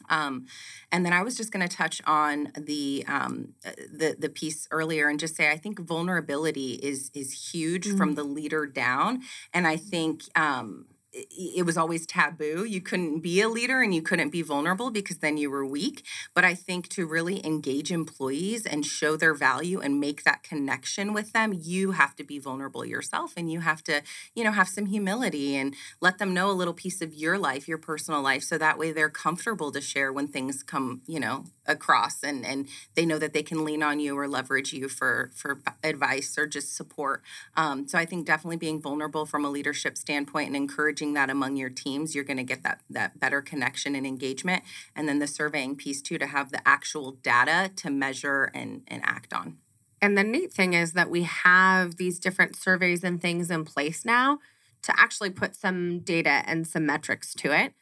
um, 0.10 0.46
and 0.92 1.06
then 1.06 1.14
I 1.14 1.22
was 1.22 1.36
just 1.36 1.52
going 1.52 1.68
to 1.68 1.76
touch 1.76 2.02
on 2.06 2.52
the 2.58 3.04
um, 3.08 3.54
uh, 3.66 3.72
the 3.92 4.16
the 4.18 4.30
piece 4.30 4.68
earlier 4.72 5.08
and 5.08 5.20
just 5.20 5.36
say 5.36 5.52
I 5.52 5.58
think 5.58 5.80
vulnerability 5.80 6.74
is 6.74 7.12
is 7.14 7.52
huge 7.54 7.88
mm-hmm. 7.88 7.98
from 7.98 8.16
the 8.16 8.24
leader 8.24 8.66
down, 8.66 9.22
and 9.54 9.68
I 9.68 9.78
think 9.78 10.24
um, 10.36 10.86
it 11.14 11.66
was 11.66 11.78
always 11.78 12.08
taboo. 12.08 12.66
You 12.66 12.82
couldn't 12.82 13.20
be 13.20 13.40
a 13.42 13.48
leader 13.48 13.82
and 13.82 13.94
you 13.94 14.02
couldn't 14.02 14.32
be 14.32 14.42
vulnerable 14.42 14.90
because 14.90 15.18
then 15.18 15.38
you 15.38 15.52
were 15.52 15.66
weak. 15.66 16.04
But 16.34 16.44
I 16.44 16.56
think 16.56 16.90
to 16.90 17.06
really 17.06 17.46
engage 17.46 17.92
employees 17.92 18.66
and 18.66 18.84
show 18.84 19.16
their 19.16 19.36
value 19.36 19.80
and 19.80 20.00
make 20.00 20.24
that 20.24 20.42
connection 20.42 21.14
with 21.14 21.32
them, 21.32 21.54
you 21.54 21.92
have 21.92 22.16
to 22.16 22.24
be 22.24 22.40
vulnerable 22.40 22.84
yourself 22.84 23.34
and 23.38 23.52
you 23.52 23.60
have 23.60 23.84
to, 23.84 24.02
you 24.34 24.44
know, 24.44 24.52
have 24.52 24.68
some 24.68 24.88
humility 24.88 25.56
and 25.56 25.76
let 26.02 26.18
them 26.18 26.34
know 26.34 26.50
a 26.50 26.54
little 26.54 26.74
piece 26.74 27.02
of 27.02 27.14
your 27.14 27.38
life, 27.38 27.68
your 27.68 27.78
personal 27.78 28.22
life, 28.22 28.44
so 28.44 28.58
that 28.58 28.80
way 28.80 28.92
they're 28.92 29.10
comfortable 29.10 29.72
to 29.72 29.82
share 29.82 30.12
when 30.12 30.28
things 30.28 30.64
come, 30.64 31.02
you 31.06 31.20
know, 31.20 31.46
across 31.66 32.24
and 32.24 32.46
and 32.46 32.68
they 32.96 33.06
know 33.06 33.18
that 33.18 33.34
they 33.34 33.44
can 33.44 33.64
lean 33.64 33.82
on 33.82 34.00
you 34.00 34.18
or 34.18 34.28
leverage 34.28 34.74
you 34.74 34.90
for 34.90 35.32
for 35.34 35.60
advice 35.84 36.38
or 36.38 36.48
just 36.48 36.76
support. 36.76 37.22
Um, 37.56 37.88
so 37.88 37.98
I 37.98 38.06
think 38.06 38.26
definitely 38.26 38.58
being 38.58 38.82
vulnerable 38.82 39.26
from 39.26 39.46
a 39.46 39.50
leadership 39.50 39.98
standpoint 39.98 40.48
and 40.48 40.56
encouraging 40.56 41.03
that 41.12 41.30
among 41.30 41.58
your 41.58 41.70
teams, 41.70 42.16
you're 42.16 42.24
going 42.24 42.38
to 42.38 42.44
get 42.44 42.64
that 42.64 42.80
that 42.90 43.20
better 43.20 43.42
connection 43.42 43.94
and 43.96 44.08
engagement. 44.08 44.64
And 44.96 45.10
then 45.10 45.20
the 45.20 45.28
surveying 45.28 45.76
piece 45.76 46.02
too 46.02 46.18
to 46.18 46.28
have 46.28 46.52
the 46.52 46.66
actual 46.66 47.12
data 47.12 47.70
to 47.76 47.90
measure 47.90 48.50
and, 48.54 48.84
and 48.88 49.02
act 49.04 49.34
on. 49.34 49.58
And 50.02 50.18
the 50.18 50.24
neat 50.24 50.54
thing 50.54 50.74
is 50.74 50.94
that 50.94 51.10
we 51.10 51.24
have 51.24 51.98
these 51.98 52.20
different 52.20 52.56
surveys 52.56 53.04
and 53.04 53.22
things 53.22 53.52
in 53.52 53.66
place 53.66 54.06
now 54.06 54.40
to 54.84 54.94
actually 54.98 55.32
put 55.32 55.56
some 55.56 56.00
data 56.00 56.44
and 56.46 56.66
some 56.66 56.86
metrics 56.86 57.34
to 57.36 57.52
it 57.52 57.74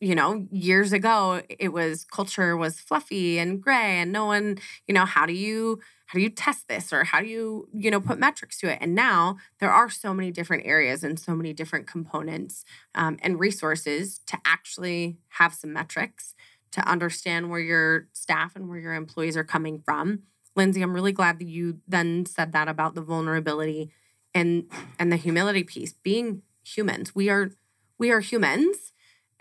you 0.00 0.14
know, 0.14 0.46
years 0.50 0.92
ago 0.92 1.42
it 1.48 1.72
was 1.72 2.04
culture 2.04 2.56
was 2.56 2.80
fluffy 2.80 3.38
and 3.38 3.62
gray 3.62 3.98
and 4.00 4.12
no 4.12 4.26
one, 4.26 4.58
you 4.86 4.94
know, 4.94 5.04
how 5.04 5.26
do 5.26 5.32
you 5.32 5.80
how 6.06 6.18
do 6.18 6.22
you 6.22 6.30
test 6.30 6.68
this 6.68 6.92
or 6.92 7.04
how 7.04 7.20
do 7.20 7.26
you, 7.26 7.68
you 7.72 7.90
know, 7.90 8.00
put 8.00 8.18
metrics 8.18 8.58
to 8.60 8.70
it? 8.70 8.78
And 8.80 8.94
now 8.94 9.36
there 9.58 9.70
are 9.70 9.88
so 9.88 10.12
many 10.12 10.30
different 10.30 10.66
areas 10.66 11.02
and 11.02 11.18
so 11.18 11.34
many 11.34 11.52
different 11.52 11.86
components 11.86 12.64
um, 12.94 13.18
and 13.22 13.40
resources 13.40 14.20
to 14.26 14.38
actually 14.44 15.16
have 15.28 15.54
some 15.54 15.72
metrics 15.72 16.34
to 16.72 16.88
understand 16.88 17.50
where 17.50 17.60
your 17.60 18.08
staff 18.12 18.54
and 18.54 18.68
where 18.68 18.78
your 18.78 18.94
employees 18.94 19.36
are 19.36 19.44
coming 19.44 19.80
from. 19.84 20.22
Lindsay, 20.56 20.82
I'm 20.82 20.94
really 20.94 21.12
glad 21.12 21.38
that 21.38 21.48
you 21.48 21.78
then 21.88 22.26
said 22.26 22.52
that 22.52 22.68
about 22.68 22.94
the 22.94 23.00
vulnerability 23.00 23.90
and 24.34 24.70
and 24.98 25.10
the 25.10 25.16
humility 25.16 25.64
piece. 25.64 25.92
Being 25.92 26.42
humans, 26.64 27.14
we 27.14 27.28
are 27.28 27.50
we 27.98 28.10
are 28.10 28.20
humans 28.20 28.92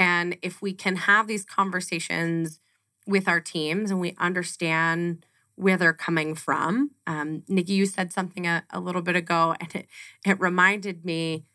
and 0.04 0.38
if 0.42 0.62
we 0.62 0.74
can 0.74 0.98
have 0.98 1.28
these 1.28 1.46
conversations 1.46 2.60
with 3.08 3.26
our 3.26 3.40
teams 3.40 3.90
and 3.90 4.02
we 4.02 4.14
understand 4.18 5.26
where 5.56 5.78
they're 5.78 5.94
coming 5.94 6.36
from. 6.36 6.92
Um, 7.08 7.44
Nikki, 7.48 7.74
you 7.74 7.86
said 7.86 8.12
something 8.12 8.46
a, 8.46 8.66
a 8.70 8.82
little 8.82 9.02
bit 9.02 9.16
ago, 9.16 9.56
and 9.62 9.74
it, 9.74 9.88
it 10.26 10.40
reminded 10.42 11.06
me 11.06 11.46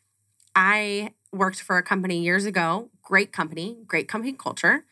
I 0.54 1.12
worked 1.30 1.60
for 1.60 1.76
a 1.76 1.82
company 1.82 2.20
years 2.20 2.46
ago, 2.46 2.88
great 3.02 3.32
company, 3.32 3.76
great 3.86 4.08
company 4.08 4.32
culture. 4.32 4.84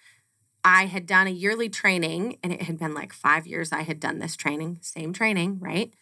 I 0.62 0.84
had 0.84 1.06
done 1.06 1.26
a 1.26 1.30
yearly 1.30 1.70
training, 1.70 2.36
and 2.42 2.52
it 2.52 2.62
had 2.62 2.78
been 2.78 2.92
like 2.92 3.14
five 3.14 3.46
years 3.46 3.72
I 3.72 3.82
had 3.82 4.00
done 4.00 4.18
this 4.18 4.36
training, 4.36 4.80
same 4.82 5.14
training, 5.14 5.60
right? 5.60 5.94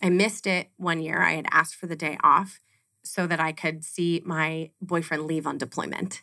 I 0.00 0.10
missed 0.10 0.46
it 0.46 0.68
one 0.76 1.00
year. 1.00 1.22
I 1.22 1.32
had 1.32 1.46
asked 1.50 1.74
for 1.74 1.88
the 1.88 1.96
day 1.96 2.18
off 2.22 2.60
so 3.02 3.26
that 3.26 3.40
I 3.40 3.50
could 3.50 3.84
see 3.84 4.22
my 4.24 4.70
boyfriend 4.80 5.24
leave 5.24 5.46
on 5.46 5.58
deployment. 5.58 6.22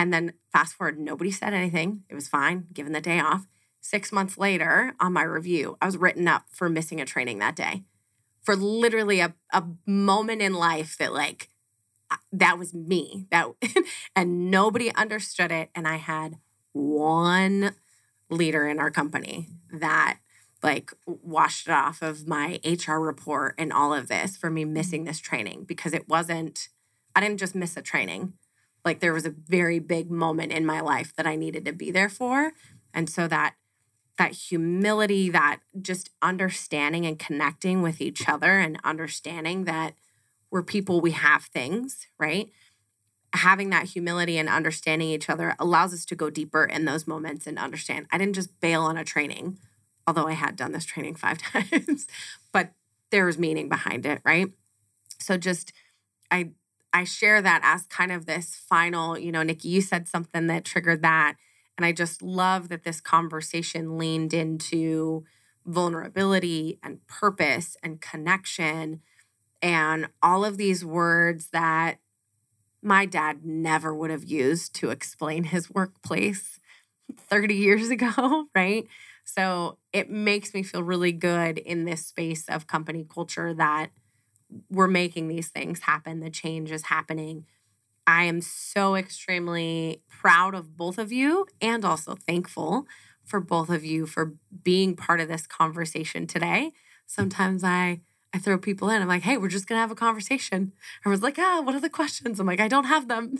And 0.00 0.14
then 0.14 0.32
fast 0.50 0.76
forward, 0.76 0.98
nobody 0.98 1.30
said 1.30 1.52
anything. 1.52 2.04
It 2.08 2.14
was 2.14 2.26
fine, 2.26 2.68
given 2.72 2.94
the 2.94 3.02
day 3.02 3.20
off. 3.20 3.46
Six 3.82 4.10
months 4.10 4.38
later, 4.38 4.94
on 4.98 5.12
my 5.12 5.24
review, 5.24 5.76
I 5.82 5.84
was 5.84 5.98
written 5.98 6.26
up 6.26 6.44
for 6.50 6.70
missing 6.70 7.02
a 7.02 7.04
training 7.04 7.38
that 7.40 7.54
day 7.54 7.84
for 8.42 8.56
literally 8.56 9.20
a, 9.20 9.34
a 9.52 9.62
moment 9.84 10.40
in 10.40 10.54
life 10.54 10.96
that, 10.96 11.12
like, 11.12 11.50
that 12.32 12.58
was 12.58 12.72
me. 12.72 13.26
That 13.30 13.48
and 14.16 14.50
nobody 14.50 14.90
understood 14.94 15.52
it. 15.52 15.68
And 15.74 15.86
I 15.86 15.96
had 15.96 16.38
one 16.72 17.74
leader 18.30 18.66
in 18.66 18.78
our 18.78 18.90
company 18.90 19.48
that 19.70 20.16
like 20.62 20.94
washed 21.04 21.68
it 21.68 21.72
off 21.72 22.00
of 22.00 22.26
my 22.26 22.58
HR 22.64 22.96
report 22.96 23.54
and 23.58 23.70
all 23.70 23.92
of 23.92 24.08
this 24.08 24.34
for 24.34 24.48
me 24.48 24.64
missing 24.64 25.04
this 25.04 25.18
training 25.18 25.64
because 25.64 25.92
it 25.92 26.08
wasn't, 26.08 26.68
I 27.14 27.20
didn't 27.20 27.38
just 27.38 27.54
miss 27.54 27.76
a 27.76 27.82
training. 27.82 28.32
Like 28.84 29.00
there 29.00 29.12
was 29.12 29.26
a 29.26 29.30
very 29.30 29.78
big 29.78 30.10
moment 30.10 30.52
in 30.52 30.64
my 30.64 30.80
life 30.80 31.14
that 31.16 31.26
I 31.26 31.36
needed 31.36 31.64
to 31.66 31.72
be 31.72 31.90
there 31.90 32.08
for. 32.08 32.52
And 32.94 33.08
so 33.08 33.28
that 33.28 33.54
that 34.18 34.32
humility, 34.32 35.30
that 35.30 35.60
just 35.80 36.10
understanding 36.20 37.06
and 37.06 37.18
connecting 37.18 37.80
with 37.80 38.02
each 38.02 38.28
other 38.28 38.58
and 38.58 38.78
understanding 38.84 39.64
that 39.64 39.94
we're 40.50 40.62
people, 40.62 41.00
we 41.00 41.12
have 41.12 41.44
things, 41.44 42.06
right? 42.18 42.50
Having 43.34 43.70
that 43.70 43.86
humility 43.86 44.36
and 44.36 44.48
understanding 44.48 45.08
each 45.08 45.30
other 45.30 45.54
allows 45.58 45.94
us 45.94 46.04
to 46.06 46.16
go 46.16 46.28
deeper 46.28 46.64
in 46.64 46.84
those 46.84 47.06
moments 47.06 47.46
and 47.46 47.58
understand. 47.58 48.08
I 48.12 48.18
didn't 48.18 48.34
just 48.34 48.60
bail 48.60 48.82
on 48.82 48.98
a 48.98 49.04
training 49.04 49.56
although 50.10 50.26
I 50.26 50.32
had 50.32 50.56
done 50.56 50.72
this 50.72 50.84
training 50.84 51.14
five 51.14 51.38
times, 51.52 52.06
but 52.52 52.72
there 53.10 53.26
was 53.26 53.38
meaning 53.38 53.68
behind 53.68 54.06
it, 54.06 54.20
right? 54.24 54.48
So 55.18 55.36
just 55.36 55.72
I 56.30 56.50
I 56.92 57.04
share 57.04 57.40
that 57.42 57.60
as 57.62 57.86
kind 57.86 58.12
of 58.12 58.26
this 58.26 58.56
final, 58.56 59.18
you 59.18 59.30
know, 59.32 59.42
Nikki, 59.42 59.68
you 59.68 59.80
said 59.80 60.08
something 60.08 60.46
that 60.48 60.64
triggered 60.64 61.02
that. 61.02 61.36
And 61.78 61.84
I 61.84 61.92
just 61.92 62.20
love 62.22 62.68
that 62.68 62.84
this 62.84 63.00
conversation 63.00 63.96
leaned 63.96 64.34
into 64.34 65.24
vulnerability 65.66 66.78
and 66.82 67.06
purpose 67.06 67.76
and 67.82 68.00
connection 68.00 69.00
and 69.62 70.08
all 70.22 70.44
of 70.44 70.56
these 70.56 70.84
words 70.84 71.48
that 71.52 71.98
my 72.82 73.06
dad 73.06 73.44
never 73.44 73.94
would 73.94 74.10
have 74.10 74.24
used 74.24 74.74
to 74.76 74.90
explain 74.90 75.44
his 75.44 75.70
workplace 75.70 76.58
30 77.28 77.54
years 77.54 77.90
ago, 77.90 78.46
right? 78.54 78.86
So 79.24 79.78
it 79.92 80.10
makes 80.10 80.54
me 80.54 80.62
feel 80.62 80.82
really 80.82 81.12
good 81.12 81.58
in 81.58 81.84
this 81.84 82.06
space 82.06 82.48
of 82.48 82.66
company 82.66 83.06
culture 83.08 83.54
that 83.54 83.90
we're 84.70 84.88
making 84.88 85.28
these 85.28 85.48
things 85.48 85.80
happen. 85.80 86.20
The 86.20 86.30
change 86.30 86.70
is 86.70 86.84
happening. 86.84 87.46
I 88.06 88.24
am 88.24 88.40
so 88.40 88.96
extremely 88.96 90.02
proud 90.08 90.54
of 90.54 90.76
both 90.76 90.98
of 90.98 91.12
you 91.12 91.46
and 91.60 91.84
also 91.84 92.14
thankful 92.14 92.86
for 93.24 93.40
both 93.40 93.70
of 93.70 93.84
you 93.84 94.06
for 94.06 94.34
being 94.64 94.96
part 94.96 95.20
of 95.20 95.28
this 95.28 95.46
conversation 95.46 96.26
today. 96.26 96.72
Sometimes 97.06 97.62
I 97.62 98.00
I 98.32 98.38
throw 98.38 98.58
people 98.58 98.90
in. 98.90 99.02
I'm 99.02 99.08
like, 99.08 99.22
hey, 99.22 99.36
we're 99.36 99.48
just 99.48 99.66
gonna 99.66 99.80
have 99.80 99.90
a 99.90 99.96
conversation. 99.96 100.72
Everyone's 101.02 101.22
like, 101.22 101.38
ah, 101.38 101.62
what 101.62 101.74
are 101.74 101.80
the 101.80 101.90
questions? 101.90 102.38
I'm 102.38 102.46
like, 102.46 102.60
I 102.60 102.68
don't 102.68 102.84
have 102.84 103.08
them. 103.08 103.38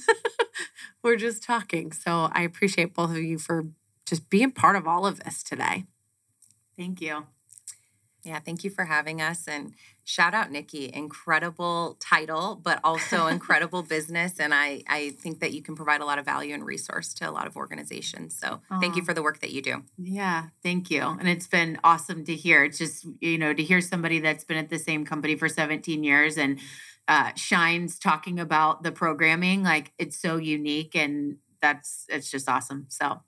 we're 1.02 1.16
just 1.16 1.42
talking. 1.42 1.92
So 1.92 2.28
I 2.32 2.42
appreciate 2.42 2.94
both 2.94 3.10
of 3.10 3.18
you 3.18 3.38
for 3.38 3.66
just 4.04 4.28
being 4.30 4.50
part 4.50 4.76
of 4.76 4.88
all 4.88 5.06
of 5.06 5.20
this 5.20 5.42
today. 5.42 5.84
Thank 6.76 7.00
you. 7.00 7.26
Yeah, 8.22 8.38
thank 8.38 8.64
you 8.64 8.70
for 8.70 8.84
having 8.84 9.20
us. 9.22 9.48
And 9.48 9.72
shout 10.04 10.34
out 10.34 10.50
Nikki, 10.50 10.90
incredible 10.92 11.96
title, 12.00 12.60
but 12.62 12.80
also 12.84 13.26
incredible 13.28 13.82
business. 13.82 14.38
And 14.38 14.52
I, 14.52 14.82
I 14.88 15.10
think 15.10 15.40
that 15.40 15.52
you 15.52 15.62
can 15.62 15.76
provide 15.76 16.00
a 16.00 16.04
lot 16.04 16.18
of 16.18 16.24
value 16.24 16.54
and 16.54 16.64
resource 16.64 17.14
to 17.14 17.28
a 17.28 17.32
lot 17.32 17.46
of 17.46 17.56
organizations. 17.56 18.38
So 18.38 18.60
Aww. 18.70 18.80
thank 18.80 18.96
you 18.96 19.02
for 19.02 19.14
the 19.14 19.22
work 19.22 19.40
that 19.40 19.50
you 19.50 19.62
do. 19.62 19.82
Yeah, 19.98 20.46
thank 20.62 20.90
you. 20.90 21.02
And 21.02 21.28
it's 21.28 21.46
been 21.46 21.78
awesome 21.84 22.24
to 22.24 22.34
hear. 22.34 22.64
It's 22.64 22.78
just, 22.78 23.06
you 23.20 23.38
know, 23.38 23.54
to 23.54 23.62
hear 23.62 23.80
somebody 23.80 24.20
that's 24.20 24.44
been 24.44 24.58
at 24.58 24.70
the 24.70 24.78
same 24.78 25.04
company 25.04 25.36
for 25.36 25.48
17 25.48 26.02
years 26.02 26.36
and 26.36 26.58
uh, 27.08 27.32
shines 27.34 27.98
talking 27.98 28.38
about 28.38 28.82
the 28.82 28.92
programming, 28.92 29.64
like 29.64 29.92
it's 29.98 30.20
so 30.20 30.36
unique 30.36 30.94
and 30.94 31.38
that's 31.60 32.06
it's 32.08 32.30
just 32.30 32.48
awesome. 32.48 32.86
So 32.88 33.20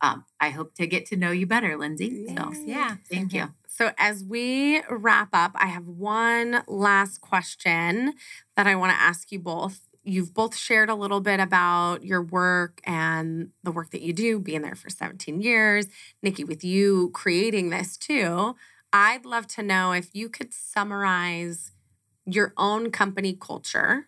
um, 0.00 0.24
I 0.40 0.50
hope 0.50 0.74
to 0.74 0.86
get 0.86 1.06
to 1.06 1.16
know 1.16 1.30
you 1.30 1.46
better, 1.46 1.76
Lindsay. 1.76 2.26
So 2.36 2.52
yeah, 2.64 2.96
thank 3.10 3.32
you. 3.32 3.48
So 3.66 3.92
as 3.98 4.22
we 4.24 4.82
wrap 4.90 5.30
up, 5.32 5.52
I 5.54 5.68
have 5.68 5.86
one 5.86 6.62
last 6.66 7.20
question 7.20 8.14
that 8.56 8.66
I 8.66 8.74
want 8.74 8.92
to 8.92 9.00
ask 9.00 9.32
you 9.32 9.38
both. 9.38 9.88
You've 10.02 10.34
both 10.34 10.56
shared 10.56 10.88
a 10.90 10.94
little 10.94 11.20
bit 11.20 11.40
about 11.40 12.04
your 12.04 12.22
work 12.22 12.80
and 12.84 13.50
the 13.62 13.70
work 13.70 13.90
that 13.90 14.02
you 14.02 14.12
do, 14.12 14.38
being 14.38 14.62
there 14.62 14.74
for 14.74 14.90
17 14.90 15.40
years. 15.40 15.86
Nikki, 16.22 16.44
with 16.44 16.64
you 16.64 17.10
creating 17.14 17.70
this 17.70 17.96
too, 17.96 18.56
I'd 18.92 19.24
love 19.24 19.46
to 19.48 19.62
know 19.62 19.92
if 19.92 20.14
you 20.14 20.28
could 20.28 20.52
summarize 20.52 21.72
your 22.26 22.52
own 22.56 22.90
company 22.90 23.36
culture 23.38 24.06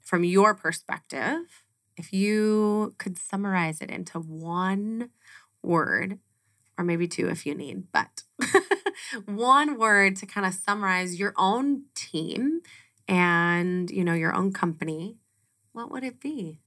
from 0.00 0.24
your 0.24 0.54
perspective 0.54 1.63
if 1.96 2.12
you 2.12 2.94
could 2.98 3.18
summarize 3.18 3.80
it 3.80 3.90
into 3.90 4.18
one 4.18 5.10
word, 5.62 6.18
or 6.78 6.84
maybe 6.84 7.06
two 7.06 7.28
if 7.28 7.46
you 7.46 7.54
need, 7.54 7.84
but 7.92 8.22
one 9.26 9.78
word 9.78 10.16
to 10.16 10.26
kind 10.26 10.46
of 10.46 10.54
summarize 10.54 11.18
your 11.18 11.34
own 11.36 11.84
team 11.94 12.60
and 13.06 13.90
you 13.90 14.04
know 14.04 14.14
your 14.14 14.34
own 14.34 14.52
company, 14.52 15.16
what 15.72 15.90
would 15.90 16.04
it 16.04 16.20
be? 16.20 16.60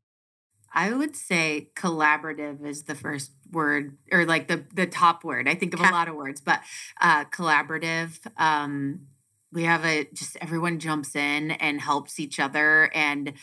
I 0.74 0.94
would 0.94 1.16
say 1.16 1.72
collaborative 1.76 2.66
is 2.66 2.84
the 2.84 2.96
first 2.96 3.32
word 3.52 3.98
or 4.12 4.26
like 4.26 4.48
the 4.48 4.66
the 4.74 4.86
top 4.86 5.24
word. 5.24 5.48
I 5.48 5.56
think 5.56 5.74
of 5.74 5.80
a 5.80 5.92
lot 5.92 6.08
of 6.08 6.16
words, 6.16 6.42
but 6.42 6.62
uh 7.02 7.26
collaborative 7.26 8.20
um 8.38 9.08
we 9.52 9.64
have 9.64 9.86
a 9.86 10.08
just 10.14 10.38
everyone 10.42 10.80
jumps 10.80 11.16
in 11.16 11.52
and 11.52 11.82
helps 11.82 12.20
each 12.20 12.40
other 12.40 12.92
and 12.94 13.34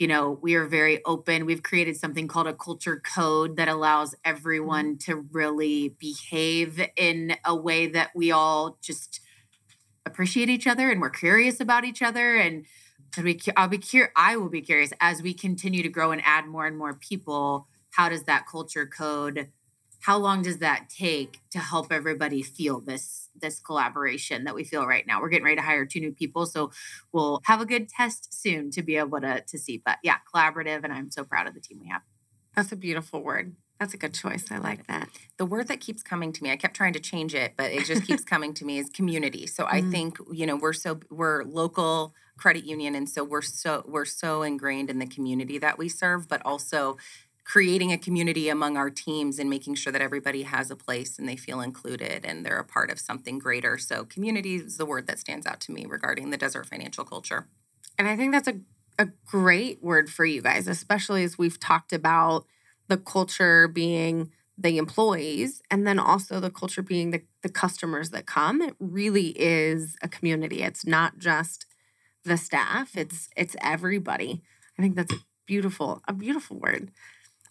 you 0.00 0.08
know, 0.08 0.38
we 0.40 0.54
are 0.54 0.64
very 0.64 1.04
open. 1.04 1.44
We've 1.44 1.62
created 1.62 1.94
something 1.94 2.26
called 2.26 2.46
a 2.46 2.54
culture 2.54 3.00
code 3.14 3.56
that 3.56 3.68
allows 3.68 4.10
mm-hmm. 4.10 4.30
everyone 4.30 4.96
to 5.00 5.26
really 5.30 5.90
behave 6.00 6.82
in 6.96 7.36
a 7.44 7.54
way 7.54 7.86
that 7.88 8.10
we 8.14 8.32
all 8.32 8.78
just 8.82 9.20
appreciate 10.06 10.48
each 10.48 10.66
other 10.66 10.90
and 10.90 11.02
we're 11.02 11.10
curious 11.10 11.60
about 11.60 11.84
each 11.84 12.00
other 12.00 12.34
and 12.34 12.64
we 13.22 13.38
I'll 13.54 13.68
be 13.68 13.76
curious 13.76 14.10
I 14.16 14.38
will 14.38 14.48
be 14.48 14.62
curious 14.62 14.94
as 14.98 15.20
we 15.20 15.34
continue 15.34 15.82
to 15.82 15.90
grow 15.90 16.10
and 16.10 16.22
add 16.24 16.46
more 16.46 16.66
and 16.66 16.78
more 16.78 16.94
people 16.94 17.66
how 17.90 18.08
does 18.08 18.24
that 18.24 18.46
culture 18.50 18.86
code 18.86 19.50
how 20.00 20.18
long 20.18 20.42
does 20.42 20.58
that 20.58 20.88
take 20.88 21.40
to 21.50 21.58
help 21.58 21.92
everybody 21.92 22.42
feel 22.42 22.80
this 22.80 23.28
this 23.40 23.60
collaboration 23.60 24.44
that 24.44 24.54
we 24.54 24.64
feel 24.64 24.86
right 24.86 25.06
now 25.06 25.20
we're 25.20 25.28
getting 25.28 25.44
ready 25.44 25.56
to 25.56 25.62
hire 25.62 25.84
two 25.84 26.00
new 26.00 26.12
people 26.12 26.46
so 26.46 26.70
we'll 27.12 27.40
have 27.44 27.60
a 27.60 27.66
good 27.66 27.88
test 27.88 28.32
soon 28.32 28.70
to 28.70 28.82
be 28.82 28.96
able 28.96 29.20
to 29.20 29.40
to 29.42 29.58
see 29.58 29.80
but 29.84 29.98
yeah 30.02 30.16
collaborative 30.32 30.84
and 30.84 30.92
i'm 30.92 31.10
so 31.10 31.24
proud 31.24 31.46
of 31.46 31.54
the 31.54 31.60
team 31.60 31.78
we 31.80 31.88
have 31.88 32.02
that's 32.54 32.72
a 32.72 32.76
beautiful 32.76 33.22
word 33.22 33.54
that's 33.80 33.94
a 33.94 33.96
good 33.96 34.12
choice. 34.12 34.44
I 34.50 34.58
like 34.58 34.86
that. 34.88 35.08
The 35.38 35.46
word 35.46 35.68
that 35.68 35.80
keeps 35.80 36.02
coming 36.02 36.34
to 36.34 36.42
me, 36.42 36.52
I 36.52 36.56
kept 36.56 36.76
trying 36.76 36.92
to 36.92 37.00
change 37.00 37.34
it, 37.34 37.54
but 37.56 37.72
it 37.72 37.86
just 37.86 38.06
keeps 38.06 38.22
coming 38.24 38.52
to 38.54 38.66
me 38.66 38.76
is 38.76 38.90
community. 38.90 39.46
So 39.46 39.64
mm. 39.64 39.72
I 39.72 39.80
think, 39.80 40.18
you 40.30 40.44
know, 40.44 40.54
we're 40.54 40.74
so 40.74 41.00
we're 41.08 41.44
local 41.44 42.14
credit 42.36 42.64
union 42.64 42.94
and 42.94 43.08
so 43.08 43.24
we're 43.24 43.40
so 43.40 43.82
we're 43.88 44.04
so 44.04 44.42
ingrained 44.42 44.90
in 44.90 44.98
the 44.98 45.06
community 45.06 45.56
that 45.58 45.78
we 45.78 45.88
serve, 45.88 46.28
but 46.28 46.42
also 46.44 46.98
creating 47.44 47.92
a 47.92 47.98
community 47.98 48.48
among 48.48 48.76
our 48.76 48.90
teams 48.90 49.38
and 49.38 49.50
making 49.50 49.74
sure 49.74 49.92
that 49.92 50.02
everybody 50.02 50.42
has 50.42 50.70
a 50.70 50.76
place 50.76 51.18
and 51.18 51.28
they 51.28 51.36
feel 51.36 51.60
included 51.60 52.24
and 52.24 52.44
they're 52.44 52.58
a 52.58 52.64
part 52.64 52.90
of 52.90 53.00
something 53.00 53.38
greater. 53.38 53.78
So, 53.78 54.04
community 54.04 54.56
is 54.56 54.76
the 54.76 54.86
word 54.86 55.06
that 55.06 55.18
stands 55.18 55.46
out 55.46 55.60
to 55.60 55.72
me 55.72 55.86
regarding 55.86 56.30
the 56.30 56.36
desert 56.36 56.66
financial 56.66 57.04
culture. 57.04 57.48
And 57.98 58.08
I 58.08 58.16
think 58.16 58.32
that's 58.32 58.48
a, 58.48 58.60
a 58.98 59.08
great 59.26 59.82
word 59.82 60.10
for 60.10 60.24
you 60.24 60.42
guys, 60.42 60.68
especially 60.68 61.24
as 61.24 61.38
we've 61.38 61.58
talked 61.58 61.92
about 61.92 62.46
the 62.88 62.96
culture 62.96 63.68
being 63.68 64.30
the 64.58 64.76
employees 64.76 65.62
and 65.70 65.86
then 65.86 65.98
also 65.98 66.38
the 66.38 66.50
culture 66.50 66.82
being 66.82 67.10
the, 67.10 67.22
the 67.42 67.48
customers 67.48 68.10
that 68.10 68.26
come. 68.26 68.60
It 68.60 68.74
really 68.78 69.28
is 69.36 69.96
a 70.02 70.08
community. 70.08 70.62
It's 70.62 70.86
not 70.86 71.18
just 71.18 71.66
the 72.24 72.36
staff, 72.36 72.96
it's 72.96 73.30
it's 73.36 73.56
everybody. 73.62 74.42
I 74.78 74.82
think 74.82 74.96
that's 74.96 75.14
a 75.14 75.18
beautiful, 75.46 76.02
a 76.06 76.12
beautiful 76.12 76.58
word. 76.58 76.90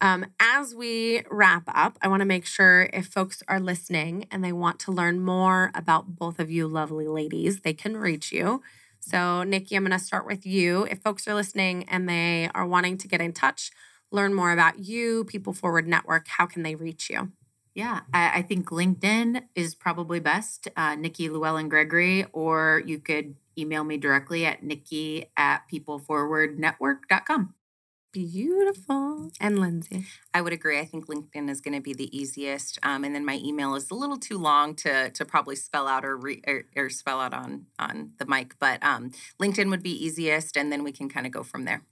Um, 0.01 0.25
as 0.39 0.73
we 0.73 1.23
wrap 1.29 1.63
up, 1.67 1.97
I 2.01 2.07
want 2.07 2.21
to 2.21 2.25
make 2.25 2.45
sure 2.45 2.89
if 2.93 3.07
folks 3.07 3.43
are 3.47 3.59
listening 3.59 4.27
and 4.31 4.43
they 4.43 4.53
want 4.53 4.79
to 4.81 4.91
learn 4.91 5.19
more 5.19 5.71
about 5.75 6.15
both 6.15 6.39
of 6.39 6.49
you 6.49 6.67
lovely 6.67 7.07
ladies, 7.07 7.61
they 7.61 7.73
can 7.73 7.97
reach 7.97 8.31
you. 8.31 8.61
So, 9.01 9.43
Nikki, 9.43 9.75
I'm 9.75 9.83
going 9.83 9.97
to 9.97 10.03
start 10.03 10.25
with 10.25 10.45
you. 10.45 10.83
If 10.83 11.01
folks 11.01 11.27
are 11.27 11.33
listening 11.33 11.83
and 11.89 12.07
they 12.07 12.49
are 12.55 12.65
wanting 12.65 12.97
to 12.99 13.07
get 13.07 13.21
in 13.21 13.33
touch, 13.33 13.71
learn 14.11 14.33
more 14.33 14.51
about 14.51 14.79
you, 14.79 15.25
People 15.25 15.53
Forward 15.53 15.87
Network, 15.87 16.27
how 16.27 16.45
can 16.45 16.63
they 16.63 16.75
reach 16.75 17.09
you? 17.09 17.31
Yeah, 17.75 18.01
I, 18.13 18.39
I 18.39 18.41
think 18.41 18.69
LinkedIn 18.69 19.43
is 19.55 19.75
probably 19.75 20.19
best, 20.19 20.67
uh, 20.75 20.95
Nikki 20.95 21.29
Llewellyn 21.29 21.69
Gregory, 21.69 22.25
or 22.33 22.81
you 22.85 22.99
could 22.99 23.35
email 23.57 23.83
me 23.83 23.97
directly 23.97 24.45
at 24.45 24.63
nikki 24.63 25.29
at 25.37 25.63
peopleforwardnetwork.com. 25.71 27.53
Beautiful. 28.11 29.29
And 29.39 29.59
Lindsay. 29.59 30.05
I 30.33 30.41
would 30.41 30.51
agree. 30.51 30.79
I 30.79 30.85
think 30.85 31.05
LinkedIn 31.05 31.47
is 31.47 31.61
going 31.61 31.75
to 31.75 31.81
be 31.81 31.93
the 31.93 32.15
easiest. 32.17 32.79
Um, 32.81 33.03
and 33.03 33.13
then 33.13 33.23
my 33.23 33.39
email 33.43 33.75
is 33.75 33.91
a 33.91 33.93
little 33.95 34.17
too 34.17 34.39
long 34.39 34.73
to 34.77 35.11
to 35.11 35.25
probably 35.25 35.55
spell 35.55 35.87
out 35.87 36.03
or, 36.03 36.17
re, 36.17 36.41
or, 36.47 36.63
or 36.75 36.89
spell 36.89 37.19
out 37.19 37.35
on 37.35 37.67
on 37.77 38.13
the 38.17 38.25
mic. 38.25 38.57
But 38.57 38.83
um, 38.83 39.11
LinkedIn 39.39 39.69
would 39.69 39.83
be 39.83 39.91
easiest, 39.91 40.57
and 40.57 40.71
then 40.71 40.83
we 40.83 40.91
can 40.91 41.07
kind 41.07 41.27
of 41.27 41.31
go 41.31 41.43
from 41.43 41.65
there. 41.65 41.83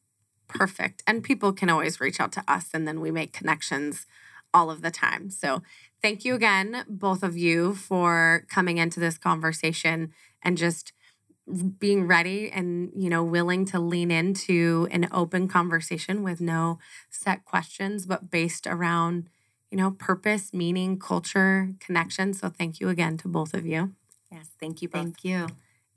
Perfect. 0.47 1.03
And 1.05 1.24
people 1.24 1.53
can 1.53 1.70
always 1.70 1.99
reach 1.99 2.20
out 2.20 2.32
to 2.34 2.43
us 2.47 2.70
and 2.74 2.88
then 2.88 3.01
we 3.01 3.11
make 3.11 3.34
connections 3.34 4.05
all 4.53 4.72
of 4.72 4.82
the 4.82 4.91
time. 4.91 5.30
So 5.30 5.61
thank 6.01 6.26
you 6.26 6.36
again, 6.36 6.86
both 6.88 7.24
of 7.24 7.38
you, 7.38 7.76
for 7.76 8.45
coming 8.49 8.78
into 8.78 8.99
this 8.99 9.18
conversation 9.18 10.13
and 10.41 10.57
just 10.57 10.93
being 11.80 12.08
ready 12.08 12.52
and 12.52 12.91
you 12.95 13.10
know 13.10 13.24
willing 13.24 13.66
to 13.66 13.80
lean 13.80 14.12
into 14.12 14.88
an 14.91 15.08
open 15.12 15.48
conversation 15.48 16.24
with 16.24 16.41
no 16.41 16.78
set 17.10 17.45
questions 17.45 18.06
but 18.06 18.30
based 18.30 18.68
around 18.68 19.30
you 19.72 19.78
know 19.78 19.91
purpose 19.91 20.54
meaning 20.54 21.00
culture 21.00 21.74
connection. 21.80 22.34
So 22.34 22.50
thank 22.50 22.80
you 22.80 22.89
again 22.89 23.18
to 23.20 23.28
both 23.28 23.54
of 23.54 23.66
you. 23.66 23.93
Yes 24.32 24.50
thank 24.60 24.82
you 24.82 24.89
both. 24.89 25.04
thank 25.04 25.24
you. 25.24 25.48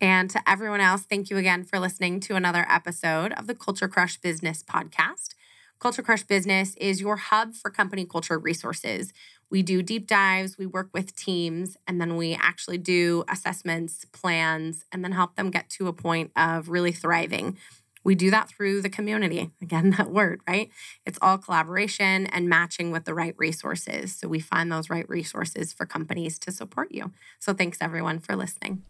And 0.01 0.31
to 0.31 0.41
everyone 0.49 0.81
else 0.81 1.03
thank 1.03 1.31
you 1.31 1.37
again 1.37 1.65
for 1.65 1.79
listening 1.79 2.21
to 2.21 2.37
another 2.37 2.67
episode 2.69 3.33
of 3.33 3.47
the 3.47 3.55
culture 3.55 3.89
crush 3.89 4.19
business 4.19 4.63
podcast. 4.63 5.35
Culture 5.81 6.03
crush 6.03 6.23
business 6.23 6.75
is 6.77 7.01
your 7.01 7.17
hub 7.17 7.55
for 7.55 7.71
company 7.71 8.05
culture 8.05 8.39
resources 8.39 9.13
we 9.51 9.63
do 9.63 9.83
deep 9.83 10.07
dives, 10.07 10.57
we 10.57 10.67
work 10.67 10.89
with 10.95 11.15
teams, 11.17 11.77
and 11.87 12.01
then 12.01 12.17
we 12.17 12.35
actually 12.35 12.79
do 12.79 13.25
assessments, 13.29 14.07
plans, 14.13 14.85
and 14.93 15.05
then 15.05 15.13
help 15.13 15.35
them 15.35 15.51
get 15.51 15.69
to 15.71 15.89
a 15.89 15.93
point 15.93 16.31
of 16.37 16.69
really 16.69 16.93
thriving. 16.93 17.59
We 18.03 18.15
do 18.15 18.31
that 18.31 18.49
through 18.49 18.81
the 18.81 18.89
community. 18.89 19.51
Again, 19.63 19.91
that 19.99 20.11
word, 20.11 20.41
right? 20.49 20.71
It's 21.05 21.19
all 21.21 21.37
collaboration 21.37 22.27
and 22.27 22.49
matching 22.49 22.93
with 22.93 23.05
the 23.05 23.15
right 23.15 23.35
resources. 23.37 24.15
So 24.15 24.29
we 24.29 24.41
find 24.41 24.71
those 24.71 24.89
right 24.89 25.09
resources 25.09 25.73
for 25.73 25.85
companies 25.85 26.39
to 26.41 26.53
support 26.53 26.93
you. 26.93 27.13
So 27.39 27.53
thanks 27.53 27.79
everyone 27.81 28.21
for 28.21 28.37
listening. 28.37 28.83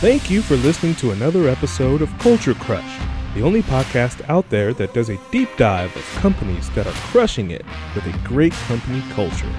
Thank 0.00 0.28
you 0.28 0.42
for 0.42 0.56
listening 0.56 0.96
to 0.96 1.12
another 1.12 1.48
episode 1.48 2.02
of 2.02 2.16
Culture 2.18 2.54
Crush 2.54 3.21
the 3.34 3.42
only 3.42 3.62
podcast 3.62 4.26
out 4.28 4.48
there 4.50 4.74
that 4.74 4.92
does 4.94 5.08
a 5.08 5.20
deep 5.30 5.48
dive 5.56 5.94
of 5.96 6.04
companies 6.20 6.70
that 6.70 6.86
are 6.86 6.92
crushing 7.10 7.50
it 7.50 7.64
with 7.94 8.06
a 8.06 8.18
great 8.26 8.52
company 8.52 9.02
culture. 9.10 9.52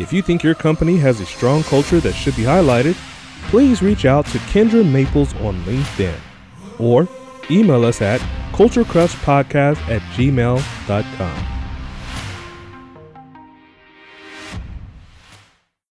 If 0.00 0.12
you 0.12 0.22
think 0.22 0.42
your 0.42 0.54
company 0.54 0.96
has 0.96 1.20
a 1.20 1.26
strong 1.26 1.62
culture 1.62 2.00
that 2.00 2.14
should 2.14 2.36
be 2.36 2.42
highlighted, 2.42 2.96
please 3.48 3.82
reach 3.82 4.04
out 4.04 4.26
to 4.26 4.38
Kendra 4.38 4.84
Maples 4.88 5.34
on 5.36 5.62
LinkedIn 5.62 6.18
or 6.78 7.08
email 7.50 7.84
us 7.84 8.02
at 8.02 8.20
culturecrushpodcast 8.52 9.78
at 9.88 10.02
gmail.com. 10.16 11.53